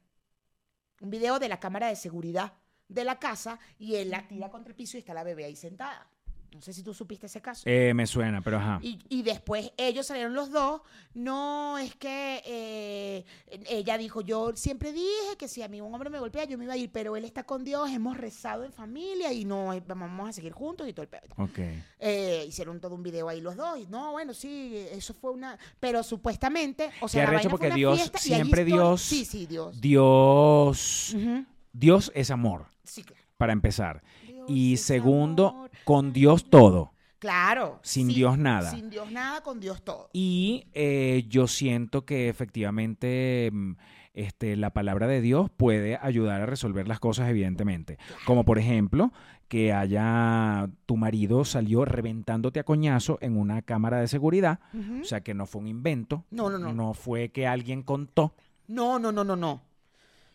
Un 1.01 1.09
video 1.09 1.39
de 1.39 1.49
la 1.49 1.59
cámara 1.59 1.88
de 1.88 1.95
seguridad 1.95 2.53
de 2.94 3.04
la 3.04 3.18
casa 3.20 3.60
y 3.80 3.96
él 3.96 4.10
la 4.12 4.28
tira 4.28 4.50
contra 4.50 4.70
el 4.72 4.76
piso 4.76 4.98
y 4.98 5.00
está 5.00 5.14
la 5.14 5.24
bebé 5.24 5.46
ahí 5.46 5.56
sentada. 5.56 6.08
No 6.54 6.60
sé 6.62 6.74
si 6.74 6.84
tú 6.84 6.94
supiste 6.94 7.28
ese 7.28 7.39
caso. 7.42 7.64
eh, 7.66 7.94
me 7.94 8.06
suena, 8.06 8.42
pero 8.42 8.58
ajá. 8.58 8.78
Y, 8.84 9.00
y 9.08 9.22
después 9.24 9.72
ellos 9.78 10.06
salieron 10.06 10.34
los 10.34 10.52
dos. 10.52 10.82
No, 11.14 11.78
es 11.78 11.96
que 11.96 12.44
eh, 12.46 13.26
ella 13.70 13.98
dijo, 13.98 14.20
yo 14.20 14.52
siempre 14.58 14.92
dije 14.92 15.38
que 15.39 15.48
si 15.48 15.62
a 15.64 15.70
mí 15.70 15.80
un 15.80 15.94
hombre 15.94 16.10
me 16.10 16.20
golpea, 16.20 16.44
yo 16.44 16.58
me 16.58 16.66
iba 16.66 16.74
a 16.74 16.78
ir, 16.78 16.92
pero 16.92 17.16
él 17.16 17.24
está 17.24 17.46
con 17.46 17.64
Dios, 17.64 17.89
hemos 17.89 18.18
rezado 18.18 18.66
en 18.66 18.74
familia 18.74 19.32
y 19.32 19.46
no 19.46 19.72
eh, 19.72 19.82
vamos 19.88 20.28
a 20.28 20.34
seguir 20.34 20.52
juntos 20.52 20.89
y 20.89 20.92
todo 20.92 21.04
el 21.04 21.08
pedo. 21.08 21.34
Ok. 21.38 21.58
Eh, 22.00 22.44
hicieron 22.46 22.82
todo 22.82 22.96
un 22.96 23.04
video 23.04 23.30
ahí 23.30 23.39
los 23.39 23.56
dos. 23.56 23.80
Y 23.80 23.88
no, 23.88 24.12
bueno, 24.12 24.34
sí, 24.34 24.76
eso 24.92 25.14
fue 25.14 25.32
una. 25.32 25.58
Pero 25.80 26.04
supuestamente, 26.04 26.92
o 27.00 27.08
sea, 27.08 27.24
la 27.24 27.30
arrecho 27.30 27.48
vaina 27.48 27.50
fue 27.50 27.58
porque 27.60 27.68
una 27.68 27.76
Dios, 27.76 28.12
siempre 28.18 28.66
Dios- 28.66 29.02
Sí, 29.02 29.24
sí, 29.24 29.46
Dios. 29.46 29.80
Dios, 29.80 31.14
Ujú. 31.16 31.46
Dios 31.72 32.12
es 32.14 32.30
amor, 32.30 32.66
Sí, 32.84 33.03
claro. 33.03 33.21
para 33.38 33.53
empezar. 33.53 34.03
Dios 34.25 34.45
Y 34.49 34.77
segundo, 34.77 35.49
amor. 35.49 35.71
con 35.84 36.13
Dios 36.13 36.49
todo. 36.49 36.93
Claro. 37.19 37.79
Sin 37.84 38.07
Dios 38.07 38.38
nada. 38.39 38.71
Sin 38.71 38.89
Dios 38.89 39.11
nada, 39.11 39.41
con 39.41 39.59
Dios 39.59 39.84
todo. 39.84 40.09
Y 40.11 40.65
eh, 40.73 41.23
yo 41.27 41.47
siento 41.47 42.03
que 42.03 42.29
efectivamente 42.29 43.49
mm, 43.53 43.73
este, 44.13 44.55
la 44.57 44.71
palabra 44.71 45.05
de 45.07 45.21
Dios 45.21 45.49
puede 45.55 45.97
ayudar 46.01 46.41
a 46.41 46.45
resolver 46.47 46.88
las 46.88 46.99
cosas, 46.99 47.29
evidentemente. 47.29 47.99
Como 48.25 48.43
por 48.43 48.57
ejemplo, 48.57 49.11
que 49.47 49.71
haya 49.71 50.69
tu 50.86 50.97
marido 50.97 51.45
salió 51.45 51.86
reventándote 51.86 52.59
a 52.59 52.63
coñazo 52.63 53.19
en 53.21 53.38
una 53.38 53.61
cámara 53.61 53.99
de 53.99 54.07
seguridad. 54.07 54.59
O 55.01 55.03
sea, 55.03 55.21
que 55.21 55.34
no 55.34 55.45
fue 55.45 55.61
un 55.61 55.67
invento. 55.67 56.25
No, 56.32 56.49
no, 56.49 56.57
no. 56.57 56.73
No 56.73 56.93
fue 56.93 57.29
que 57.29 57.45
alguien 57.45 57.84
contó. 57.84 58.34
No, 58.67 58.97
no, 58.97 59.11
no, 59.11 59.23
no, 59.23 59.36
no. 59.36 59.61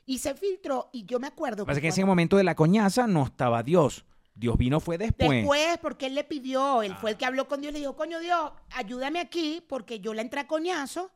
Y 0.06 0.18
se 0.18 0.34
filtró, 0.34 0.88
y 0.92 1.04
yo 1.04 1.18
me 1.18 1.26
acuerdo. 1.26 1.64
Que 1.64 1.66
pasa 1.66 1.78
es 1.78 1.82
que 1.82 1.88
en 1.88 1.92
ese 1.92 2.04
momento 2.04 2.36
de 2.36 2.44
la 2.44 2.54
coñaza 2.54 3.06
no 3.06 3.24
estaba 3.24 3.62
Dios. 3.62 4.04
Dios 4.34 4.56
vino 4.56 4.80
fue 4.80 4.98
después. 4.98 5.30
Después, 5.30 5.78
porque 5.78 6.06
él 6.06 6.14
le 6.14 6.22
pidió, 6.22 6.82
él 6.82 6.94
fue 6.96 7.10
el 7.12 7.16
que 7.16 7.24
habló 7.24 7.48
con 7.48 7.60
Dios, 7.60 7.72
le 7.72 7.80
dijo, 7.80 7.96
coño 7.96 8.20
Dios, 8.20 8.52
ayúdame 8.74 9.18
aquí, 9.18 9.64
porque 9.66 9.98
yo 10.00 10.14
la 10.14 10.22
entré 10.22 10.40
a 10.40 10.46
coñazo, 10.46 11.10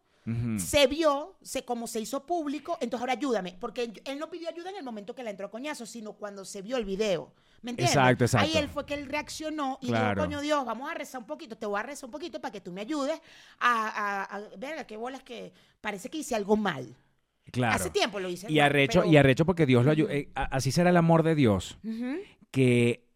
se 0.59 0.87
vio, 0.87 1.37
se, 1.43 1.65
como 1.65 1.87
se 1.89 2.01
hizo 2.01 2.25
público, 2.25 2.79
entonces 2.81 3.01
ahora 3.01 3.15
ayúdame, 3.15 3.57
porque 3.61 3.93
él 4.05 4.19
no 4.19 4.31
pidió 4.31 4.49
ayuda 4.49 4.71
en 4.71 4.77
el 4.77 4.85
momento 4.85 5.15
que 5.15 5.23
la 5.25 5.31
entró 5.31 5.47
a 5.49 5.51
coñazo, 5.51 5.87
sino 5.87 6.13
cuando 6.13 6.45
se 6.45 6.63
vio 6.63 6.77
el 6.77 6.85
video. 6.85 7.33
¿Me 7.63 7.73
entiendes? 7.73 7.95
Exacto, 7.97 8.25
exacto. 8.25 8.47
Ahí 8.47 8.57
él 8.57 8.69
fue 8.69 8.87
que 8.87 8.95
él 8.95 9.07
reaccionó 9.07 9.79
y 9.83 9.89
Claro. 9.89 10.15
dijo, 10.23 10.27
coño 10.27 10.41
Dios, 10.41 10.65
vamos 10.65 10.91
a 10.91 10.95
rezar 10.95 11.21
un 11.21 11.27
poquito, 11.27 11.57
te 11.59 11.67
voy 11.67 11.79
a 11.81 11.83
rezar 11.83 12.07
un 12.07 12.13
poquito 12.13 12.41
para 12.41 12.53
que 12.53 12.61
tú 12.61 12.71
me 12.73 12.81
ayudes 12.83 13.21
a, 13.59 13.89
a, 13.89 14.37
a 14.37 14.41
ver 14.57 14.87
qué 14.87 14.97
bolas 14.97 15.23
que 15.23 15.53
parece 15.81 16.09
que 16.09 16.19
hice 16.19 16.35
algo 16.35 16.57
mal. 16.57 16.97
Claro. 17.53 17.75
Hace 17.77 17.91
tiempo 17.91 18.21
lo 18.21 18.29
hice. 18.29 18.51
Y 18.51 18.61
arrecho, 18.61 19.01
pero- 19.01 19.13
y 19.13 19.17
arrecho 19.17 19.45
porque 19.45 19.67
Dios 19.67 19.85
lo 19.85 19.91
ayudó. 19.91 20.09
Ujú. 20.09 20.31
así 20.35 20.71
será 20.73 20.91
el 20.91 20.97
amor 20.97 21.23
de 21.23 21.35
Dios. 21.35 21.79
Que. 22.51 23.07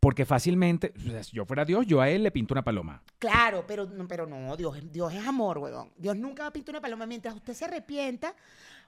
Porque 0.00 0.26
fácilmente, 0.26 0.92
o 0.98 1.10
sea, 1.10 1.22
si 1.24 1.34
yo 1.34 1.46
fuera 1.46 1.64
Dios, 1.64 1.86
yo 1.86 2.02
a 2.02 2.10
él 2.10 2.24
le 2.24 2.30
pinto 2.30 2.52
una 2.52 2.62
paloma. 2.62 3.02
Claro, 3.18 3.64
pero, 3.66 3.86
no- 3.86 4.06
pero 4.06 4.26
no, 4.26 4.54
Dios, 4.54 4.76
Dios 4.92 5.14
es 5.14 5.26
amor, 5.26 5.56
huevón. 5.56 5.92
Dios 5.96 6.14
nunca 6.14 6.42
va 6.42 6.48
a 6.50 6.52
pintar 6.52 6.74
una 6.74 6.82
paloma. 6.82 7.06
Mientras 7.06 7.34
usted 7.34 7.54
se 7.54 7.64
arrepienta, 7.64 8.34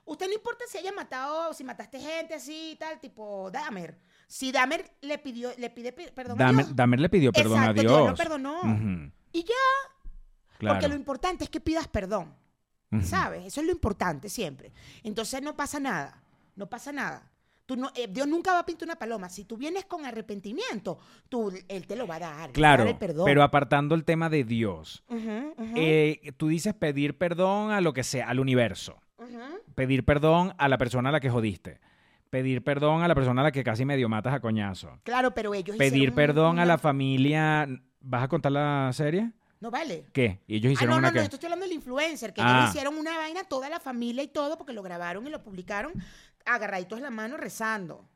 usted 0.05 0.27
no 0.27 0.33
importa 0.33 0.65
si 0.69 0.77
haya 0.77 0.91
matado, 0.91 1.55
si 1.55 1.63
mataste 1.63 1.99
gente 1.99 2.35
así 2.35 2.73
y 2.73 2.75
tal, 2.75 2.99
tipo 2.99 3.49
Dahmer. 3.49 3.97
Si 4.27 4.51
Dahmer 4.51 4.91
le 5.01 5.17
pidió, 5.17 5.49
le 5.57 5.71
pide 5.71 5.91
pe- 5.91 6.11
perdón 6.11 6.39
a 6.39 6.45
Dahmer, 6.45 6.65
Dios. 6.65 6.75
Dahmer 6.75 6.99
le 6.99 7.09
pidió 7.09 7.31
perdón 7.31 7.57
Exacto, 7.57 7.79
a 7.79 7.81
Dios 7.83 7.93
Dios. 7.97 8.09
lo 8.11 8.15
perdonó. 8.15 8.59
Ujú. 8.61 9.11
Y 9.31 9.43
ya, 9.43 9.53
Claro. 10.59 10.75
porque 10.75 10.87
lo 10.89 10.95
importante 10.95 11.43
es 11.45 11.49
que 11.49 11.59
pidas 11.59 11.87
perdón. 11.87 12.35
¿Sabes? 13.01 13.45
Eso 13.45 13.61
es 13.61 13.67
lo 13.67 13.73
importante 13.73 14.29
siempre. 14.29 14.71
Entonces 15.03 15.41
no 15.41 15.55
pasa 15.55 15.79
nada. 15.79 16.21
No 16.55 16.67
pasa 16.67 16.91
nada. 16.91 17.29
Tú 17.65 17.75
no, 17.75 17.89
eh, 17.95 18.07
Dios 18.09 18.27
nunca 18.27 18.53
va 18.53 18.59
a 18.59 18.65
pintar 18.65 18.87
una 18.87 18.95
paloma. 18.95 19.27
Si 19.27 19.43
tú 19.43 19.57
vienes 19.57 19.83
con 19.85 20.05
arrepentimiento, 20.05 20.97
tú, 21.27 21.51
Él 21.67 21.85
te 21.85 21.97
lo 21.97 22.07
va 22.07 22.15
a 22.15 22.19
dar. 22.19 22.29
te 22.29 22.33
va 22.33 22.39
a 22.39 22.77
dar 22.77 22.85
Claro, 22.85 22.97
perdón. 22.99 23.25
pero 23.25 23.43
apartando 23.43 23.93
el 23.93 24.05
tema 24.05 24.29
de 24.29 24.45
Dios, 24.45 25.03
eh, 25.75 26.31
tú 26.37 26.47
dices 26.47 26.73
pedir 26.73 27.17
perdón 27.17 27.71
a 27.71 27.81
lo 27.81 27.93
que 27.93 28.03
sea, 28.03 28.29
al 28.29 28.39
universo. 28.39 29.01
Pedir 29.75 30.05
perdón 30.05 30.53
a 30.57 30.69
la 30.69 30.77
persona 30.77 31.09
a 31.09 31.11
la 31.11 31.19
que 31.19 31.29
jodiste. 31.29 31.79
Pedir 32.29 32.63
perdón 32.63 33.03
a 33.03 33.07
la 33.07 33.15
persona 33.15 33.41
a 33.41 33.43
la 33.45 33.51
que 33.51 33.63
casi 33.63 33.83
medio 33.85 34.07
matas 34.09 34.33
a 34.33 34.39
coñazo. 34.39 34.99
Claro, 35.03 35.33
pero 35.33 35.53
ellos 35.53 35.75
Pedir 35.77 36.09
un- 36.09 36.15
perdón 36.15 36.59
a 36.59 36.65
la 36.65 36.77
familia. 36.77 37.67
¿Vas 37.99 38.23
a 38.23 38.27
contar 38.27 38.51
la 38.53 38.89
serie? 38.93 39.31
No 39.59 39.71
vale. 39.71 40.05
¿Qué? 40.13 40.41
¿Y 40.47 40.57
ellos 40.57 40.69
Ah, 40.69 40.73
hicieron 40.73 40.93
no, 40.95 40.97
una 40.99 41.07
no, 41.09 41.13
no, 41.15 41.19
qué? 41.19 41.23
esto 41.23 41.35
estoy 41.37 41.47
hablando 41.47 41.65
del 41.65 41.73
influencer, 41.75 42.33
que 42.33 42.41
Ah. 42.41 42.57
ellos 42.59 42.69
hicieron 42.69 42.97
una 42.97 43.17
vaina, 43.17 43.43
toda 43.43 43.69
la 43.69 43.79
familia 43.79 44.23
y 44.23 44.27
todo, 44.27 44.57
porque 44.57 44.73
lo 44.73 44.83
grabaron 44.83 45.25
y 45.25 45.29
lo 45.29 45.41
publicaron 45.43 45.93
agarraditos 46.45 47.01
la 47.01 47.09
mano 47.09 47.37
rezando. 47.37 48.07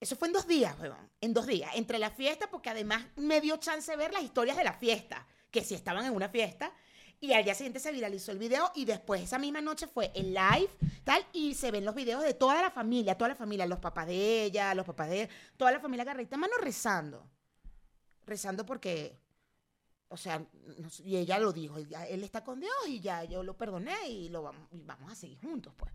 Eso 0.00 0.16
fue 0.16 0.28
en 0.28 0.34
dos 0.34 0.46
días, 0.46 0.78
weón. 0.78 1.10
En 1.20 1.32
dos 1.32 1.46
días. 1.46 1.70
Entre 1.74 1.98
la 1.98 2.10
fiesta, 2.10 2.50
porque 2.50 2.68
además 2.70 3.04
me 3.16 3.40
dio 3.40 3.56
chance 3.56 3.90
de 3.90 3.96
ver 3.96 4.12
las 4.12 4.22
historias 4.22 4.56
de 4.56 4.64
la 4.64 4.74
fiesta, 4.74 5.26
que 5.50 5.62
si 5.64 5.74
estaban 5.74 6.04
en 6.04 6.12
una 6.14 6.28
fiesta. 6.28 6.72
Y 7.18 7.32
al 7.32 7.44
día 7.44 7.54
siguiente 7.54 7.80
se 7.80 7.92
viralizó 7.92 8.30
el 8.32 8.38
video 8.38 8.70
y 8.74 8.84
después 8.84 9.22
esa 9.22 9.38
misma 9.38 9.62
noche 9.62 9.86
fue 9.86 10.12
el 10.14 10.34
live, 10.34 10.68
tal, 11.02 11.24
y 11.32 11.54
se 11.54 11.70
ven 11.70 11.86
los 11.86 11.94
videos 11.94 12.22
de 12.22 12.34
toda 12.34 12.60
la 12.60 12.70
familia, 12.70 13.16
toda 13.16 13.28
la 13.30 13.34
familia, 13.36 13.64
los 13.64 13.78
papás 13.78 14.06
de 14.06 14.42
ella, 14.44 14.74
los 14.74 14.84
papás 14.84 15.08
de 15.08 15.30
toda 15.56 15.72
la 15.72 15.80
familia 15.80 16.02
agarradita 16.02 16.36
mano 16.36 16.52
rezando. 16.60 17.26
Rezando 18.26 18.66
porque, 18.66 19.16
o 20.08 20.16
sea, 20.16 20.46
y 21.04 21.16
ella 21.16 21.38
lo 21.38 21.52
dijo, 21.52 21.78
él 21.78 22.24
está 22.24 22.44
con 22.44 22.60
Dios 22.60 22.74
y 22.88 23.00
ya 23.00 23.24
yo 23.24 23.42
lo 23.42 23.56
perdoné 23.56 24.08
y 24.08 24.28
lo 24.28 24.42
vamos, 24.42 24.68
y 24.72 24.82
vamos 24.82 25.10
a 25.10 25.14
seguir 25.14 25.38
juntos, 25.38 25.74
pues. 25.76 25.92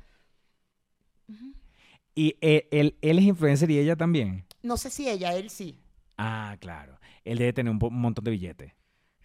Y 2.14 2.38
eh, 2.42 2.68
él, 2.72 2.98
él 3.02 3.20
es 3.20 3.26
influencer 3.26 3.72
y 3.72 3.80
ella 3.80 3.96
también. 3.96 4.46
No 4.64 4.76
sé 4.76 4.90
si 4.90 5.10
ella, 5.10 5.34
él 5.34 5.50
sí. 5.50 5.80
Ah, 6.18 6.58
claro. 6.60 7.00
Él 7.24 7.38
debe 7.38 7.54
tener 7.54 7.72
un, 7.72 7.80
montón 7.94 8.26
de 8.26 8.32
billetes. 8.32 8.74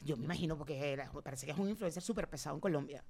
Yo 0.02 0.16
me 0.16 0.24
imagino 0.24 0.56
porque 0.56 0.92
era- 0.92 1.10
parece 1.10 1.46
que 1.46 1.52
es 1.52 1.58
un 1.58 1.68
influencer 1.68 2.02
súper 2.02 2.28
pesado 2.28 2.54
en 2.54 2.60
Colombia. 2.60 3.04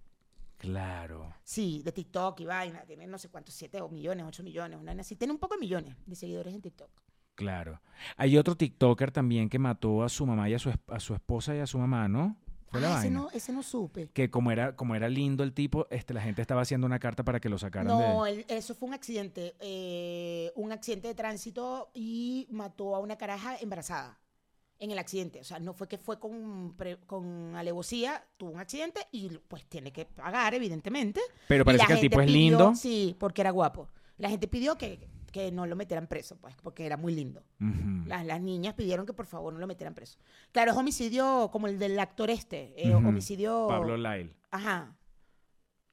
Claro. 0.57 1.35
Sí, 1.45 1.83
de 1.85 1.93
TikTok 1.93 2.41
y 2.41 2.47
vaina. 2.47 2.85
Tiene 2.87 3.07
no 3.07 3.19
sé 3.19 3.29
cuántos, 3.29 3.55
7 3.55 3.81
o 3.83 3.89
millones, 3.91 4.25
8 4.27 4.43
millones, 4.43 4.79
una 4.81 4.93
así. 4.93 5.15
Tiene 5.17 5.33
un 5.33 5.39
poco 5.39 5.55
de 5.55 5.61
millones 5.61 5.95
de 6.07 6.17
seguidores 6.17 6.55
en 6.55 6.63
TikTok. 6.63 6.91
Claro. 7.37 7.81
Hay 8.17 8.37
otro 8.37 8.57
TikToker 8.57 9.11
también 9.13 9.49
que 9.49 9.59
mató 9.59 10.03
a 10.03 10.09
su 10.09 10.27
mamá 10.27 10.49
y 10.51 10.55
a 10.55 10.59
su, 10.59 10.71
a 10.89 11.01
su 11.01 11.15
esposa 11.15 11.55
y 11.55 11.61
a 11.61 11.67
su 11.67 11.79
mamá, 11.79 12.09
¿no? 12.09 12.37
Fue 12.69 12.81
la 12.81 12.97
Ah, 12.97 12.99
ese 13.01 13.11
no, 13.11 13.31
ese 13.31 13.53
no 13.53 13.63
supe. 13.63 14.09
Que 14.13 14.29
como 14.29 14.51
era, 14.51 14.75
como 14.75 14.95
era 14.97 15.09
lindo 15.09 15.45
el 15.45 15.53
tipo, 15.53 15.87
este, 15.91 16.13
la 16.13 16.21
gente 16.21 16.43
estaba 16.43 16.63
haciendo 16.63 16.87
una 16.87 16.99
carta 16.99 17.23
para 17.23 17.39
que 17.39 17.49
lo 17.49 17.59
sacaran 17.59 17.87
No, 17.87 18.25
de... 18.25 18.33
el- 18.33 18.45
eso 18.49 18.75
fue 18.75 18.89
un 18.89 18.95
accidente. 18.95 19.55
eh, 19.61 20.51
un 20.57 20.73
accidente 20.73 21.07
de 21.09 21.15
tránsito 21.15 21.91
y 21.95 22.49
mató 22.51 22.97
a 22.97 22.99
una 23.01 23.17
caraja 23.17 23.57
embarazada 23.61 24.19
en 24.79 24.91
el 24.91 24.99
accidente. 24.99 25.41
O 25.41 25.45
sea, 25.45 25.59
no 25.59 25.73
fue 25.73 25.89
que 25.89 25.97
fue 25.97 26.19
con, 26.19 26.75
pre- 26.77 26.99
con 27.07 27.55
alevosía, 27.57 28.23
tuvo 28.37 28.51
un 28.51 28.61
accidente 28.61 29.01
y 29.13 29.29
pues 29.49 29.65
tiene 29.67 29.93
que 29.93 30.05
pagar, 30.05 30.53
evidentemente. 30.53 31.21
Pero 31.49 31.65
parece 31.65 31.87
que 31.87 31.93
el 31.95 32.01
tipo 32.01 32.21
es 32.21 32.31
lindo. 32.31 32.75
Sí, 32.75 33.17
porque 33.19 33.41
era 33.43 33.51
guapo. 33.53 33.89
La 34.19 34.29
gente 34.29 34.49
pidió 34.49 34.77
que, 34.77 35.09
que 35.37 35.53
no 35.53 35.67
lo 35.67 35.77
metieran 35.77 36.07
preso, 36.07 36.37
pues, 36.39 36.55
porque 36.63 36.87
era 36.87 36.97
muy 36.97 37.15
lindo. 37.15 37.43
Las, 38.07 38.25
las 38.25 38.41
niñas 38.41 38.73
pidieron 38.75 39.05
que 39.05 39.13
por 39.13 39.27
favor 39.27 39.53
no 39.53 39.59
lo 39.59 39.67
metieran 39.67 39.95
preso. 39.95 40.19
Claro, 40.53 40.71
es 40.73 40.77
homicidio 40.79 41.51
como 41.53 41.67
el 41.67 41.79
del 41.79 41.99
actor 41.99 42.31
este. 42.31 42.73
eh. 42.77 42.95
Homicidio. 42.95 43.67
Pablo 43.69 43.97
Lyle. 43.99 44.35
Ajá. 44.51 44.97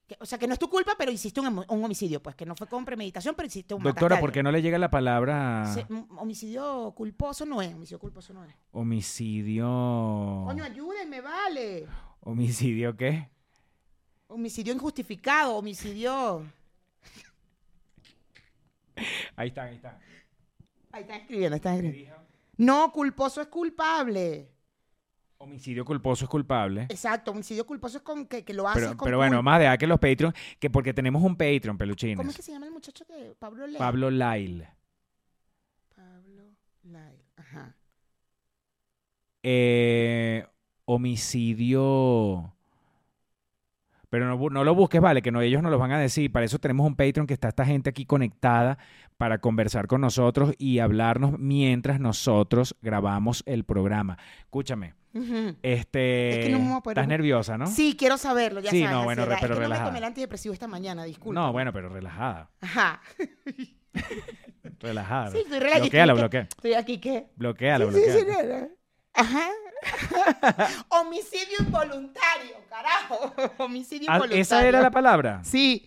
Que- 0.07 0.15
o 0.19 0.25
sea, 0.25 0.37
que 0.37 0.47
no 0.47 0.53
es 0.53 0.59
tu 0.59 0.69
culpa, 0.69 0.93
pero 0.97 1.11
hiciste 1.11 1.41
un, 1.41 1.47
un 1.67 1.83
homicidio, 1.83 2.21
pues, 2.23 2.35
que 2.35 2.45
no 2.45 2.55
fue 2.55 2.67
con 2.67 2.85
premeditación, 2.85 3.35
pero 3.35 3.47
hiciste 3.47 3.73
un 3.73 3.83
Doctora, 3.83 4.19
¿por 4.21 4.31
qué 4.31 4.43
no 4.43 4.51
le 4.51 4.61
llega 4.61 4.77
la 4.77 4.89
palabra 4.89 5.69
Se- 5.73 5.85
homicidio 6.17 6.93
culposo 6.95 7.45
no 7.45 7.61
es, 7.61 7.73
homicidio 7.73 7.99
culposo 7.99 8.33
no 8.33 8.45
es. 8.45 8.53
homicidio? 8.71 9.65
Coño, 10.45 10.63
ayúdenme, 10.63 11.19
vale. 11.21 11.87
¿Homicidio 12.21 12.95
qué? 12.95 13.29
Homicidio 14.27 14.73
injustificado, 14.73 15.55
homicidio. 15.57 16.43
Ahí 19.35 19.47
están, 19.49 19.67
ahí 19.67 19.75
están. 19.75 19.97
Ahí 20.91 21.01
están 21.01 21.21
escribiendo, 21.21 21.55
están 21.55 21.81
¿Qué 21.81 21.87
escribiendo. 21.87 22.27
No, 22.57 22.91
culposo 22.91 23.41
es 23.41 23.47
culpable. 23.47 24.49
Homicidio 25.37 25.83
culposo 25.83 26.23
es 26.25 26.29
culpable. 26.29 26.83
Exacto, 26.83 27.31
homicidio 27.31 27.65
culposo 27.65 27.97
es 27.97 28.03
con 28.03 28.27
que, 28.27 28.45
que 28.45 28.53
lo 28.53 28.67
haces 28.67 28.83
Pero, 28.83 28.97
con 28.97 29.05
pero 29.05 29.17
bueno, 29.17 29.37
culpa. 29.37 29.51
más 29.51 29.59
de 29.59 29.77
que 29.77 29.87
los 29.87 29.99
Patreon, 29.99 30.33
que 30.59 30.69
porque 30.69 30.93
tenemos 30.93 31.21
un 31.21 31.35
Patreon, 31.35 31.77
peluchines. 31.77 32.15
¿Cómo 32.17 32.29
es 32.29 32.35
que 32.35 32.43
se 32.43 32.51
llama 32.53 32.67
el 32.67 32.71
muchacho 32.71 33.05
que 33.05 33.35
Pablo 33.39 33.67
Lea? 33.67 33.79
Pablo 33.79 34.09
Lyle. 34.09 34.69
Pablo 35.95 36.43
Lyle. 36.83 37.25
Ajá. 37.35 37.75
Eh, 39.41 40.45
homicidio. 40.85 42.55
Pero 44.13 44.27
no, 44.27 44.49
no 44.51 44.63
lo 44.63 44.75
busques, 44.75 45.01
vale, 45.01 45.23
que 45.23 45.31
no, 45.31 45.41
ellos 45.41 45.63
nos 45.63 45.71
lo 45.71 45.79
van 45.79 45.91
a 45.91 45.97
decir. 45.97 46.31
Para 46.31 46.45
eso 46.45 46.59
tenemos 46.59 46.85
un 46.85 46.95
Patreon 46.95 47.25
que 47.25 47.33
está 47.33 47.47
esta 47.47 47.65
gente 47.65 47.89
aquí 47.89 48.05
conectada 48.05 48.77
para 49.17 49.39
conversar 49.39 49.87
con 49.87 50.01
nosotros 50.01 50.53
y 50.59 50.77
hablarnos 50.77 51.39
mientras 51.39 51.99
nosotros 51.99 52.75
grabamos 52.83 53.41
el 53.47 53.63
programa. 53.63 54.19
Escúchame, 54.41 54.93
este, 55.63 56.29
Es 56.41 56.45
que 56.45 56.51
no 56.51 56.59
me 56.59 56.67
voy 56.67 56.77
a 56.77 56.81
poder- 56.81 56.97
¿estás 56.99 57.07
nerviosa, 57.07 57.57
no? 57.57 57.65
Sí, 57.65 57.95
quiero 57.97 58.17
saberlo, 58.19 58.59
ya 58.59 58.69
Sí, 58.69 58.81
sabes. 58.83 58.95
no, 58.97 59.03
bueno, 59.03 59.23
edad. 59.23 59.37
pero 59.41 59.55
es 59.55 59.59
que 59.61 59.67
no 59.67 59.73
me 59.79 59.83
tomé 59.83 59.97
el 59.97 60.03
antidepresivo 60.03 60.53
esta 60.53 60.67
mañana, 60.67 61.05
disculpa. 61.05 61.41
No, 61.41 61.51
bueno, 61.51 61.73
pero 61.73 61.89
relajada, 61.89 62.51
Ajá. 62.61 63.01
relajada. 64.79 65.31
Sí, 65.31 65.37
estoy 65.39 65.57
relajada. 65.59 65.81
Bloqueala, 65.85 66.13
bloquea. 66.13 66.41
Estoy 66.41 66.73
aquí, 66.75 66.99
¿qué? 66.99 67.27
Bloqueala, 67.35 67.85
Sí, 67.91 67.93
sí, 67.93 68.11
sí, 68.11 68.25
bloqueala. 68.25 68.55
no, 68.59 68.61
no. 68.67 68.67
Ajá. 69.13 69.47
Homicidio 70.89 71.57
involuntario, 71.59 72.55
carajo. 72.69 73.33
Homicidio 73.63 74.07
Ah, 74.09 74.15
involuntario. 74.15 74.41
¿Esa 74.41 74.65
era 74.67 74.81
la 74.81 74.91
palabra? 74.91 75.43
Sí. 75.43 75.85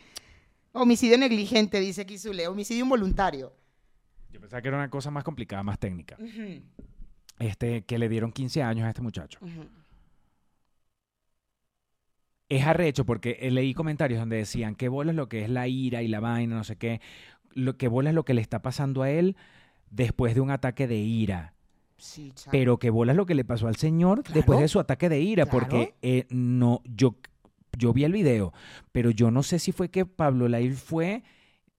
Homicidio 0.72 1.16
negligente, 1.18 1.80
dice 1.80 2.02
aquí 2.02 2.18
Zule. 2.18 2.46
Homicidio 2.48 2.84
involuntario. 2.84 3.52
Yo 4.30 4.40
pensaba 4.40 4.60
que 4.60 4.68
era 4.68 4.76
una 4.76 4.90
cosa 4.90 5.10
más 5.10 5.24
complicada, 5.24 5.62
más 5.62 5.78
técnica. 5.78 6.16
Este, 7.38 7.84
que 7.84 7.98
le 7.98 8.08
dieron 8.08 8.32
15 8.32 8.62
años 8.62 8.84
a 8.86 8.90
este 8.90 9.00
muchacho. 9.02 9.38
es 12.48 12.64
arrecho 12.64 13.04
porque 13.04 13.38
eh, 13.40 13.50
leí 13.50 13.74
comentarios 13.74 14.20
donde 14.20 14.36
decían 14.36 14.76
que 14.76 14.88
bola 14.88 15.10
es 15.10 15.16
lo 15.16 15.28
que 15.28 15.42
es 15.42 15.50
la 15.50 15.66
ira 15.66 16.02
y 16.02 16.08
la 16.08 16.20
vaina, 16.20 16.54
no 16.54 16.62
sé 16.64 16.76
qué, 16.76 17.00
lo 17.54 17.76
que 17.76 17.88
bola 17.88 18.10
es 18.10 18.14
lo 18.14 18.24
que 18.24 18.34
le 18.34 18.40
está 18.40 18.62
pasando 18.62 19.02
a 19.02 19.10
él 19.10 19.36
después 19.90 20.34
de 20.36 20.40
un 20.42 20.50
ataque 20.52 20.86
de 20.86 20.96
ira, 20.96 21.54
Sí, 21.98 22.32
pero 22.50 22.78
que 22.78 22.90
bola 22.90 23.12
es 23.12 23.16
lo 23.16 23.24
que 23.26 23.34
le 23.34 23.44
pasó 23.44 23.68
al 23.68 23.76
señor 23.76 24.22
Claro. 24.22 24.34
después 24.34 24.60
de 24.60 24.68
su 24.68 24.78
ataque 24.80 25.08
de 25.08 25.20
ira, 25.20 25.44
Claro. 25.46 25.58
porque 25.60 25.94
eh, 26.02 26.26
no, 26.30 26.82
yo, 26.84 27.16
yo 27.78 27.92
vi 27.92 28.04
el 28.04 28.12
video, 28.12 28.52
pero 28.92 29.10
yo 29.10 29.30
no 29.30 29.42
sé 29.42 29.58
si 29.58 29.72
fue 29.72 29.90
que 29.90 30.04
Pablo 30.06 30.48
Lail 30.48 30.74
fue, 30.74 31.22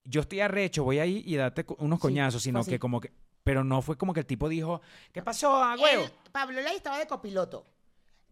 yo 0.04 0.22
estoy 0.22 0.40
arrecho, 0.40 0.84
voy 0.84 1.00
ahí 1.00 1.22
y 1.26 1.36
date 1.36 1.66
unos 1.78 2.00
Sí, 2.00 2.02
coñazos, 2.02 2.42
sino 2.44 2.64
que 2.64 2.80
como 2.80 3.00
que, 3.00 3.12
pero 3.44 3.64
no 3.64 3.82
fue 3.82 3.98
como 3.98 4.14
que 4.14 4.22
el 4.22 4.26
tipo 4.26 4.50
dijo, 4.50 4.82
¿qué 5.12 5.22
pasó, 5.22 5.56
a 5.64 5.76
huevo? 5.76 6.06
Él- 6.06 6.12
Pablo 6.32 6.62
Ley 6.62 6.76
estaba 6.78 6.98
de 6.98 7.08
copiloto. 7.08 7.66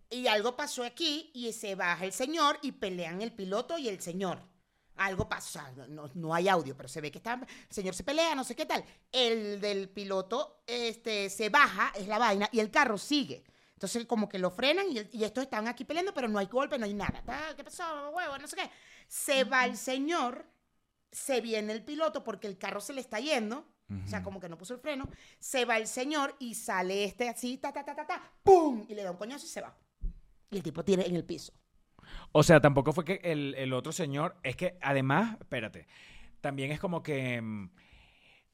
Y 0.09 0.27
algo 0.27 0.55
pasó 0.55 0.83
aquí 0.83 1.31
y 1.33 1.51
se 1.53 1.75
baja 1.75 2.05
el 2.05 2.11
señor 2.11 2.57
y 2.61 2.73
pelean 2.73 3.21
el 3.21 3.31
piloto 3.31 3.77
y 3.77 3.89
el 3.89 3.99
señor. 4.01 4.39
Algo 4.97 5.27
pasa, 5.27 5.71
no, 5.89 6.09
no 6.13 6.33
hay 6.33 6.47
audio, 6.47 6.75
pero 6.75 6.87
se 6.87 7.01
ve 7.01 7.11
que 7.11 7.17
está, 7.17 7.33
el 7.33 7.73
señor 7.73 7.93
se 7.93 8.03
pelea, 8.03 8.33
no 8.33 8.43
sé 8.43 8.55
qué 8.55 8.65
tal. 8.65 8.83
El 9.11 9.59
del 9.59 9.89
piloto 9.89 10.63
este, 10.65 11.29
se 11.29 11.49
baja, 11.49 11.91
es 11.95 12.07
la 12.07 12.17
vaina, 12.17 12.49
y 12.51 12.59
el 12.59 12.71
carro 12.71 12.97
sigue. 12.97 13.43
Entonces 13.73 14.05
como 14.05 14.29
que 14.29 14.39
lo 14.39 14.51
frenan 14.51 14.85
y, 14.89 15.01
y 15.11 15.23
estos 15.25 15.43
están 15.43 15.67
aquí 15.67 15.83
peleando, 15.83 16.13
pero 16.13 16.29
no 16.29 16.39
hay 16.39 16.45
golpe, 16.45 16.79
no 16.79 16.85
hay 16.85 16.93
nada. 16.93 17.21
¿Qué 17.55 17.63
pasó, 17.63 18.09
huevo? 18.11 18.37
No 18.37 18.47
sé 18.47 18.55
qué. 18.55 18.71
Se 19.07 19.43
va 19.43 19.65
el 19.65 19.75
señor, 19.75 20.45
se 21.11 21.41
viene 21.41 21.73
el 21.73 21.83
piloto 21.83 22.23
porque 22.23 22.47
el 22.47 22.57
carro 22.57 22.79
se 22.79 22.93
le 22.93 23.01
está 23.01 23.19
yendo. 23.19 23.65
O 24.03 24.07
sea, 24.07 24.23
como 24.23 24.39
que 24.39 24.49
no 24.49 24.57
puso 24.57 24.73
el 24.73 24.79
freno. 24.79 25.07
Se 25.37 25.63
va 25.65 25.77
el 25.77 25.87
señor 25.87 26.35
y 26.39 26.55
sale 26.55 27.03
este 27.03 27.29
así, 27.29 27.57
ta, 27.57 27.71
ta, 27.71 27.85
ta, 27.85 27.95
ta, 27.95 28.07
ta, 28.07 28.31
¡pum! 28.41 28.83
Y 28.89 28.95
le 28.95 29.03
da 29.03 29.11
un 29.11 29.17
coñazo 29.17 29.45
y 29.45 29.49
se 29.49 29.61
va. 29.61 29.77
Y 30.49 30.57
el 30.57 30.63
tipo 30.63 30.83
tiene 30.83 31.05
en 31.05 31.15
el 31.15 31.23
piso. 31.23 31.53
O 32.37 32.43
sea, 32.43 32.59
tampoco 32.59 32.91
fue 32.91 33.05
que 33.05 33.21
el, 33.23 33.55
el 33.57 33.71
otro 33.71 33.93
señor, 33.93 34.35
es 34.43 34.57
que 34.57 34.77
además, 34.81 35.37
espérate, 35.39 35.87
también 36.41 36.69
es 36.69 36.81
como 36.81 37.01
que 37.01 37.41
mm, 37.41 37.69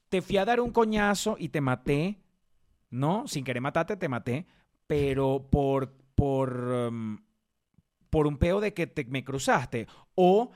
te 0.08 0.22
fui 0.22 0.38
a 0.38 0.46
dar 0.46 0.60
un 0.60 0.70
coñazo 0.70 1.36
y 1.40 1.50
te 1.50 1.62
maté, 1.62 2.22
¿no? 2.92 3.28
Sin 3.28 3.44
querer 3.44 3.60
matarte, 3.60 3.98
te 3.98 4.08
maté, 4.08 4.46
pero 4.86 5.48
por, 5.50 5.92
por, 6.14 6.92
mm, 6.92 7.24
por 8.12 8.28
un 8.28 8.38
peo 8.38 8.62
de 8.62 8.72
que 8.72 8.86
te, 8.86 9.04
me 9.06 9.24
cruzaste. 9.24 9.88
O, 10.14 10.52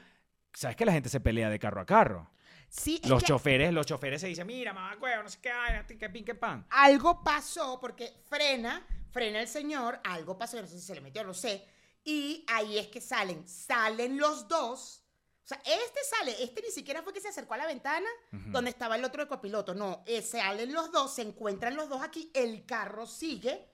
¿sabes 0.54 0.76
que 0.76 0.86
la 0.86 0.92
gente 0.92 1.10
se 1.10 1.20
pelea 1.20 1.50
de 1.50 1.58
carro 1.58 1.82
a 1.82 1.86
carro? 1.88 2.30
Sí, 2.70 3.00
es 3.02 3.10
Los 3.10 3.24
que 3.24 3.30
choferes, 3.30 3.74
los 3.74 3.88
choferes 3.88 4.22
se 4.22 4.28
dicen, 4.28 4.46
mira, 4.46 4.72
mamá, 4.72 4.98
huevo, 5.02 5.24
no 5.24 5.30
sé 5.30 5.40
qué, 5.42 5.50
ay, 5.50 5.82
qué 5.98 6.10
pin, 6.12 6.26
qué 6.26 6.36
pan. 6.36 6.64
algo 6.70 7.24
pasó 7.24 7.80
porque 7.82 8.22
frena, 8.30 8.86
frena 9.10 9.40
el 9.42 9.48
señor, 9.48 10.00
algo 10.04 10.38
pasó, 10.38 10.62
no 10.62 10.68
sé 10.68 10.80
si 10.80 10.86
se 10.86 10.94
le 10.94 11.02
metió, 11.02 11.24
no 11.24 11.34
sé. 11.34 11.74
Y 12.06 12.46
ahí 12.48 12.78
es 12.78 12.88
que 12.88 13.02
salen, 13.02 13.46
salen 13.48 14.18
los 14.18 14.48
dos. 14.48 15.02
O 15.44 15.48
sea, 15.48 15.58
este 15.66 16.00
sale, 16.10 16.44
este 16.44 16.62
ni 16.62 16.70
siquiera 16.72 17.02
fue 17.04 17.12
que 17.14 17.20
se 17.22 17.28
acercó 17.28 17.56
a 17.56 17.58
la 17.58 17.68
ventana 17.68 18.08
donde 18.32 18.70
estaba 18.70 18.96
el 18.96 19.04
otro 19.04 19.24
de 19.24 19.28
copiloto. 19.28 19.74
No, 19.76 20.04
eh, 20.06 20.22
salen 20.22 20.72
los 20.72 20.92
dos, 20.92 21.16
se 21.16 21.24
encuentran 21.24 21.76
los 21.76 21.90
dos 21.90 22.02
aquí, 22.02 22.32
el 22.34 22.66
carro 22.66 23.06
sigue. 23.06 23.68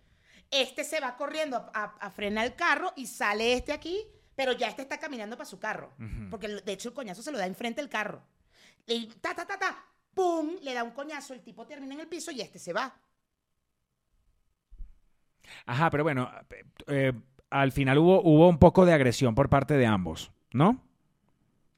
Este 0.49 0.83
se 0.83 0.99
va 0.99 1.15
corriendo 1.15 1.55
a, 1.57 1.71
a- 1.73 1.97
a 2.07 2.09
frenar 2.11 2.45
el 2.45 2.55
carro 2.55 2.91
y 2.95 3.05
sale 3.07 3.53
este 3.53 3.71
aquí, 3.73 4.05
pero 4.35 4.51
ya 4.53 4.67
este 4.67 4.81
está 4.81 4.97
caminando 4.97 5.37
para 5.37 5.49
su 5.49 5.59
carro. 5.59 5.93
Porque 6.29 6.47
de 6.47 6.71
hecho 6.73 6.89
el 6.89 6.95
coñazo 6.95 7.21
se 7.21 7.31
lo 7.31 7.37
da 7.37 7.45
enfrente 7.45 7.79
del 7.81 7.89
carro. 7.89 8.21
Y 8.85 9.07
ta, 9.07 9.33
ta, 9.35 9.45
ta, 9.45 9.57
ta, 9.59 9.85
¡pum! 10.13 10.57
Le 10.61 10.73
da 10.73 10.83
un 10.83 10.91
coñazo, 10.91 11.33
el 11.33 11.41
tipo 11.41 11.65
termina 11.67 11.93
en 11.93 11.99
el 12.01 12.07
piso 12.07 12.31
y 12.31 12.41
este 12.41 12.59
se 12.59 12.73
va. 12.73 12.97
Ajá, 15.65 15.89
pero 15.89 16.03
bueno, 16.03 16.31
eh, 16.87 17.13
al 17.51 17.71
final 17.71 17.99
hubo, 17.99 18.21
hubo 18.23 18.47
un 18.49 18.57
poco 18.57 18.85
de 18.85 18.93
agresión 18.93 19.35
por 19.35 19.49
parte 19.49 19.75
de 19.75 19.85
ambos, 19.85 20.31
¿no? 20.51 20.81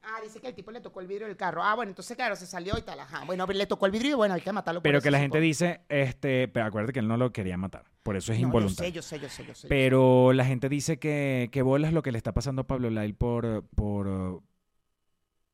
Ah, 0.02 0.20
dice 0.22 0.38
que 0.40 0.48
el 0.48 0.54
tipo 0.54 0.70
le 0.70 0.80
tocó 0.80 1.00
el 1.00 1.06
vidrio 1.06 1.26
del 1.26 1.36
carro. 1.36 1.62
Ah, 1.62 1.74
bueno, 1.74 1.90
entonces 1.90 2.14
claro, 2.16 2.36
se 2.36 2.46
salió 2.46 2.76
y 2.78 2.82
tal. 2.82 3.00
Ajá. 3.00 3.24
Bueno, 3.24 3.46
le 3.46 3.66
tocó 3.66 3.86
el 3.86 3.92
vidrio 3.92 4.12
y 4.12 4.14
bueno, 4.14 4.34
hay 4.34 4.42
que 4.42 4.52
matarlo. 4.52 4.80
por 4.80 4.82
Pero 4.82 4.98
eso, 4.98 5.04
que 5.04 5.10
la 5.10 5.18
supongo. 5.18 5.34
gente 5.36 5.40
dice, 5.40 5.80
este, 5.88 6.48
pero 6.48 6.66
acuérdate 6.66 6.92
que 6.92 6.98
él 7.00 7.08
no 7.08 7.16
lo 7.16 7.32
quería 7.32 7.56
matar, 7.56 7.84
por 8.02 8.16
eso 8.16 8.32
es 8.32 8.38
No, 8.38 8.46
involuntario. 8.46 8.92
Yo 8.92 9.00
sé, 9.02 9.18
yo 9.18 9.28
sé, 9.28 9.44
yo 9.44 9.44
sé, 9.44 9.46
yo 9.46 9.54
sé. 9.54 9.68
Pero 9.68 10.32
la 10.34 10.44
gente 10.44 10.68
dice 10.68 10.98
que, 10.98 11.48
que 11.52 11.62
bolas 11.62 11.92
lo 11.94 12.02
que 12.02 12.12
le 12.12 12.18
está 12.18 12.32
pasando 12.32 12.62
a 12.62 12.66
Pablo 12.66 12.90
Lyle 12.90 13.14
por, 13.14 13.64
por, 13.74 14.42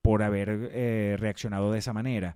por 0.02 0.22
haber 0.22 0.70
eh, 0.72 1.16
reaccionado 1.18 1.70
de 1.72 1.78
esa 1.78 1.92
manera. 1.92 2.34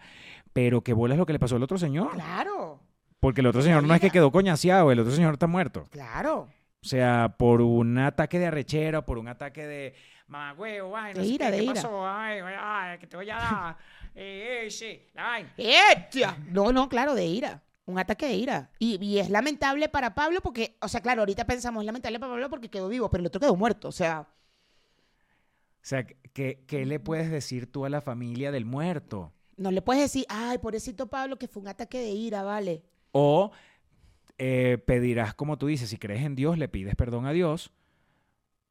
Pero 0.52 0.82
que 0.82 0.92
bolas 0.92 1.18
lo 1.18 1.26
que 1.26 1.32
le 1.32 1.38
pasó 1.40 1.56
al 1.56 1.62
otro 1.64 1.78
señor. 1.78 2.12
Claro, 2.12 2.80
Porque 3.20 3.40
el 3.40 3.46
otro 3.48 3.62
señor 3.62 3.82
no 3.84 3.94
es 3.94 4.00
que 4.00 4.10
quedó 4.10 4.30
coñaseado, 4.30 4.92
el 4.92 5.00
otro 5.00 5.12
señor 5.12 5.34
está 5.34 5.46
muerto. 5.46 5.86
claro. 5.90 6.48
O 6.84 6.86
sea, 6.86 7.34
por 7.38 7.62
un 7.62 7.96
ataque 7.96 8.38
de 8.38 8.46
arrechera, 8.46 9.06
por 9.06 9.16
un 9.16 9.28
ataque 9.28 9.66
de 9.66 9.94
mamá 10.26 10.52
huevo, 10.52 10.94
ay, 10.94 11.14
no 11.14 11.20
De 11.20 11.26
sé 11.26 11.32
ira, 11.32 11.46
qué, 11.46 11.52
de 11.52 11.58
¿qué 11.58 11.64
ira. 11.64 11.74
pasó? 11.74 12.06
Ay, 12.06 12.40
ay, 12.44 12.54
ay, 12.58 12.98
que 12.98 13.06
te 13.06 13.16
voy 13.16 13.30
a 13.30 13.36
dar. 13.36 13.76
eh, 14.14 14.66
eh, 14.66 14.70
sí. 14.70 15.00
No, 16.50 16.72
no, 16.72 16.88
claro, 16.88 17.14
de 17.14 17.24
ira. 17.24 17.62
Un 17.86 17.98
ataque 17.98 18.26
de 18.26 18.34
ira. 18.34 18.70
Y, 18.78 19.02
y 19.04 19.18
es 19.18 19.30
lamentable 19.30 19.88
para 19.88 20.14
Pablo 20.14 20.40
porque, 20.42 20.76
o 20.80 20.88
sea, 20.88 21.00
claro, 21.00 21.22
ahorita 21.22 21.46
pensamos, 21.46 21.82
es 21.82 21.86
lamentable 21.86 22.18
para 22.20 22.32
Pablo 22.32 22.50
porque 22.50 22.68
quedó 22.70 22.88
vivo, 22.88 23.10
pero 23.10 23.22
el 23.22 23.26
otro 23.26 23.40
quedó 23.40 23.56
muerto. 23.56 23.88
O 23.88 23.92
sea, 23.92 24.20
O 24.20 25.86
sea, 25.86 26.06
¿qué, 26.32 26.64
¿qué 26.66 26.86
le 26.86 26.98
puedes 27.00 27.30
decir 27.30 27.70
tú 27.70 27.84
a 27.84 27.90
la 27.90 28.00
familia 28.00 28.50
del 28.52 28.64
muerto? 28.64 29.32
no 29.56 29.70
le 29.70 29.82
puedes 29.82 30.02
decir, 30.02 30.26
ay, 30.28 30.58
pobrecito 30.58 31.06
Pablo, 31.08 31.38
que 31.38 31.46
fue 31.46 31.62
un 31.62 31.68
ataque 31.68 31.98
de 31.98 32.10
ira, 32.10 32.42
vale. 32.42 32.82
O 33.12 33.52
eh, 34.38 34.78
pedirás, 34.84 35.34
como 35.34 35.58
tú 35.58 35.66
dices, 35.66 35.90
si 35.90 35.96
crees 35.96 36.22
en 36.22 36.34
Dios, 36.34 36.58
le 36.58 36.68
pides 36.68 36.96
perdón 36.96 37.26
a 37.26 37.32
Dios, 37.32 37.72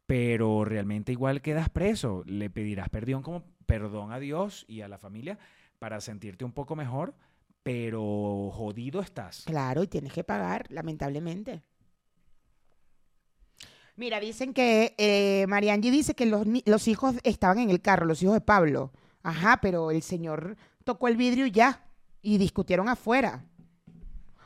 pero 0.05 0.66
realmente 0.66 1.11
igual 1.11 1.41
quedas 1.41 1.70
preso. 1.70 2.24
Le 2.26 2.49
pedirás 2.49 2.89
perdón 2.89 3.24
como 3.24 3.43
perdón 3.66 4.11
a 4.11 4.20
Dios 4.20 4.66
y 4.68 4.82
a 4.82 4.88
la 4.88 4.97
familia 4.97 5.39
para 5.80 6.01
sentirte 6.01 6.45
un 6.45 6.51
poco 6.51 6.76
mejor, 6.76 7.16
pero 7.64 8.51
jodido 8.51 9.01
estás. 9.01 9.43
Claro, 9.45 9.84
y 9.84 9.88
tienes 9.88 10.14
que 10.14 10.24
pagar, 10.24 10.68
lamentablemente. 10.70 11.64
Mira, 13.95 14.20
dicen 14.20 14.53
que 14.53 14.95
eh, 14.97 15.45
Mariangi 15.47 15.91
dice 15.91 16.16
que 16.16 16.26
los, 16.26 16.45
los 16.66 16.88
hijos 16.88 17.16
estaban 17.24 17.59
en 17.59 17.70
el 17.70 17.82
carro, 17.82 18.05
los 18.05 18.24
hijos 18.24 18.34
de 18.34 18.41
Pablo. 18.41 18.91
Ajá, 19.22 19.59
pero 19.61 19.91
el 19.91 20.01
señor 20.01 20.57
tocó 20.84 21.07
el 21.07 21.16
vidrio 21.16 21.45
ya. 21.47 21.86
Y 22.22 22.38
discutieron 22.38 22.88
afuera. 22.88 23.45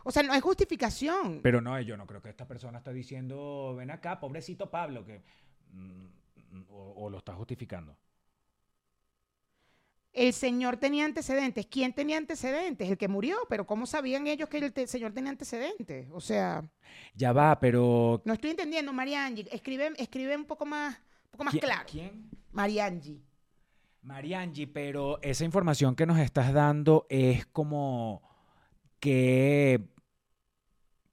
O 0.08 0.12
sea, 0.12 0.24
no 0.24 0.32
hay 0.32 0.40
justificación. 0.40 1.42
Pero 1.44 1.60
no, 1.60 1.80
yo 1.82 1.98
no 1.98 2.08
creo 2.08 2.22
que 2.22 2.30
esta 2.30 2.48
persona 2.48 2.78
está 2.78 2.94
diciendo, 2.94 3.76
ven 3.78 3.92
acá, 3.92 4.20
pobrecito 4.20 4.70
Pablo, 4.72 5.04
que 5.06 5.22
mm, 5.72 6.06
o, 6.70 6.94
o 6.98 7.10
lo 7.10 7.18
está 7.18 7.34
justificando. 7.34 7.98
El 10.14 10.34
señor 10.34 10.78
tenía 10.78 11.06
antecedentes. 11.06 11.68
¿Quién 11.68 11.94
tenía 11.94 12.18
antecedentes? 12.18 12.90
El 12.90 12.98
que 12.98 13.08
murió. 13.08 13.38
Pero 13.50 13.68
¿cómo 13.68 13.86
sabían 13.86 14.26
ellos 14.28 14.50
que 14.50 14.58
el 14.58 14.74
te- 14.74 14.88
señor 14.88 15.12
tenía 15.14 15.30
antecedentes? 15.30 16.08
O 16.12 16.22
sea, 16.22 16.64
Ya 17.14 17.34
va, 17.34 17.60
pero 17.60 18.22
no 18.26 18.34
estoy 18.34 18.52
entendiendo, 18.52 18.94
Mariangi. 18.94 19.48
Escribe, 19.52 19.92
escribe 19.98 20.36
un 20.36 20.46
poco 20.46 20.66
más, 20.66 20.96
un 21.26 21.32
poco 21.32 21.44
más 21.44 21.52
¿quién- 21.52 21.62
claro. 21.62 21.86
¿Quién? 21.92 22.30
Mariangi. 22.52 23.22
Mariangi, 24.02 24.66
pero 24.68 25.20
esa 25.22 25.44
información 25.44 25.96
que 25.96 26.06
nos 26.06 26.18
estás 26.18 26.54
dando 26.54 27.06
es 27.10 27.46
como 27.48 28.22
que 29.00 29.82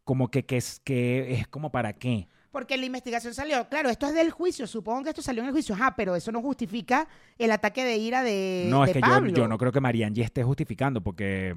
como 0.05 0.28
que, 0.30 0.44
que 0.44 0.59
es 0.59 0.80
que 0.84 1.34
es 1.34 1.48
como 1.48 1.70
para 1.72 1.94
qué. 1.94 2.28
Porque 2.50 2.76
la 2.76 2.86
investigación 2.86 3.34
salió, 3.34 3.68
claro, 3.68 3.90
esto 3.90 4.07
es 4.07 4.14
del 4.14 4.30
juicio, 4.30 4.66
supongo 4.68 5.02
que 5.02 5.09
esto 5.09 5.22
salió 5.22 5.42
en 5.42 5.48
el 5.48 5.52
juicio, 5.52 5.74
ajá, 5.74 5.96
pero 5.96 6.14
eso 6.14 6.30
no 6.30 6.40
justifica 6.40 7.09
el 7.36 7.50
ataque 7.50 7.84
de 7.84 7.96
ira 7.96 8.22
de, 8.22 8.66
no, 8.70 8.82
de 8.84 8.90
es 8.90 8.92
que 8.92 9.00
yo, 9.00 9.07
Pablo. 9.09 9.32
yo 9.32 9.48
no 9.48 9.59
creo 9.59 9.72
que 9.72 9.80
Mariangi 9.80 10.22
esté 10.22 10.44
justificando 10.44 11.00
porque 11.02 11.57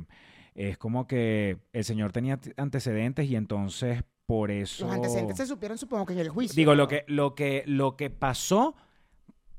es 0.56 0.78
como 0.80 1.06
que 1.06 1.60
el 1.72 1.84
señor 1.84 2.12
tenía 2.12 2.40
antecedentes 2.58 3.30
y 3.30 3.36
entonces 3.36 4.04
por 4.26 4.50
eso 4.50 4.86
Los 4.88 4.96
antecedentes 4.96 5.38
se 5.38 5.46
supieron, 5.46 5.78
supongo 5.78 6.08
que 6.08 6.14
en 6.14 6.20
el 6.20 6.30
juicio. 6.30 6.56
digo 6.56 6.72
¿no? 6.72 6.78
lo 6.78 6.88
que 6.88 7.04
lo 7.08 7.36
que 7.36 7.64
lo 7.68 7.96
que 7.96 8.10
pasó 8.10 8.76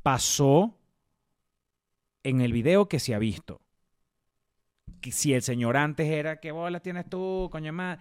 pasó 0.03 0.75
en 2.25 2.41
el 2.41 2.53
video 2.53 2.89
que 2.89 2.99
se 2.99 3.15
ha 3.15 3.19
visto. 3.19 3.61
Si 5.11 5.35
el 5.35 5.43
señor 5.43 5.77
antes 5.77 6.07
era 6.07 6.41
qué 6.41 6.53
bolas 6.53 6.83
tienes 6.83 7.09
tú, 7.09 7.49
coño 7.51 7.73
más, 7.73 7.99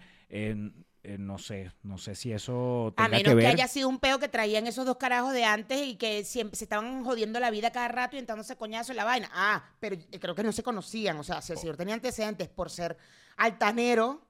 no 1.18 1.38
sé, 1.38 1.72
no 1.84 1.98
sé 1.98 2.16
si 2.16 2.34
eso 2.34 2.94
A 2.98 3.08
menos 3.08 3.34
que 3.34 3.40
que, 3.40 3.48
haya 3.48 3.68
sido 3.68 3.88
un 3.88 4.00
peo 4.00 4.20
que 4.20 4.28
traían 4.28 4.68
esos 4.68 4.86
dos 4.86 4.98
carajos 4.98 5.32
de 5.32 5.46
antes 5.46 5.88
y 5.88 5.96
que 5.96 6.26
siempre 6.26 6.58
se 6.58 6.66
estaban 6.66 7.06
jodiendo 7.06 7.40
la 7.40 7.50
vida 7.50 7.72
cada 7.72 7.88
rato 7.88 8.18
y 8.18 8.20
entrándose 8.20 8.58
coñazo 8.58 8.92
en 8.92 8.98
la 8.98 9.06
vaina. 9.06 9.30
Ah, 9.34 9.64
pero 9.80 9.98
creo 10.20 10.36
que 10.36 10.44
no 10.44 10.52
se 10.52 10.64
conocían. 10.64 11.18
O 11.18 11.24
sea, 11.24 11.42
si 11.42 11.54
el 11.54 11.58
señor 11.58 11.78
tenía 11.78 11.94
antecedentes 11.94 12.50
por 12.50 12.70
ser 12.70 12.98
altanero, 13.38 14.28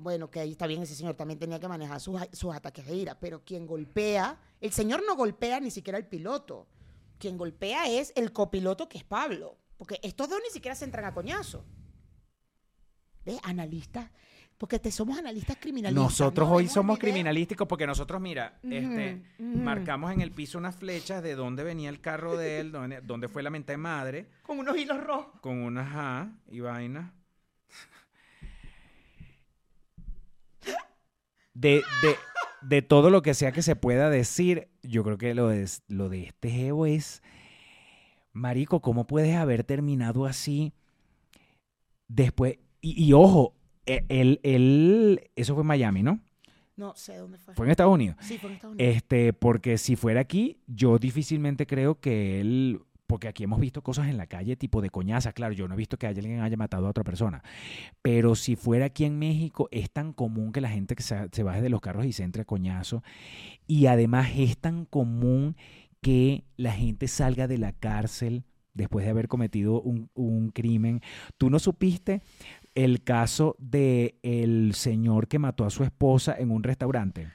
bueno, 0.00 0.30
que 0.30 0.40
ahí 0.40 0.52
está 0.52 0.66
bien, 0.66 0.82
ese 0.82 0.96
señor 0.96 1.14
también 1.14 1.38
tenía 1.38 1.60
que 1.60 1.68
manejar 1.68 2.00
sus, 2.00 2.20
sus 2.32 2.52
ataques 2.52 2.84
de 2.86 2.96
ira. 2.96 3.20
Pero 3.20 3.44
quien 3.44 3.66
golpea, 3.66 4.40
el 4.60 4.72
señor 4.72 5.04
no 5.06 5.14
golpea 5.14 5.60
ni 5.60 5.70
siquiera 5.70 5.98
al 5.98 6.06
piloto. 6.06 6.66
Quien 7.18 7.38
golpea 7.38 7.88
es 7.88 8.12
el 8.16 8.32
copiloto 8.32 8.88
que 8.88 8.98
es 8.98 9.04
Pablo. 9.04 9.56
Porque 9.82 9.98
estos 10.04 10.28
dos 10.28 10.38
ni 10.40 10.48
siquiera 10.52 10.76
se 10.76 10.84
entran 10.84 11.04
a 11.06 11.12
coñazo. 11.12 11.64
¿Ves? 13.24 13.40
Analistas. 13.42 14.12
Porque 14.56 14.78
te 14.78 14.92
somos 14.92 15.18
analistas 15.18 15.56
criminalistas. 15.60 16.04
Nosotros 16.04 16.48
¿no? 16.48 16.54
hoy 16.54 16.68
somos 16.68 17.00
criminalísticos 17.00 17.66
porque 17.66 17.84
nosotros, 17.84 18.20
mira, 18.20 18.60
este, 18.62 19.24
marcamos 19.40 20.12
en 20.12 20.20
el 20.20 20.30
piso 20.30 20.56
unas 20.58 20.76
flechas 20.76 21.20
de 21.20 21.34
dónde 21.34 21.64
venía 21.64 21.88
el 21.88 22.00
carro 22.00 22.36
de 22.36 22.60
él, 22.60 22.70
dónde, 22.70 23.00
dónde 23.00 23.26
fue 23.26 23.42
la 23.42 23.50
mente 23.50 23.76
madre, 23.76 24.28
Con 24.44 24.60
unos 24.60 24.76
hilos 24.76 25.02
rojos. 25.02 25.40
con 25.40 25.58
unas 25.58 25.88
A 25.92 26.30
y 26.48 26.60
vaina. 26.60 27.12
De, 31.54 31.82
de, 32.02 32.16
de 32.60 32.82
todo 32.82 33.10
lo 33.10 33.22
que 33.22 33.34
sea 33.34 33.50
que 33.50 33.62
se 33.62 33.74
pueda 33.74 34.10
decir, 34.10 34.68
yo 34.84 35.02
creo 35.02 35.18
que 35.18 35.34
lo 35.34 35.48
de, 35.48 35.68
lo 35.88 36.08
de 36.08 36.22
este 36.22 36.68
Evo 36.68 36.86
es, 36.86 37.20
Marico, 38.32 38.80
¿cómo 38.80 39.06
puedes 39.06 39.36
haber 39.36 39.64
terminado 39.64 40.26
así 40.26 40.72
después? 42.08 42.58
Y, 42.80 43.04
y 43.04 43.12
ojo, 43.12 43.54
e- 43.86 44.04
él, 44.08 44.40
él, 44.42 45.30
eso 45.36 45.54
fue 45.54 45.62
en 45.62 45.68
Miami, 45.68 46.02
¿no? 46.02 46.20
No 46.76 46.94
sé 46.96 47.16
dónde 47.16 47.38
fue. 47.38 47.54
Fue 47.54 47.66
en 47.66 47.70
Estados 47.70 47.92
Unidos. 47.92 48.16
Sí, 48.20 48.38
fue 48.38 48.48
en 48.50 48.54
Estados 48.54 48.74
Unidos. 48.74 48.96
Este, 48.96 49.32
porque 49.32 49.78
si 49.78 49.96
fuera 49.96 50.20
aquí, 50.20 50.58
yo 50.66 50.98
difícilmente 50.98 51.66
creo 51.66 52.00
que 52.00 52.40
él, 52.40 52.80
porque 53.06 53.28
aquí 53.28 53.44
hemos 53.44 53.60
visto 53.60 53.82
cosas 53.82 54.08
en 54.08 54.16
la 54.16 54.26
calle 54.26 54.56
tipo 54.56 54.80
de 54.80 54.88
coñaza, 54.88 55.32
claro, 55.32 55.52
yo 55.52 55.68
no 55.68 55.74
he 55.74 55.76
visto 55.76 55.98
que 55.98 56.06
alguien 56.06 56.40
haya 56.40 56.56
matado 56.56 56.86
a 56.86 56.90
otra 56.90 57.04
persona, 57.04 57.42
pero 58.00 58.34
si 58.34 58.56
fuera 58.56 58.86
aquí 58.86 59.04
en 59.04 59.18
México, 59.18 59.68
es 59.70 59.90
tan 59.90 60.14
común 60.14 60.50
que 60.50 60.62
la 60.62 60.70
gente 60.70 60.96
que 60.96 61.02
se, 61.02 61.28
se 61.30 61.42
baje 61.42 61.60
de 61.60 61.68
los 61.68 61.82
carros 61.82 62.06
y 62.06 62.12
se 62.12 62.24
entre 62.24 62.42
a 62.42 62.46
coñazo, 62.46 63.02
y 63.66 63.86
además 63.86 64.30
es 64.34 64.56
tan 64.56 64.86
común 64.86 65.56
que 66.02 66.44
la 66.56 66.72
gente 66.72 67.08
salga 67.08 67.48
de 67.48 67.56
la 67.56 67.72
cárcel 67.72 68.44
después 68.74 69.04
de 69.04 69.10
haber 69.10 69.28
cometido 69.28 69.80
un, 69.80 70.10
un 70.14 70.50
crimen. 70.50 71.00
¿Tú 71.38 71.48
no 71.48 71.58
supiste 71.58 72.22
el 72.74 73.04
caso 73.04 73.56
de 73.58 74.18
el 74.22 74.74
señor 74.74 75.28
que 75.28 75.38
mató 75.38 75.64
a 75.64 75.70
su 75.70 75.84
esposa 75.84 76.34
en 76.38 76.50
un 76.50 76.62
restaurante? 76.62 77.28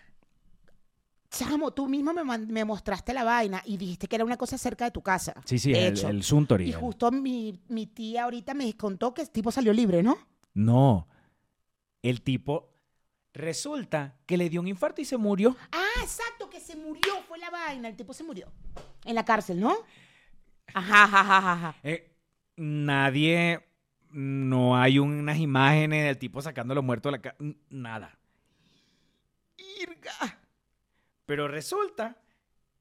Chamo, 1.30 1.72
tú 1.72 1.88
mismo 1.88 2.14
me, 2.14 2.38
me 2.38 2.66
mostraste 2.66 3.14
la 3.14 3.24
vaina 3.24 3.62
y 3.66 3.78
dijiste 3.78 4.08
que 4.08 4.16
era 4.16 4.26
una 4.26 4.38
cosa 4.38 4.58
cerca 4.58 4.86
de 4.86 4.92
tu 4.92 5.02
casa. 5.02 5.34
Sí, 5.46 5.60
sí, 5.60 5.74
el, 5.74 5.98
el 6.06 6.24
Suntory. 6.24 6.70
Y 6.70 6.74
justo 6.74 7.12
mi, 7.12 7.62
mi 7.68 7.86
tía 7.88 8.24
ahorita 8.24 8.54
me 8.54 8.76
contó 8.76 9.14
que 9.14 9.22
el 9.22 9.30
tipo 9.30 9.52
salió 9.52 9.74
libre, 9.74 10.04
¿no? 10.04 10.18
No. 10.54 11.08
El 12.02 12.22
tipo 12.22 12.74
resulta 13.34 14.18
que 14.26 14.38
le 14.38 14.50
dio 14.50 14.62
un 14.62 14.68
infarto 14.68 15.02
y 15.02 15.06
se 15.06 15.18
murió. 15.18 15.56
Ah, 15.72 16.02
exacto, 16.02 16.47
se 16.68 16.76
murió, 16.76 17.22
fue 17.28 17.38
la 17.40 17.50
vaina. 17.50 17.88
El 17.88 17.96
tipo 17.96 18.14
se 18.14 18.24
murió. 18.24 18.52
En 19.06 19.16
la 19.16 19.24
cárcel, 19.26 19.60
¿no? 19.60 19.76
Ajá, 20.74 21.04
ajá, 21.06 21.20
ajá, 21.22 21.54
ajá. 21.54 21.76
Eh, 21.84 22.14
Nadie, 22.58 23.64
no 24.12 24.76
hay 24.78 25.00
unas 25.00 25.38
imágenes 25.38 26.04
del 26.06 26.18
tipo 26.18 26.42
sacándolo 26.42 26.82
muerto 26.84 27.08
de 27.10 27.12
la 27.14 27.22
casa. 27.22 27.38
Nada. 27.70 28.18
Irga. 29.80 30.40
Pero 31.26 31.48
resulta 31.48 32.18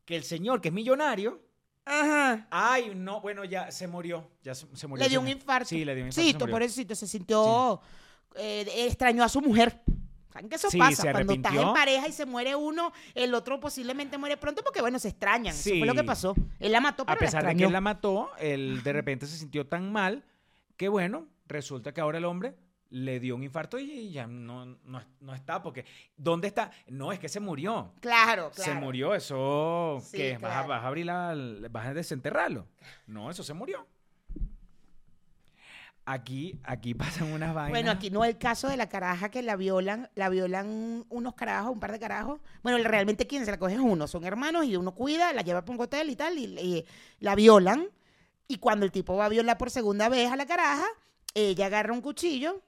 que 0.05 0.17
el 0.17 0.25
señor, 0.25 0.61
que 0.61 0.69
es 0.69 0.75
millonario, 0.75 1.43
Ajá. 1.85 2.47
ay, 2.51 2.93
no, 2.95 3.21
bueno, 3.21 3.45
ya 3.45 3.71
se 3.71 3.87
murió. 3.87 4.31
Ya 4.43 4.55
se, 4.55 4.67
se 4.75 4.87
murió. 4.87 5.05
Le 5.05 5.11
dio 5.11 5.21
un 5.21 5.29
infarto. 5.29 5.69
Sí, 5.69 5.85
le 5.85 5.95
dio 5.95 6.05
un 6.05 6.09
infarto. 6.09 6.27
Sí, 6.27 6.33
se 6.33 6.39
pobrecito, 6.39 6.95
se 6.95 7.07
sintió. 7.07 7.81
eh, 8.37 8.67
extrañó 8.87 9.23
a 9.25 9.29
su 9.29 9.41
mujer. 9.41 9.81
¿Saben 10.37 10.51
que 10.51 10.57
eso 10.57 10.69
Sí, 10.71 10.79
pasa? 10.79 11.13
Cuando 11.13 11.33
estás 11.33 11.55
en 11.55 11.73
pareja 11.73 12.09
y 12.09 12.13
se 12.13 12.27
muere 12.27 12.55
uno, 12.55 12.93
el 13.15 13.33
otro 13.33 13.59
posiblemente 13.59 14.19
muere 14.19 14.37
pronto 14.37 14.63
porque, 14.63 14.83
bueno, 14.83 14.99
se 14.99 15.09
extrañan. 15.09 15.55
Eso 15.55 15.71
fue 15.79 15.87
lo 15.87 15.95
que 15.95 16.01
Sí. 16.01 16.07
pasó. 16.07 16.35
Él 16.61 16.73
la 16.73 16.81
mató, 16.81 17.07
pero 17.07 17.17
A 17.17 17.19
pesar 17.19 17.43
la 17.43 17.49
de 17.51 17.57
que 17.57 17.65
él 17.65 17.73
la 17.73 17.81
mató, 17.81 18.31
él 18.39 18.83
de 18.83 18.93
repente 18.93 19.27
se 19.27 19.39
sintió 19.39 19.67
tan 19.67 19.91
mal 19.91 20.25
que, 20.77 20.89
bueno, 20.89 21.27
resulta 21.47 21.95
que 21.95 22.03
ahora 22.03 22.19
el 22.19 22.27
hombre 22.27 22.55
le 22.91 23.19
dio 23.19 23.35
un 23.35 23.43
infarto 23.45 23.79
y 23.79 24.11
ya 24.13 24.27
no, 24.27 24.67
no, 24.67 25.03
no 25.21 25.35
está. 25.35 25.63
Porque, 25.63 25.87
¿dónde 26.19 26.49
está? 26.49 26.71
No, 26.87 27.13
es 27.13 27.19
que 27.19 27.31
se 27.31 27.41
murió. 27.41 27.95
Claro, 28.01 28.51
claro. 28.55 28.73
Se 28.73 28.75
murió, 28.79 29.15
eso. 29.15 30.01
Sí, 30.05 30.19
¿Qué? 30.19 30.33
¿Vas, 30.39 30.51
a, 30.53 30.55
claro. 30.55 30.69
vas 30.69 30.85
a 30.85 30.87
abrir 30.89 31.07
la. 31.07 31.35
¿Vas 31.71 31.87
a 31.87 31.95
desenterrarlo? 31.95 32.67
No, 33.07 33.31
eso 33.31 33.43
se 33.43 33.55
murió. 33.55 33.87
Aquí, 36.09 36.61
aquí 36.63 36.95
pasan 36.95 37.33
unas 37.33 37.53
vainas. 37.53 37.71
Bueno, 37.71 37.91
aquí 37.91 38.11
no 38.11 38.25
el 38.25 38.39
caso 38.39 38.69
de 38.69 38.77
la 38.77 38.89
caraja 38.89 39.29
que 39.29 39.43
la 39.43 39.57
violan, 39.57 40.09
la 40.15 40.29
violan 40.29 41.05
unos 41.09 41.35
carajos, 41.35 41.73
un 41.73 41.81
par 41.81 41.91
de 41.91 41.99
carajos. 41.99 42.41
Bueno, 42.63 42.79
realmente 42.89 43.27
quien 43.27 43.45
se 43.45 43.51
la 43.51 43.59
coge 43.59 43.75
es 43.75 43.81
uno, 43.81 44.07
son 44.07 44.25
hermanos 44.25 44.67
y 44.67 44.77
uno 44.77 44.95
cuida, 44.95 45.33
la 45.33 45.43
lleva 45.43 45.63
para 45.63 45.75
un 45.75 45.83
hotel 45.83 46.09
y 46.09 46.15
tal, 46.15 46.39
y, 46.39 46.45
y 46.45 46.85
la 47.19 47.35
violan. 47.35 47.89
Y 48.47 48.59
cuando 48.59 48.87
el 48.87 48.93
tipo 48.93 49.17
va 49.17 49.25
a 49.25 49.29
violar 49.29 49.59
por 49.59 49.69
segunda 49.69 50.09
vez 50.09 50.31
a 50.31 50.37
la 50.37 50.47
caraja, 50.47 50.87
ella 51.35 51.67
agarra 51.67 51.93
un 51.93 52.01
cuchillo, 52.01 52.63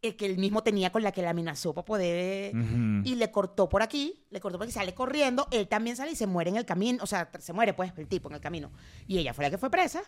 el 0.00 0.16
que 0.16 0.24
él 0.24 0.38
mismo 0.38 0.62
tenía 0.62 0.90
con 0.90 1.02
la 1.02 1.12
que 1.12 1.20
la 1.20 1.30
amenazó 1.30 1.74
para 1.74 1.84
poder... 1.84 2.56
Ujú. 2.56 3.02
Y 3.04 3.16
le 3.16 3.30
cortó 3.30 3.68
por 3.68 3.82
aquí, 3.82 4.24
le 4.30 4.40
cortó 4.40 4.56
por 4.56 4.64
aquí, 4.64 4.72
sale 4.72 4.94
corriendo, 4.94 5.46
él 5.50 5.68
también 5.68 5.94
sale 5.94 6.12
y 6.12 6.16
se 6.16 6.26
muere 6.26 6.48
en 6.48 6.56
el 6.56 6.64
camino, 6.64 7.04
o 7.04 7.06
sea, 7.06 7.30
se 7.38 7.52
muere 7.52 7.74
pues 7.74 7.92
el 7.98 8.08
tipo 8.08 8.30
en 8.30 8.36
el 8.36 8.40
camino. 8.40 8.72
Y 9.06 9.18
ella 9.18 9.34
fue 9.34 9.44
la 9.44 9.50
que 9.50 9.58
fue 9.58 9.68
presa. 9.68 10.02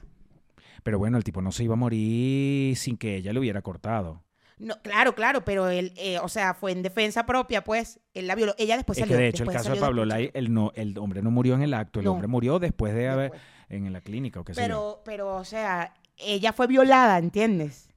Pero 0.83 0.99
bueno, 0.99 1.19
el 1.19 1.25
tipo 1.25 1.43
no 1.43 1.53
se 1.53 1.65
iba 1.65 1.75
a 1.75 1.77
morir 1.77 2.77
sin 2.77 2.97
que 2.97 3.17
ella 3.17 3.33
le 3.33 3.41
hubiera 3.41 3.63
cortado. 3.63 4.23
No, 4.59 4.81
claro, 4.83 5.15
claro, 5.15 5.45
pero 5.45 5.69
él, 5.69 5.93
eh, 5.97 6.19
o 6.19 6.29
sea, 6.29 6.53
fue 6.53 6.73
en 6.73 6.83
defensa 6.83 7.25
propia, 7.27 7.63
pues, 7.63 8.01
él 8.13 8.27
la 8.27 8.35
violó. 8.35 8.55
Ella 8.59 8.77
después 8.77 8.99
es 8.99 9.03
salió. 9.03 9.17
que 9.17 9.23
de 9.23 9.29
hecho 9.29 9.45
el 9.45 9.51
caso 9.51 9.73
de 9.73 9.81
Pablo 9.81 10.05
Lai, 10.05 10.33
el, 10.35 10.53
no, 10.53 10.73
el 10.75 10.99
hombre 10.99 11.23
no 11.23 11.31
murió 11.31 11.55
en 11.55 11.63
el 11.63 11.75
acto, 11.75 12.01
el 12.01 12.07
No. 12.07 12.13
hombre 12.13 12.27
murió 12.27 12.59
después 12.59 12.93
de 12.95 13.09
haber. 13.09 13.31
Después. 13.31 13.59
en 13.71 13.93
la 13.93 14.01
clínica 14.01 14.41
o 14.41 14.45
qué 14.45 14.55
sé 14.55 14.61
yo. 14.63 14.67
Pero, 14.67 15.03
pero, 15.05 15.37
o 15.37 15.45
sea, 15.45 15.95
ella 16.17 16.53
fue 16.53 16.67
violada, 16.67 17.19
¿entiendes? 17.19 17.89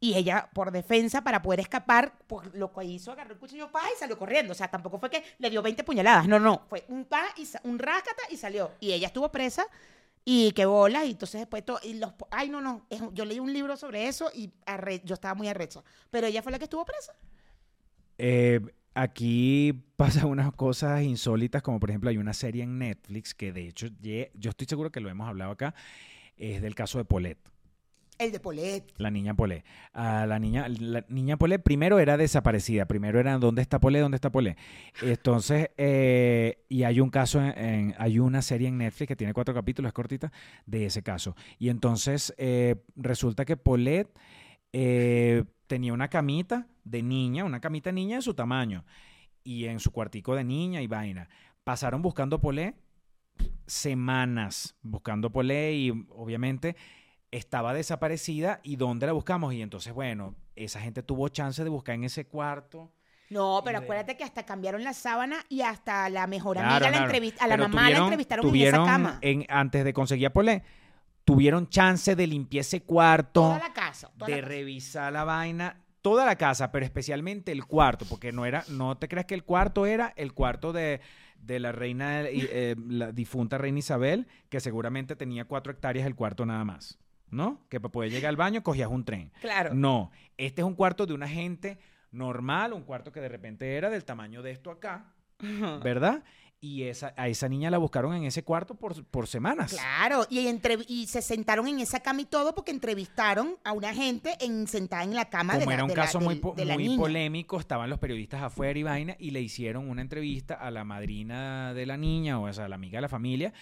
Y 0.00 0.14
ella, 0.14 0.50
por 0.52 0.72
defensa, 0.72 1.22
para 1.22 1.40
poder 1.40 1.60
escapar, 1.60 2.18
pues 2.26 2.52
lo 2.54 2.72
que 2.72 2.84
hizo, 2.84 3.12
agarró 3.12 3.32
el 3.34 3.38
cuchillo 3.38 3.70
pa 3.70 3.82
y 3.94 3.98
salió 3.98 4.18
corriendo. 4.18 4.50
O 4.50 4.54
sea, 4.56 4.68
tampoco 4.68 4.98
fue 4.98 5.08
que 5.08 5.22
le 5.38 5.48
dio 5.48 5.62
20 5.62 5.84
puñaladas. 5.84 6.26
No, 6.26 6.40
no. 6.40 6.62
Fue 6.68 6.84
un 6.88 7.04
pa 7.04 7.22
y 7.36 7.48
un 7.62 7.78
rácata 7.78 8.22
y 8.28 8.36
salió. 8.36 8.72
Y 8.80 8.92
ella 8.92 9.06
estuvo 9.06 9.30
presa 9.30 9.64
y 10.24 10.52
qué 10.52 10.66
bola. 10.66 11.04
Y 11.04 11.12
entonces 11.12 11.40
después 11.40 11.64
todo. 11.64 11.78
Y 11.82 11.94
los, 11.94 12.12
ay, 12.30 12.48
no, 12.48 12.60
no. 12.60 12.86
yo 13.12 13.24
leí 13.24 13.38
un 13.40 13.52
libro 13.52 13.76
sobre 13.76 14.08
eso 14.08 14.30
y 14.34 14.50
arre- 14.66 15.02
yo 15.04 15.14
estaba 15.14 15.34
muy 15.34 15.48
arrecha. 15.48 15.82
Pero 16.10 16.26
ella 16.26 16.42
fue 16.42 16.52
la 16.52 16.58
que 16.58 16.64
estuvo 16.64 16.84
presa. 16.84 17.14
Eh, 18.18 18.60
aquí 18.94 19.72
pasan 19.96 20.26
unas 20.26 20.52
cosas 20.54 21.02
insólitas, 21.02 21.62
como 21.62 21.80
por 21.80 21.90
ejemplo 21.90 22.10
hay 22.10 22.18
una 22.18 22.34
serie 22.34 22.62
en 22.62 22.78
Netflix 22.78 23.34
que 23.34 23.52
de 23.52 23.66
hecho 23.66 23.88
yo 24.00 24.50
estoy 24.50 24.66
seguro 24.66 24.92
que 24.92 25.00
lo 25.00 25.08
hemos 25.08 25.28
hablado 25.28 25.50
acá, 25.50 25.74
es 26.36 26.60
del 26.62 26.74
caso 26.74 26.98
de 26.98 27.04
Paulette, 27.04 27.40
El 28.22 28.30
de 28.30 28.38
Polet. 28.38 28.84
la 28.98 29.10
niña 29.10 29.34
Paulette. 29.34 29.64
Ah, 29.92 30.26
la 30.28 30.38
niña, 30.38 30.68
niña 31.08 31.36
Paulette 31.36 31.62
primero 31.62 31.98
era 31.98 32.16
desaparecida, 32.16 32.86
primero 32.86 33.18
era 33.18 33.36
¿dónde 33.38 33.62
está 33.62 33.80
Paulette? 33.80 34.02
¿Dónde 34.02 34.14
está 34.14 34.30
Paulette? 34.30 34.58
Entonces, 35.02 35.70
eh, 35.76 36.64
y 36.68 36.84
hay 36.84 37.00
un 37.00 37.10
caso, 37.10 37.42
en, 37.42 37.96
hay 37.98 38.20
una 38.20 38.40
serie 38.40 38.68
en 38.68 38.78
Netflix 38.78 39.08
que 39.08 39.16
tiene 39.16 39.34
cuatro 39.34 39.52
capítulos, 39.54 39.92
es 39.92 40.30
de 40.66 40.86
ese 40.86 41.02
caso. 41.02 41.34
Y 41.58 41.68
entonces 41.68 42.32
eh, 42.38 42.76
resulta 42.94 43.44
que 43.44 43.56
Paulette 43.56 44.16
eh, 44.72 45.42
tenía 45.66 45.92
una 45.92 46.06
camita 46.08 46.68
de 46.84 47.02
niña, 47.02 47.44
una 47.44 47.60
camita 47.60 47.90
de 47.90 47.94
niña 47.94 48.16
de 48.16 48.22
su 48.22 48.34
tamaño, 48.34 48.84
y 49.42 49.64
en 49.64 49.80
su 49.80 49.90
cuartico 49.90 50.36
de 50.36 50.44
niña 50.44 50.80
y 50.80 50.86
vaina. 50.86 51.28
Pasaron 51.64 52.02
buscando 52.02 52.40
Polé 52.40 52.76
semanas 53.66 54.76
buscando 54.82 55.30
Polé 55.30 55.74
y 55.74 55.90
obviamente 56.10 56.76
estaba 57.32 57.74
desaparecida 57.74 58.60
y 58.62 58.76
dónde 58.76 59.06
la 59.06 59.12
buscamos 59.12 59.52
y 59.54 59.62
entonces 59.62 59.92
bueno, 59.92 60.36
esa 60.54 60.80
gente 60.80 61.02
tuvo 61.02 61.28
chance 61.28 61.64
de 61.64 61.70
buscar 61.70 61.96
en 61.96 62.04
ese 62.04 62.26
cuarto. 62.26 62.92
No, 63.30 63.62
pero 63.64 63.78
de- 63.80 63.84
acuérdate 63.84 64.16
que 64.16 64.24
hasta 64.24 64.44
cambiaron 64.44 64.84
la 64.84 64.92
sábana 64.92 65.38
y 65.48 65.62
hasta 65.62 66.08
la 66.10 66.26
mejor 66.26 66.56
Claro, 66.58 66.68
amiga 66.70 66.86
la 66.86 66.90
claro. 66.90 67.04
entrevista, 67.06 67.44
a 67.44 67.48
la 67.48 67.56
Pero 67.56 67.68
mamá 67.68 67.80
la 67.82 67.86
tuvieron- 67.88 68.04
entrevistaron 68.04 68.54
en 68.54 68.62
esa 68.62 68.84
cama. 68.84 69.18
en- 69.22 69.46
antes 69.48 69.84
de 69.84 69.92
conseguir 69.94 70.26
a 70.26 70.32
Polé, 70.32 70.62
tuvieron 71.24 71.68
chance 71.68 72.14
de 72.14 72.26
limpiar 72.26 72.60
ese 72.60 72.82
cuarto. 72.82 73.40
Toda 73.42 73.58
la 73.58 73.72
casa. 73.72 74.10
toda 74.18 74.26
de 74.26 74.34
la 74.36 74.40
casa. 74.42 74.48
revisar 74.48 75.12
la 75.12 75.24
vaina, 75.24 75.80
toda 76.02 76.26
la 76.26 76.36
casa, 76.36 76.70
pero 76.72 76.84
especialmente 76.84 77.52
el 77.52 77.64
cuarto, 77.64 78.04
porque 78.04 78.32
no 78.32 78.44
era, 78.44 78.64
no 78.68 78.98
te 78.98 79.08
creas 79.08 79.24
que 79.24 79.34
el 79.34 79.44
cuarto 79.44 79.86
era 79.86 80.12
el 80.16 80.34
cuarto 80.34 80.72
de, 80.74 81.00
de 81.38 81.58
la 81.60 81.72
reina, 81.72 82.22
eh, 82.24 82.76
la 82.88 83.12
difunta 83.12 83.56
reina 83.56 83.78
Isabel, 83.78 84.26
que 84.50 84.60
seguramente 84.60 85.16
tenía 85.16 85.44
cuatro 85.46 85.72
hectáreas 85.72 86.06
el 86.06 86.14
cuarto 86.16 86.44
nada 86.44 86.64
más, 86.64 86.98
¿no? 87.32 87.60
Que 87.68 87.80
para 87.80 87.90
poder 87.90 88.10
llegar 88.12 88.28
al 88.28 88.36
baño 88.36 88.62
cogías 88.62 88.88
un 88.88 89.04
tren. 89.04 89.32
Claro. 89.40 89.74
No, 89.74 90.12
este 90.36 90.60
es 90.62 90.66
un 90.66 90.74
cuarto 90.74 91.04
de 91.06 91.14
una 91.14 91.26
gente 91.28 91.78
normal, 92.12 92.72
un 92.72 92.82
cuarto 92.82 93.10
que 93.10 93.20
de 93.20 93.28
repente 93.28 93.76
era 93.76 93.90
del 93.90 94.04
tamaño 94.04 94.42
de 94.42 94.52
esto 94.52 94.70
acá, 94.70 95.12
¿verdad? 95.82 96.22
Y 96.60 96.84
esa, 96.84 97.12
a 97.16 97.26
esa 97.26 97.48
niña 97.48 97.70
la 97.72 97.78
buscaron 97.78 98.14
en 98.14 98.22
ese 98.22 98.44
cuarto 98.44 98.76
por, 98.76 99.04
por 99.06 99.26
semanas. 99.26 99.72
Claro, 99.72 100.26
y, 100.30 100.46
entre- 100.46 100.78
y 100.86 101.06
se 101.08 101.20
sentaron 101.20 101.66
en 101.66 101.80
esa 101.80 101.98
cama 101.98 102.20
y 102.20 102.24
todo 102.26 102.54
porque 102.54 102.70
entrevistaron 102.70 103.56
a 103.64 103.72
una 103.72 103.92
gente 103.92 104.36
en, 104.40 104.68
sentada 104.68 105.02
en 105.02 105.16
la 105.16 105.24
cama 105.28 105.54
Como 105.54 105.60
de 105.62 105.66
la, 105.66 105.74
era 105.74 105.82
un 105.82 105.88
de 105.90 105.96
la- 105.96 106.02
caso 106.04 106.20
muy, 106.20 106.34
del- 106.34 106.40
po- 106.40 106.54
de 106.54 106.64
la 106.64 106.74
muy 106.74 106.84
niña. 106.84 106.98
polémico, 107.00 107.58
estaban 107.58 107.90
los 107.90 107.98
periodistas 107.98 108.42
afuera 108.42 108.78
y 108.78 108.82
vaina, 108.84 109.16
y 109.18 109.32
le 109.32 109.40
hicieron 109.40 109.90
una 109.90 110.02
entrevista 110.02 110.54
a 110.54 110.70
la 110.70 110.84
madrina 110.84 111.74
de 111.74 111.84
la 111.84 111.96
niña, 111.96 112.38
o 112.38 112.52
sea, 112.52 112.68
la 112.68 112.76
amiga 112.76 112.98
de 112.98 113.02
la 113.02 113.08
familia. 113.08 113.52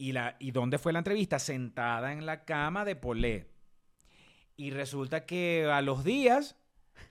¿Y, 0.00 0.12
la, 0.12 0.34
¿Y 0.38 0.52
dónde 0.52 0.78
fue 0.78 0.94
la 0.94 1.00
entrevista? 1.00 1.38
Sentada 1.38 2.14
en 2.14 2.24
la 2.24 2.46
cama 2.46 2.86
de 2.86 2.96
Polet. 2.96 3.50
Y 4.56 4.70
resulta 4.70 5.26
que 5.26 5.68
a 5.70 5.82
los 5.82 6.04
días, 6.04 6.56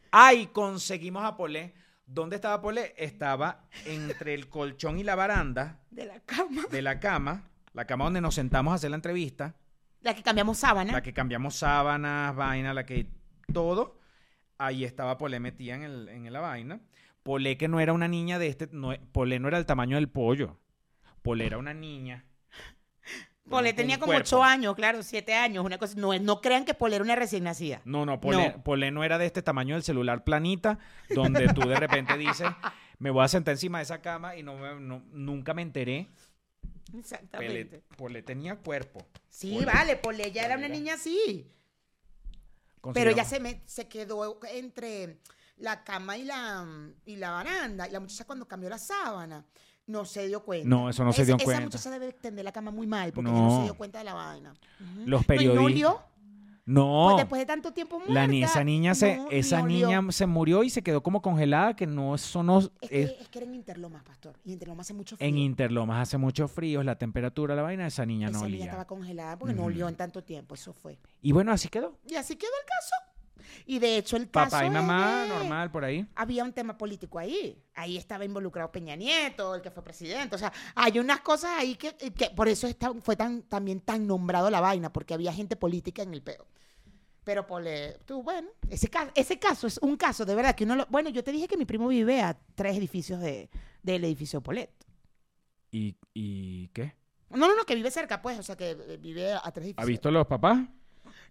¡ay! 0.09 0.47
Conseguimos 0.47 1.23
a 1.23 1.37
Polet. 1.37 1.75
¿Dónde 2.07 2.37
estaba 2.37 2.59
Polet? 2.63 2.95
Estaba 2.97 3.67
entre 3.85 4.33
el 4.33 4.49
colchón 4.49 4.97
y 4.97 5.03
la 5.03 5.13
baranda 5.13 5.81
De 5.91 6.05
la 6.07 6.19
cama. 6.21 6.63
de 6.71 6.81
la 6.81 6.99
cama, 6.99 7.51
la 7.73 7.85
cama 7.85 8.05
donde 8.05 8.21
nos 8.21 8.33
sentamos 8.33 8.71
a 8.71 8.75
hacer 8.77 8.89
la 8.89 8.95
entrevista. 8.95 9.53
La 10.01 10.15
que 10.15 10.23
cambiamos 10.23 10.57
sábana. 10.57 10.91
La 10.91 11.03
que 11.03 11.13
cambiamos 11.13 11.57
sábanas, 11.57 12.35
vaina, 12.35 12.73
la 12.73 12.87
que 12.87 13.05
todo. 13.53 13.99
Ahí 14.57 14.83
estaba 14.83 15.19
Polé 15.19 15.39
metida 15.39 15.75
en, 15.75 15.83
el, 15.83 16.09
en 16.09 16.33
la 16.33 16.39
vaina. 16.39 16.81
Polé 17.21 17.55
que 17.55 17.67
no 17.67 17.79
era 17.79 17.93
una 17.93 18.07
niña 18.07 18.39
de 18.39 18.47
este, 18.47 18.67
no, 18.71 18.95
Polé 19.11 19.37
no 19.39 19.47
era 19.47 19.59
el 19.59 19.67
tamaño 19.67 19.97
del 19.97 20.09
pollo. 20.09 20.57
Polé 21.21 21.45
era 21.45 21.59
una 21.59 21.75
niña. 21.75 22.25
Pole 23.50 23.74
tenía 23.74 23.97
como 24.00 24.08
cuerpo. 24.14 24.22
ocho 24.28 24.43
años, 24.43 24.76
claro, 24.76 25.04
siete 25.04 25.34
años, 25.36 25.66
una 25.66 25.78
cosa. 25.78 25.95
No, 25.97 26.18
no 26.20 26.41
crean 26.41 26.66
que 26.66 26.74
Pole 26.74 26.95
era 26.95 27.04
una 27.04 27.16
recién 27.16 27.43
nacida. 27.43 27.82
No, 27.86 28.06
no, 28.06 28.20
Polé, 28.22 28.56
No. 28.66 28.91
No 28.91 29.04
era 29.04 29.18
de 29.18 29.26
este 29.26 29.41
tamaño 29.41 29.76
del 29.76 29.84
celular 29.84 30.24
planita, 30.24 30.80
donde 31.10 31.47
tú 31.54 31.62
de 31.68 31.76
repente 31.76 32.18
dices, 32.18 32.47
me 33.00 33.10
voy 33.12 33.24
a 33.24 33.28
sentar 33.28 33.54
encima 33.54 33.80
de 33.80 33.84
esa 33.84 34.02
cama 34.02 34.36
y 34.36 34.43
no, 34.43 34.56
me- 34.58 34.80
no- 34.80 35.04
nunca 35.12 35.54
me 35.54 35.62
enteré. 35.62 36.10
Exactamente. 36.97 37.84
Polé 37.97 38.24
tenía 38.24 38.56
cuerpo. 38.58 39.06
Sí, 39.28 39.54
Pole. 39.54 39.66
vale, 39.66 39.95
Pole 39.97 40.32
ya 40.32 40.43
era 40.45 40.56
una 40.58 40.68
Pole 40.68 40.80
niña 40.80 40.93
así. 40.95 41.47
Pero 42.93 43.12
ella 43.12 43.26
se, 43.26 43.39
me, 43.39 43.62
se 43.66 43.88
quedó 43.88 44.39
entre 44.52 45.20
la 45.58 45.84
cama 45.84 46.18
y 46.18 46.24
la, 46.24 46.66
y 47.06 47.18
la 47.18 47.32
baranda. 47.32 47.88
Y 47.88 47.91
la 47.91 48.00
muchacha 48.00 48.24
cuando 48.26 48.47
cambió 48.47 48.70
la 48.70 48.78
sábana 48.78 49.45
no 49.89 50.05
se 50.05 50.27
dio 50.27 50.43
cuenta. 50.43 50.67
No, 50.69 50.89
eso 50.89 51.03
no 51.03 51.11
se 51.11 51.25
dio 51.25 51.35
esa 51.35 51.43
cuenta. 51.43 51.63
muchacha 51.63 51.89
debe 51.91 52.13
tender 52.13 52.45
la 52.45 52.51
cama 52.51 52.71
muy 52.71 52.87
mal 52.87 53.11
porque 53.11 53.29
ella 53.29 53.39
no 53.39 53.49
No. 53.49 53.57
se 53.57 53.63
dio 53.63 53.73
cuenta 53.75 53.97
de 53.99 54.05
la 54.05 54.13
vaina. 54.13 54.53
Los 55.05 55.27
No, 55.27 55.33
y 55.33 55.45
no 55.45 55.53
periodistas. 55.53 55.95
No. 56.65 57.05
Pues 57.07 57.17
después 57.17 57.39
de 57.39 57.45
tanto 57.47 57.73
tiempo 57.73 57.97
muerta. 57.97 58.13
La 58.13 58.27
ni- 58.27 58.43
esa 58.43 58.63
niña 58.63 58.93
se, 58.93 59.17
no, 59.17 59.31
esa 59.31 59.63
niña 59.63 60.03
se 60.11 60.27
murió 60.27 60.63
y 60.63 60.69
se 60.69 60.83
quedó 60.83 61.01
como 61.01 61.19
congelada, 61.19 61.75
que 61.75 61.87
no, 61.87 62.13
eso 62.13 62.43
no 62.43 62.59
Es 62.59 62.69
que, 62.87 63.01
es- 63.01 63.15
es 63.21 63.27
que 63.29 63.39
era 63.39 63.47
en 63.47 63.55
Interlomas, 63.55 64.03
pastor. 64.03 64.35
Y 64.45 64.53
Interlomas 64.53 64.85
hace 64.85 64.93
mucho 64.93 65.17
frío. 65.17 65.27
en 65.27 65.37
Interlomas 65.39 66.03
hace 66.07 66.19
mucho 66.19 66.47
frío, 66.47 66.83
la 66.83 66.95
temperatura, 66.95 67.55
la 67.55 67.63
vaina, 67.63 67.87
esa 67.87 68.05
niña 68.05 68.29
no 68.29 68.37
Esa 68.37 68.45
niña 68.45 68.55
olía. 68.57 68.65
estaba 68.65 68.85
congelada 68.85 69.39
porque 69.39 69.55
no 69.55 69.61
Ujú. 69.61 69.69
olió 69.69 69.87
en 69.89 69.95
tanto 69.95 70.23
tiempo. 70.23 70.53
Eso 70.53 70.71
fue. 70.71 70.99
Y 71.23 71.31
bueno, 71.31 71.51
así 71.51 71.69
quedó. 71.69 71.97
Y 72.07 72.13
así 72.13 72.35
quedó 72.35 72.51
el 72.61 72.65
caso. 72.67 72.95
Y 73.70 73.78
de 73.78 73.97
hecho 73.97 74.17
el 74.17 74.32
caso 74.32 74.49
Papá 74.49 74.65
y 74.65 74.70
mamá, 74.72 75.26
normal, 75.28 75.70
por 75.70 75.86
ahí. 75.86 76.03
había 76.15 76.43
un 76.43 76.53
tema 76.53 76.76
político 76.76 77.20
ahí. 77.20 77.63
Ahí 77.76 77.97
estaba 77.97 78.26
involucrado 78.26 78.72
Peña 78.72 78.95
Nieto, 78.95 79.53
el 79.53 79.61
que 79.61 79.70
fue 79.70 79.84
presidente. 79.84 80.36
O 80.36 80.39
sea, 80.39 80.51
hay 80.74 80.97
unas 80.97 81.22
cosas 81.22 81.51
ahí 81.55 81.76
que, 81.76 81.93
que 81.95 82.32
por 82.32 82.47
eso 82.47 82.65
está- 82.65 82.95
fue 82.95 83.15
tan, 83.15 83.43
también 83.43 83.82
tan 83.82 84.07
nombrado 84.07 84.49
la 84.49 84.59
vaina, 84.59 84.91
porque 84.91 85.13
había 85.13 85.32
gente 85.32 85.55
política 85.55 86.01
en 86.01 86.15
el 86.15 86.24
peo. 86.24 86.47
Pero 87.24 87.45
pole, 87.45 87.99
tú, 88.05 88.24
bueno, 88.24 88.49
ese 88.72 88.88
caso, 88.88 89.11
ese 89.13 89.38
caso 89.38 89.67
es 89.67 89.78
un 89.84 89.97
caso 89.97 90.26
de 90.26 90.34
verdad 90.34 90.55
que 90.55 90.63
uno 90.63 90.76
lo, 90.76 90.88
Bueno, 90.88 91.11
yo 91.11 91.24
te 91.24 91.32
dije 91.32 91.47
que 91.47 91.55
mi 91.57 91.65
primo 91.65 91.88
vive 91.89 92.24
a 92.24 92.36
tres 92.55 92.76
edificios 92.76 93.20
de, 93.22 93.51
del 93.84 94.03
edificio 94.03 94.41
Polet. 94.41 94.72
¿Y, 95.70 95.95
¿Y 96.15 96.70
qué? 96.70 96.95
No, 97.30 97.47
no, 97.47 97.55
no, 97.55 97.65
que 97.65 97.76
vive 97.76 97.91
cerca, 97.91 98.20
pues, 98.20 98.39
o 98.39 98.41
sea, 98.41 98.57
que 98.57 98.72
eh, 98.72 98.97
vive 98.97 99.32
a 99.32 99.41
tres 99.51 99.57
¿Ha 99.57 99.67
edificios. 99.67 99.88
visto 99.88 100.09
los 100.09 100.26
papás? 100.26 100.57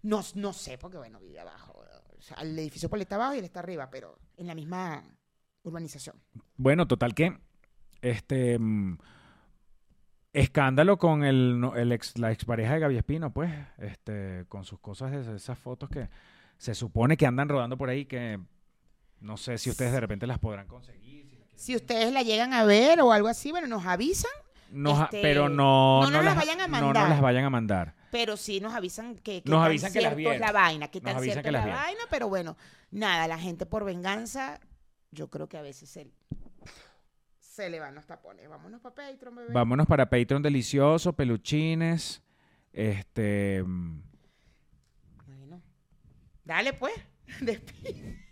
No, 0.02 0.22
no 0.36 0.52
sé, 0.52 0.78
porque 0.78 0.98
bueno, 0.98 1.18
vive 1.18 1.40
abajo. 1.40 1.74
O 2.18 2.22
sea, 2.22 2.36
el 2.38 2.58
edificio 2.58 2.88
Polet 2.88 3.02
está 3.04 3.14
abajo 3.16 3.34
y 3.34 3.38
él 3.38 3.44
está 3.44 3.60
arriba, 3.60 3.88
pero 3.90 4.18
en 4.36 4.46
la 4.46 4.54
misma 4.54 5.02
urbanización. 5.62 6.16
Bueno, 6.56 6.86
total 6.88 7.14
que 7.14 7.38
este 8.02 8.58
mm, 8.58 8.98
escándalo 10.32 10.98
con 10.98 11.24
el, 11.24 11.58
no- 11.60 11.76
el 11.76 11.92
ex, 11.92 12.18
la 12.18 12.30
expareja 12.32 12.74
de 12.74 12.80
Gaby 12.80 12.96
Espino, 12.96 13.32
pues, 13.32 13.50
este, 13.78 14.44
con 14.48 14.64
sus 14.64 14.78
cosas 14.80 15.12
esas 15.12 15.58
fotos 15.58 15.88
que 15.88 16.08
se 16.56 16.74
supone 16.74 17.16
que 17.16 17.26
andan 17.26 17.48
rodando 17.48 17.76
por 17.76 17.88
ahí 17.88 18.04
que 18.04 18.38
no 19.20 19.36
sé 19.36 19.58
si 19.58 19.70
ustedes 19.70 19.92
de 19.92 20.00
repente 20.00 20.26
las 20.26 20.38
podrán 20.38 20.66
conseguir. 20.66 21.26
si 21.28 21.36
las 21.36 21.46
quieren- 21.48 21.58
Si 21.58 21.76
ustedes 21.76 22.12
la 22.12 22.22
llegan 22.22 22.52
a 22.52 22.64
ver 22.64 23.00
o 23.00 23.12
algo 23.12 23.28
así, 23.28 23.50
bueno, 23.50 23.66
nos 23.66 23.84
avisan, 23.86 24.30
Nos 24.70 24.98
ha- 24.98 25.04
este, 25.04 25.22
pero 25.22 25.48
no, 25.48 26.02
no 26.02 26.10
nos 26.10 26.24
las 26.24 26.36
vayan 26.36 26.60
a 26.60 26.66
No 26.66 26.72
nos 26.78 26.82
mandar. 26.82 27.08
las 27.08 27.20
vayan 27.20 27.44
a 27.44 27.50
mandar. 27.50 27.94
Pero 28.10 28.36
sí 28.36 28.60
nos 28.60 28.74
avisan 28.74 29.14
que, 29.16 29.42
que 29.42 29.50
Nos 29.50 29.58
tan 29.60 29.66
avisan 29.66 29.92
que 29.92 30.00
las 30.00 30.16
es 30.16 30.40
la 30.40 30.52
vaina, 30.52 30.88
que 30.88 31.00
Nos 31.00 31.12
tan 31.14 31.22
cierto 31.22 31.42
que 31.42 31.48
es 31.48 31.52
la 31.52 31.64
vieron. 31.64 31.82
vaina, 31.82 32.00
pero 32.10 32.28
bueno, 32.28 32.56
nada, 32.90 33.26
la 33.28 33.38
gente 33.38 33.66
por 33.66 33.84
venganza, 33.84 34.60
yo 35.10 35.28
creo 35.28 35.48
que 35.48 35.56
a 35.56 35.62
veces 35.62 35.88
se, 35.88 36.10
se 37.40 37.68
le 37.70 37.80
van 37.80 37.94
los 37.94 38.06
tapones. 38.06 38.48
Vámonos 38.48 38.80
para 38.80 38.94
Patreon, 38.94 39.36
bebé. 39.36 39.52
Vámonos 39.52 39.86
para 39.86 40.08
Patreon 40.08 40.42
delicioso, 40.42 41.12
peluchines, 41.12 42.22
este 42.72 43.62
mm, 43.64 44.00
Bueno, 45.26 45.62
dale 46.44 46.72
pues, 46.72 46.94
despide. 47.40 48.27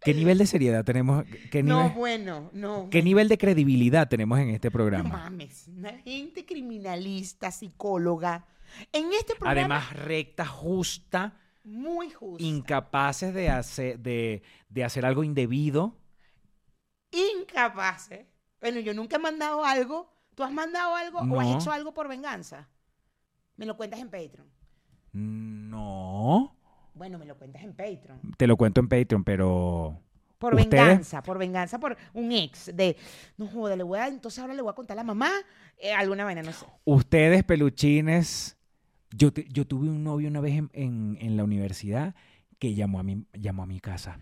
¿Qué 0.00 0.14
nivel 0.14 0.38
de 0.38 0.46
seriedad 0.46 0.84
tenemos? 0.84 1.24
¿Qué 1.50 1.62
nivel, 1.62 1.78
No, 1.78 1.90
bueno, 1.90 2.50
no. 2.52 2.88
¿Qué 2.90 3.02
nivel 3.02 3.28
de 3.28 3.36
credibilidad 3.38 4.08
tenemos 4.08 4.38
en 4.38 4.50
este 4.50 4.68
No 4.68 4.72
programa? 4.72 5.08
mames, 5.10 5.68
una 5.68 5.92
gente 5.98 6.44
criminalista, 6.46 7.50
psicóloga. 7.50 8.46
En 8.92 9.12
este 9.12 9.34
programa, 9.34 9.76
Además, 9.76 9.92
recta, 10.06 10.46
justa, 10.46 11.38
muy 11.64 12.10
justo. 12.10 12.42
incapaces 12.42 13.34
de 13.34 13.50
hacer, 13.50 13.98
de, 13.98 14.42
de 14.68 14.84
hacer 14.84 15.04
algo 15.04 15.22
indebido. 15.24 15.96
incapaces. 17.10 18.26
Bueno, 18.60 18.80
yo 18.80 18.94
nunca 18.94 19.16
he 19.16 19.18
mandado 19.18 19.64
algo. 19.64 20.12
¿Tú 20.34 20.44
has 20.44 20.52
mandado 20.52 20.94
algo 20.94 21.18
o 21.18 21.40
has 21.40 21.46
No. 21.48 21.58
hecho 21.58 21.72
algo 21.72 21.92
por 21.92 22.08
venganza? 22.08 22.68
Me 23.56 23.66
lo 23.66 23.76
cuentas 23.76 24.00
en 24.00 24.08
Patreon. 24.10 24.48
No. 25.12 26.56
Bueno, 27.00 27.18
me 27.18 27.24
lo 27.24 27.34
cuentas 27.34 27.62
en 27.62 27.70
Patreon. 27.72 28.20
Te 28.36 28.46
lo 28.46 28.58
cuento 28.58 28.78
en 28.82 28.86
Patreon, 28.90 29.24
pero. 29.24 29.98
Por 30.38 30.54
¿Ustedes? 30.54 30.70
venganza, 30.86 31.22
por 31.22 31.38
venganza, 31.38 31.80
por 31.80 31.96
un 32.12 32.30
ex. 32.30 32.76
De, 32.76 32.94
no 33.38 33.46
joda, 33.46 33.74
le 33.74 33.82
voy 33.84 33.98
a, 33.98 34.06
entonces 34.08 34.38
ahora 34.38 34.52
le 34.52 34.60
voy 34.60 34.70
a 34.70 34.74
contar 34.74 34.96
a 34.98 35.00
la 35.00 35.04
mamá 35.04 35.30
eh, 35.78 35.94
alguna 35.94 36.24
vaina, 36.24 36.42
no 36.42 36.52
sé. 36.52 36.66
Ustedes, 36.84 37.42
peluchines. 37.42 38.58
Yo, 39.16 39.32
te- 39.32 39.46
yo 39.48 39.66
tuve 39.66 39.88
un 39.88 40.04
novio 40.04 40.28
una 40.28 40.40
vez 40.42 40.58
en, 40.58 40.68
en- 40.74 41.16
en 41.22 41.38
la 41.38 41.44
universidad 41.44 42.14
que 42.58 42.74
llamó 42.74 42.98
a 43.00 43.02
mi, 43.02 43.24
llamó 43.32 43.62
a 43.62 43.66
mi 43.66 43.80
casa. 43.80 44.18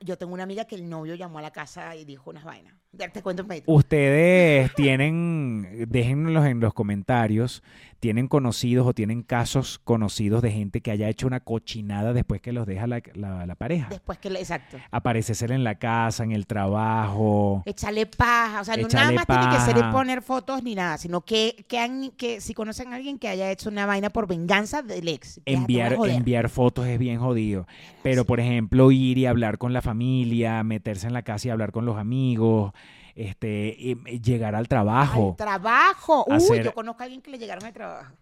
Yo 0.00 0.18
tengo 0.18 0.34
una 0.34 0.42
amiga 0.42 0.64
que 0.66 0.74
el 0.74 0.88
novio 0.88 1.14
llamó 1.14 1.38
a 1.38 1.42
la 1.42 1.50
casa 1.50 1.96
y 1.96 2.04
dijo 2.04 2.30
unas 2.30 2.44
vainas. 2.44 2.74
Te 2.94 3.22
cuento 3.22 3.40
en 3.42 3.48
Patreon. 3.48 3.64
Ustedes 3.78 4.70
tienen, 4.76 5.86
déjenlos 5.88 6.44
en 6.44 6.60
los 6.60 6.74
comentarios, 6.74 7.62
tienen 8.00 8.28
conocidos 8.28 8.86
o 8.86 8.92
tienen 8.92 9.22
casos 9.22 9.78
conocidos 9.78 10.42
de 10.42 10.50
gente 10.52 10.82
que 10.82 10.90
haya 10.90 11.08
hecho 11.08 11.26
una 11.26 11.40
cochinada 11.40 12.12
después 12.12 12.42
que 12.42 12.52
los 12.52 12.66
deja 12.66 12.86
la, 12.86 13.00
la- 13.14 13.46
la 13.46 13.54
pareja. 13.54 13.88
Después 13.88 14.18
que 14.18 14.28
exacto. 14.28 14.76
Aparecer 14.90 15.52
en 15.52 15.64
la 15.64 15.76
casa, 15.76 16.22
en 16.22 16.32
el 16.32 16.46
trabajo. 16.46 17.62
Echarle 17.64 18.04
paja, 18.06 18.60
o 18.60 18.64
sea, 18.64 18.76
no 18.76 18.88
nada 18.88 19.12
más 19.12 19.26
tiene 19.26 19.48
que 19.48 19.60
ser 19.60 19.90
poner 19.90 20.20
fotos 20.20 20.62
ni 20.62 20.74
nada, 20.74 20.98
sino 20.98 21.22
que, 21.22 21.64
que, 21.68 21.78
han- 21.78 22.10
que 22.10 22.42
si 22.42 22.52
conocen 22.52 22.92
a 22.92 22.96
alguien 22.96 23.18
que 23.18 23.28
haya 23.28 23.50
hecho 23.50 23.70
una 23.70 23.86
vaina 23.86 24.10
por 24.10 24.26
venganza 24.26 24.82
del 24.82 25.08
ex. 25.08 25.40
Enviar, 25.46 25.96
enviar 26.10 26.50
fotos 26.50 26.86
es 26.86 26.98
bien 26.98 27.18
jodido. 27.20 27.66
Pero, 28.02 28.26
por 28.26 28.38
ejemplo, 28.40 28.90
ir 28.90 29.16
y 29.16 29.24
hablar 29.26 29.56
con 29.62 29.72
la 29.72 29.80
familia, 29.80 30.64
meterse 30.64 31.06
en 31.06 31.12
la 31.12 31.22
casa 31.22 31.46
y 31.46 31.50
hablar 31.52 31.70
con 31.70 31.84
los 31.84 31.96
amigos, 31.96 32.72
este, 33.14 33.96
llegar 34.20 34.56
al 34.56 34.66
trabajo. 34.66 35.30
Al 35.30 35.36
trabajo. 35.36 36.24
Uy, 36.26 36.34
Hacer- 36.34 36.64
yo 36.64 36.74
conozco 36.74 37.00
a 37.00 37.04
alguien 37.04 37.22
que 37.22 37.30
le 37.30 37.38
llegaron 37.38 37.64
al 37.64 37.72
trabajo. 37.72 38.12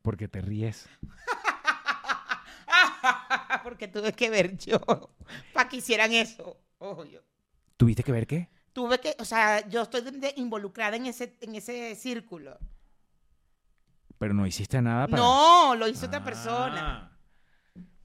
Porque 0.00 0.26
te 0.26 0.40
ríes. 0.40 0.88
Porque 3.62 3.88
tuve 3.88 4.14
que 4.14 4.30
ver 4.30 4.56
yo 4.56 4.78
para 5.52 5.68
que 5.68 5.76
hicieran 5.76 6.14
eso. 6.14 6.56
Obvio. 6.78 7.22
¿Tuviste 7.76 8.02
que 8.02 8.12
ver 8.12 8.26
qué? 8.26 8.48
Tuve 8.72 9.00
que, 9.00 9.16
o 9.18 9.26
sea, 9.26 9.68
yo 9.68 9.82
estoy 9.82 10.00
de- 10.00 10.12
de- 10.12 10.34
involucrada 10.38 10.96
en 10.96 11.04
ese, 11.04 11.36
en 11.42 11.56
ese 11.56 11.94
círculo. 11.94 12.56
Pero 14.16 14.32
no 14.32 14.46
hiciste 14.46 14.80
nada 14.80 15.08
para... 15.08 15.22
No, 15.22 15.74
lo 15.74 15.86
hizo 15.88 16.06
otra 16.06 16.24
persona. 16.24 17.12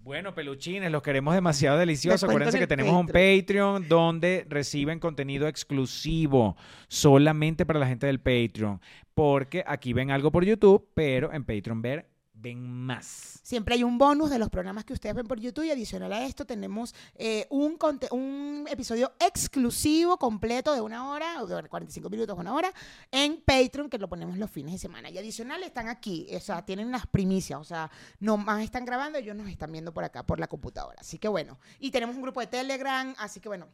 Bueno, 0.04 0.34
peluchines, 0.34 0.92
los 0.92 1.04
queremos 1.04 1.36
demasiado 1.36 1.78
deliciosos. 1.78 2.24
Acuérdense 2.24 2.58
en 2.58 2.64
que 2.64 2.68
tenemos 2.68 3.00
un 3.00 3.06
Patreon 3.06 3.88
donde 3.88 4.48
reciben 4.50 5.00
contenido 5.00 5.48
exclusivo 5.48 6.58
solamente 6.88 7.68
para 7.68 7.78
la 7.78 7.86
gente 7.86 8.08
del 8.08 8.20
Patreon. 8.20 8.82
Porque 9.14 9.64
aquí 9.68 9.94
ven 9.94 10.10
algo 10.10 10.32
por 10.32 10.44
YouTube, 10.44 10.90
pero 10.96 11.32
en 11.32 11.44
Patreon 11.44 11.84
ver, 11.84 12.11
ven 12.42 12.68
más. 12.68 13.40
Siempre 13.44 13.76
hay 13.76 13.84
un 13.84 13.98
bonus 13.98 14.30
de 14.30 14.40
los 14.40 14.50
programas 14.50 14.84
que 14.84 14.94
ustedes 14.94 15.16
ven 15.16 15.28
por 15.28 15.40
YouTube 15.40 15.66
y 15.66 15.72
adicional 15.72 16.12
a 16.12 16.26
esto 16.26 16.46
tenemos 16.46 16.96
eh, 17.16 17.46
un, 17.50 17.78
un 18.12 18.66
episodio 18.70 19.14
exclusivo 19.20 20.18
completo 20.18 20.74
de 20.74 20.82
una 20.82 21.10
hora, 21.10 21.44
o 21.44 21.46
de 21.46 21.70
45 21.70 22.10
minutos, 22.10 22.38
una 22.38 22.54
hora, 22.54 22.74
en 23.12 23.42
Patreon 23.42 23.90
que 23.90 23.98
lo 23.98 24.10
ponemos 24.10 24.38
los 24.38 24.50
fines 24.50 24.74
de 24.74 24.80
semana. 24.80 25.10
Y 25.10 25.18
adicional 25.18 25.62
están 25.64 25.88
aquí, 25.88 26.28
o 26.36 26.40
sea, 26.40 26.66
tienen 26.66 26.92
las 26.92 27.06
primicias, 27.06 27.60
o 27.60 27.64
sea, 27.64 27.92
no 28.20 28.38
más 28.38 28.64
están 28.64 28.86
grabando, 28.86 29.20
ellos 29.20 29.36
nos 29.36 29.48
están 29.48 29.72
viendo 29.72 29.94
por 29.94 30.04
acá, 30.04 30.24
por 30.24 30.40
la 30.40 30.48
computadora. 30.48 30.98
Así 31.02 31.20
que 31.20 31.28
bueno, 31.28 31.60
y 31.80 31.92
tenemos 31.92 32.16
un 32.16 32.24
grupo 32.24 32.40
de 32.40 32.48
Telegram, 32.48 33.14
así 33.20 33.40
que 33.40 33.50
bueno, 33.50 33.68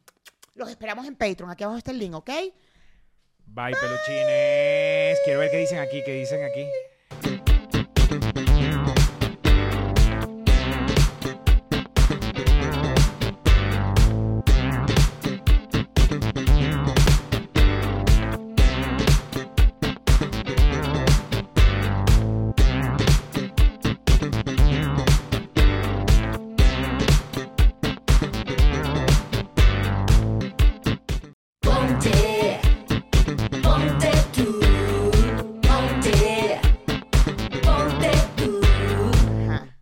los 0.55 0.69
esperamos 0.69 1.05
en 1.05 1.15
Patreon. 1.15 1.49
Aquí 1.49 1.63
abajo 1.63 1.77
está 1.77 1.91
el 1.91 1.99
link, 1.99 2.15
¿ok? 2.15 2.29
Bye, 3.45 3.75
peluchines. 3.79 5.19
Quiero 5.23 5.39
ver 5.39 5.51
qué 5.51 5.57
dicen 5.57 5.79
aquí, 5.79 6.01
qué 6.05 6.13
dicen 6.13 6.43
aquí. 6.43 6.65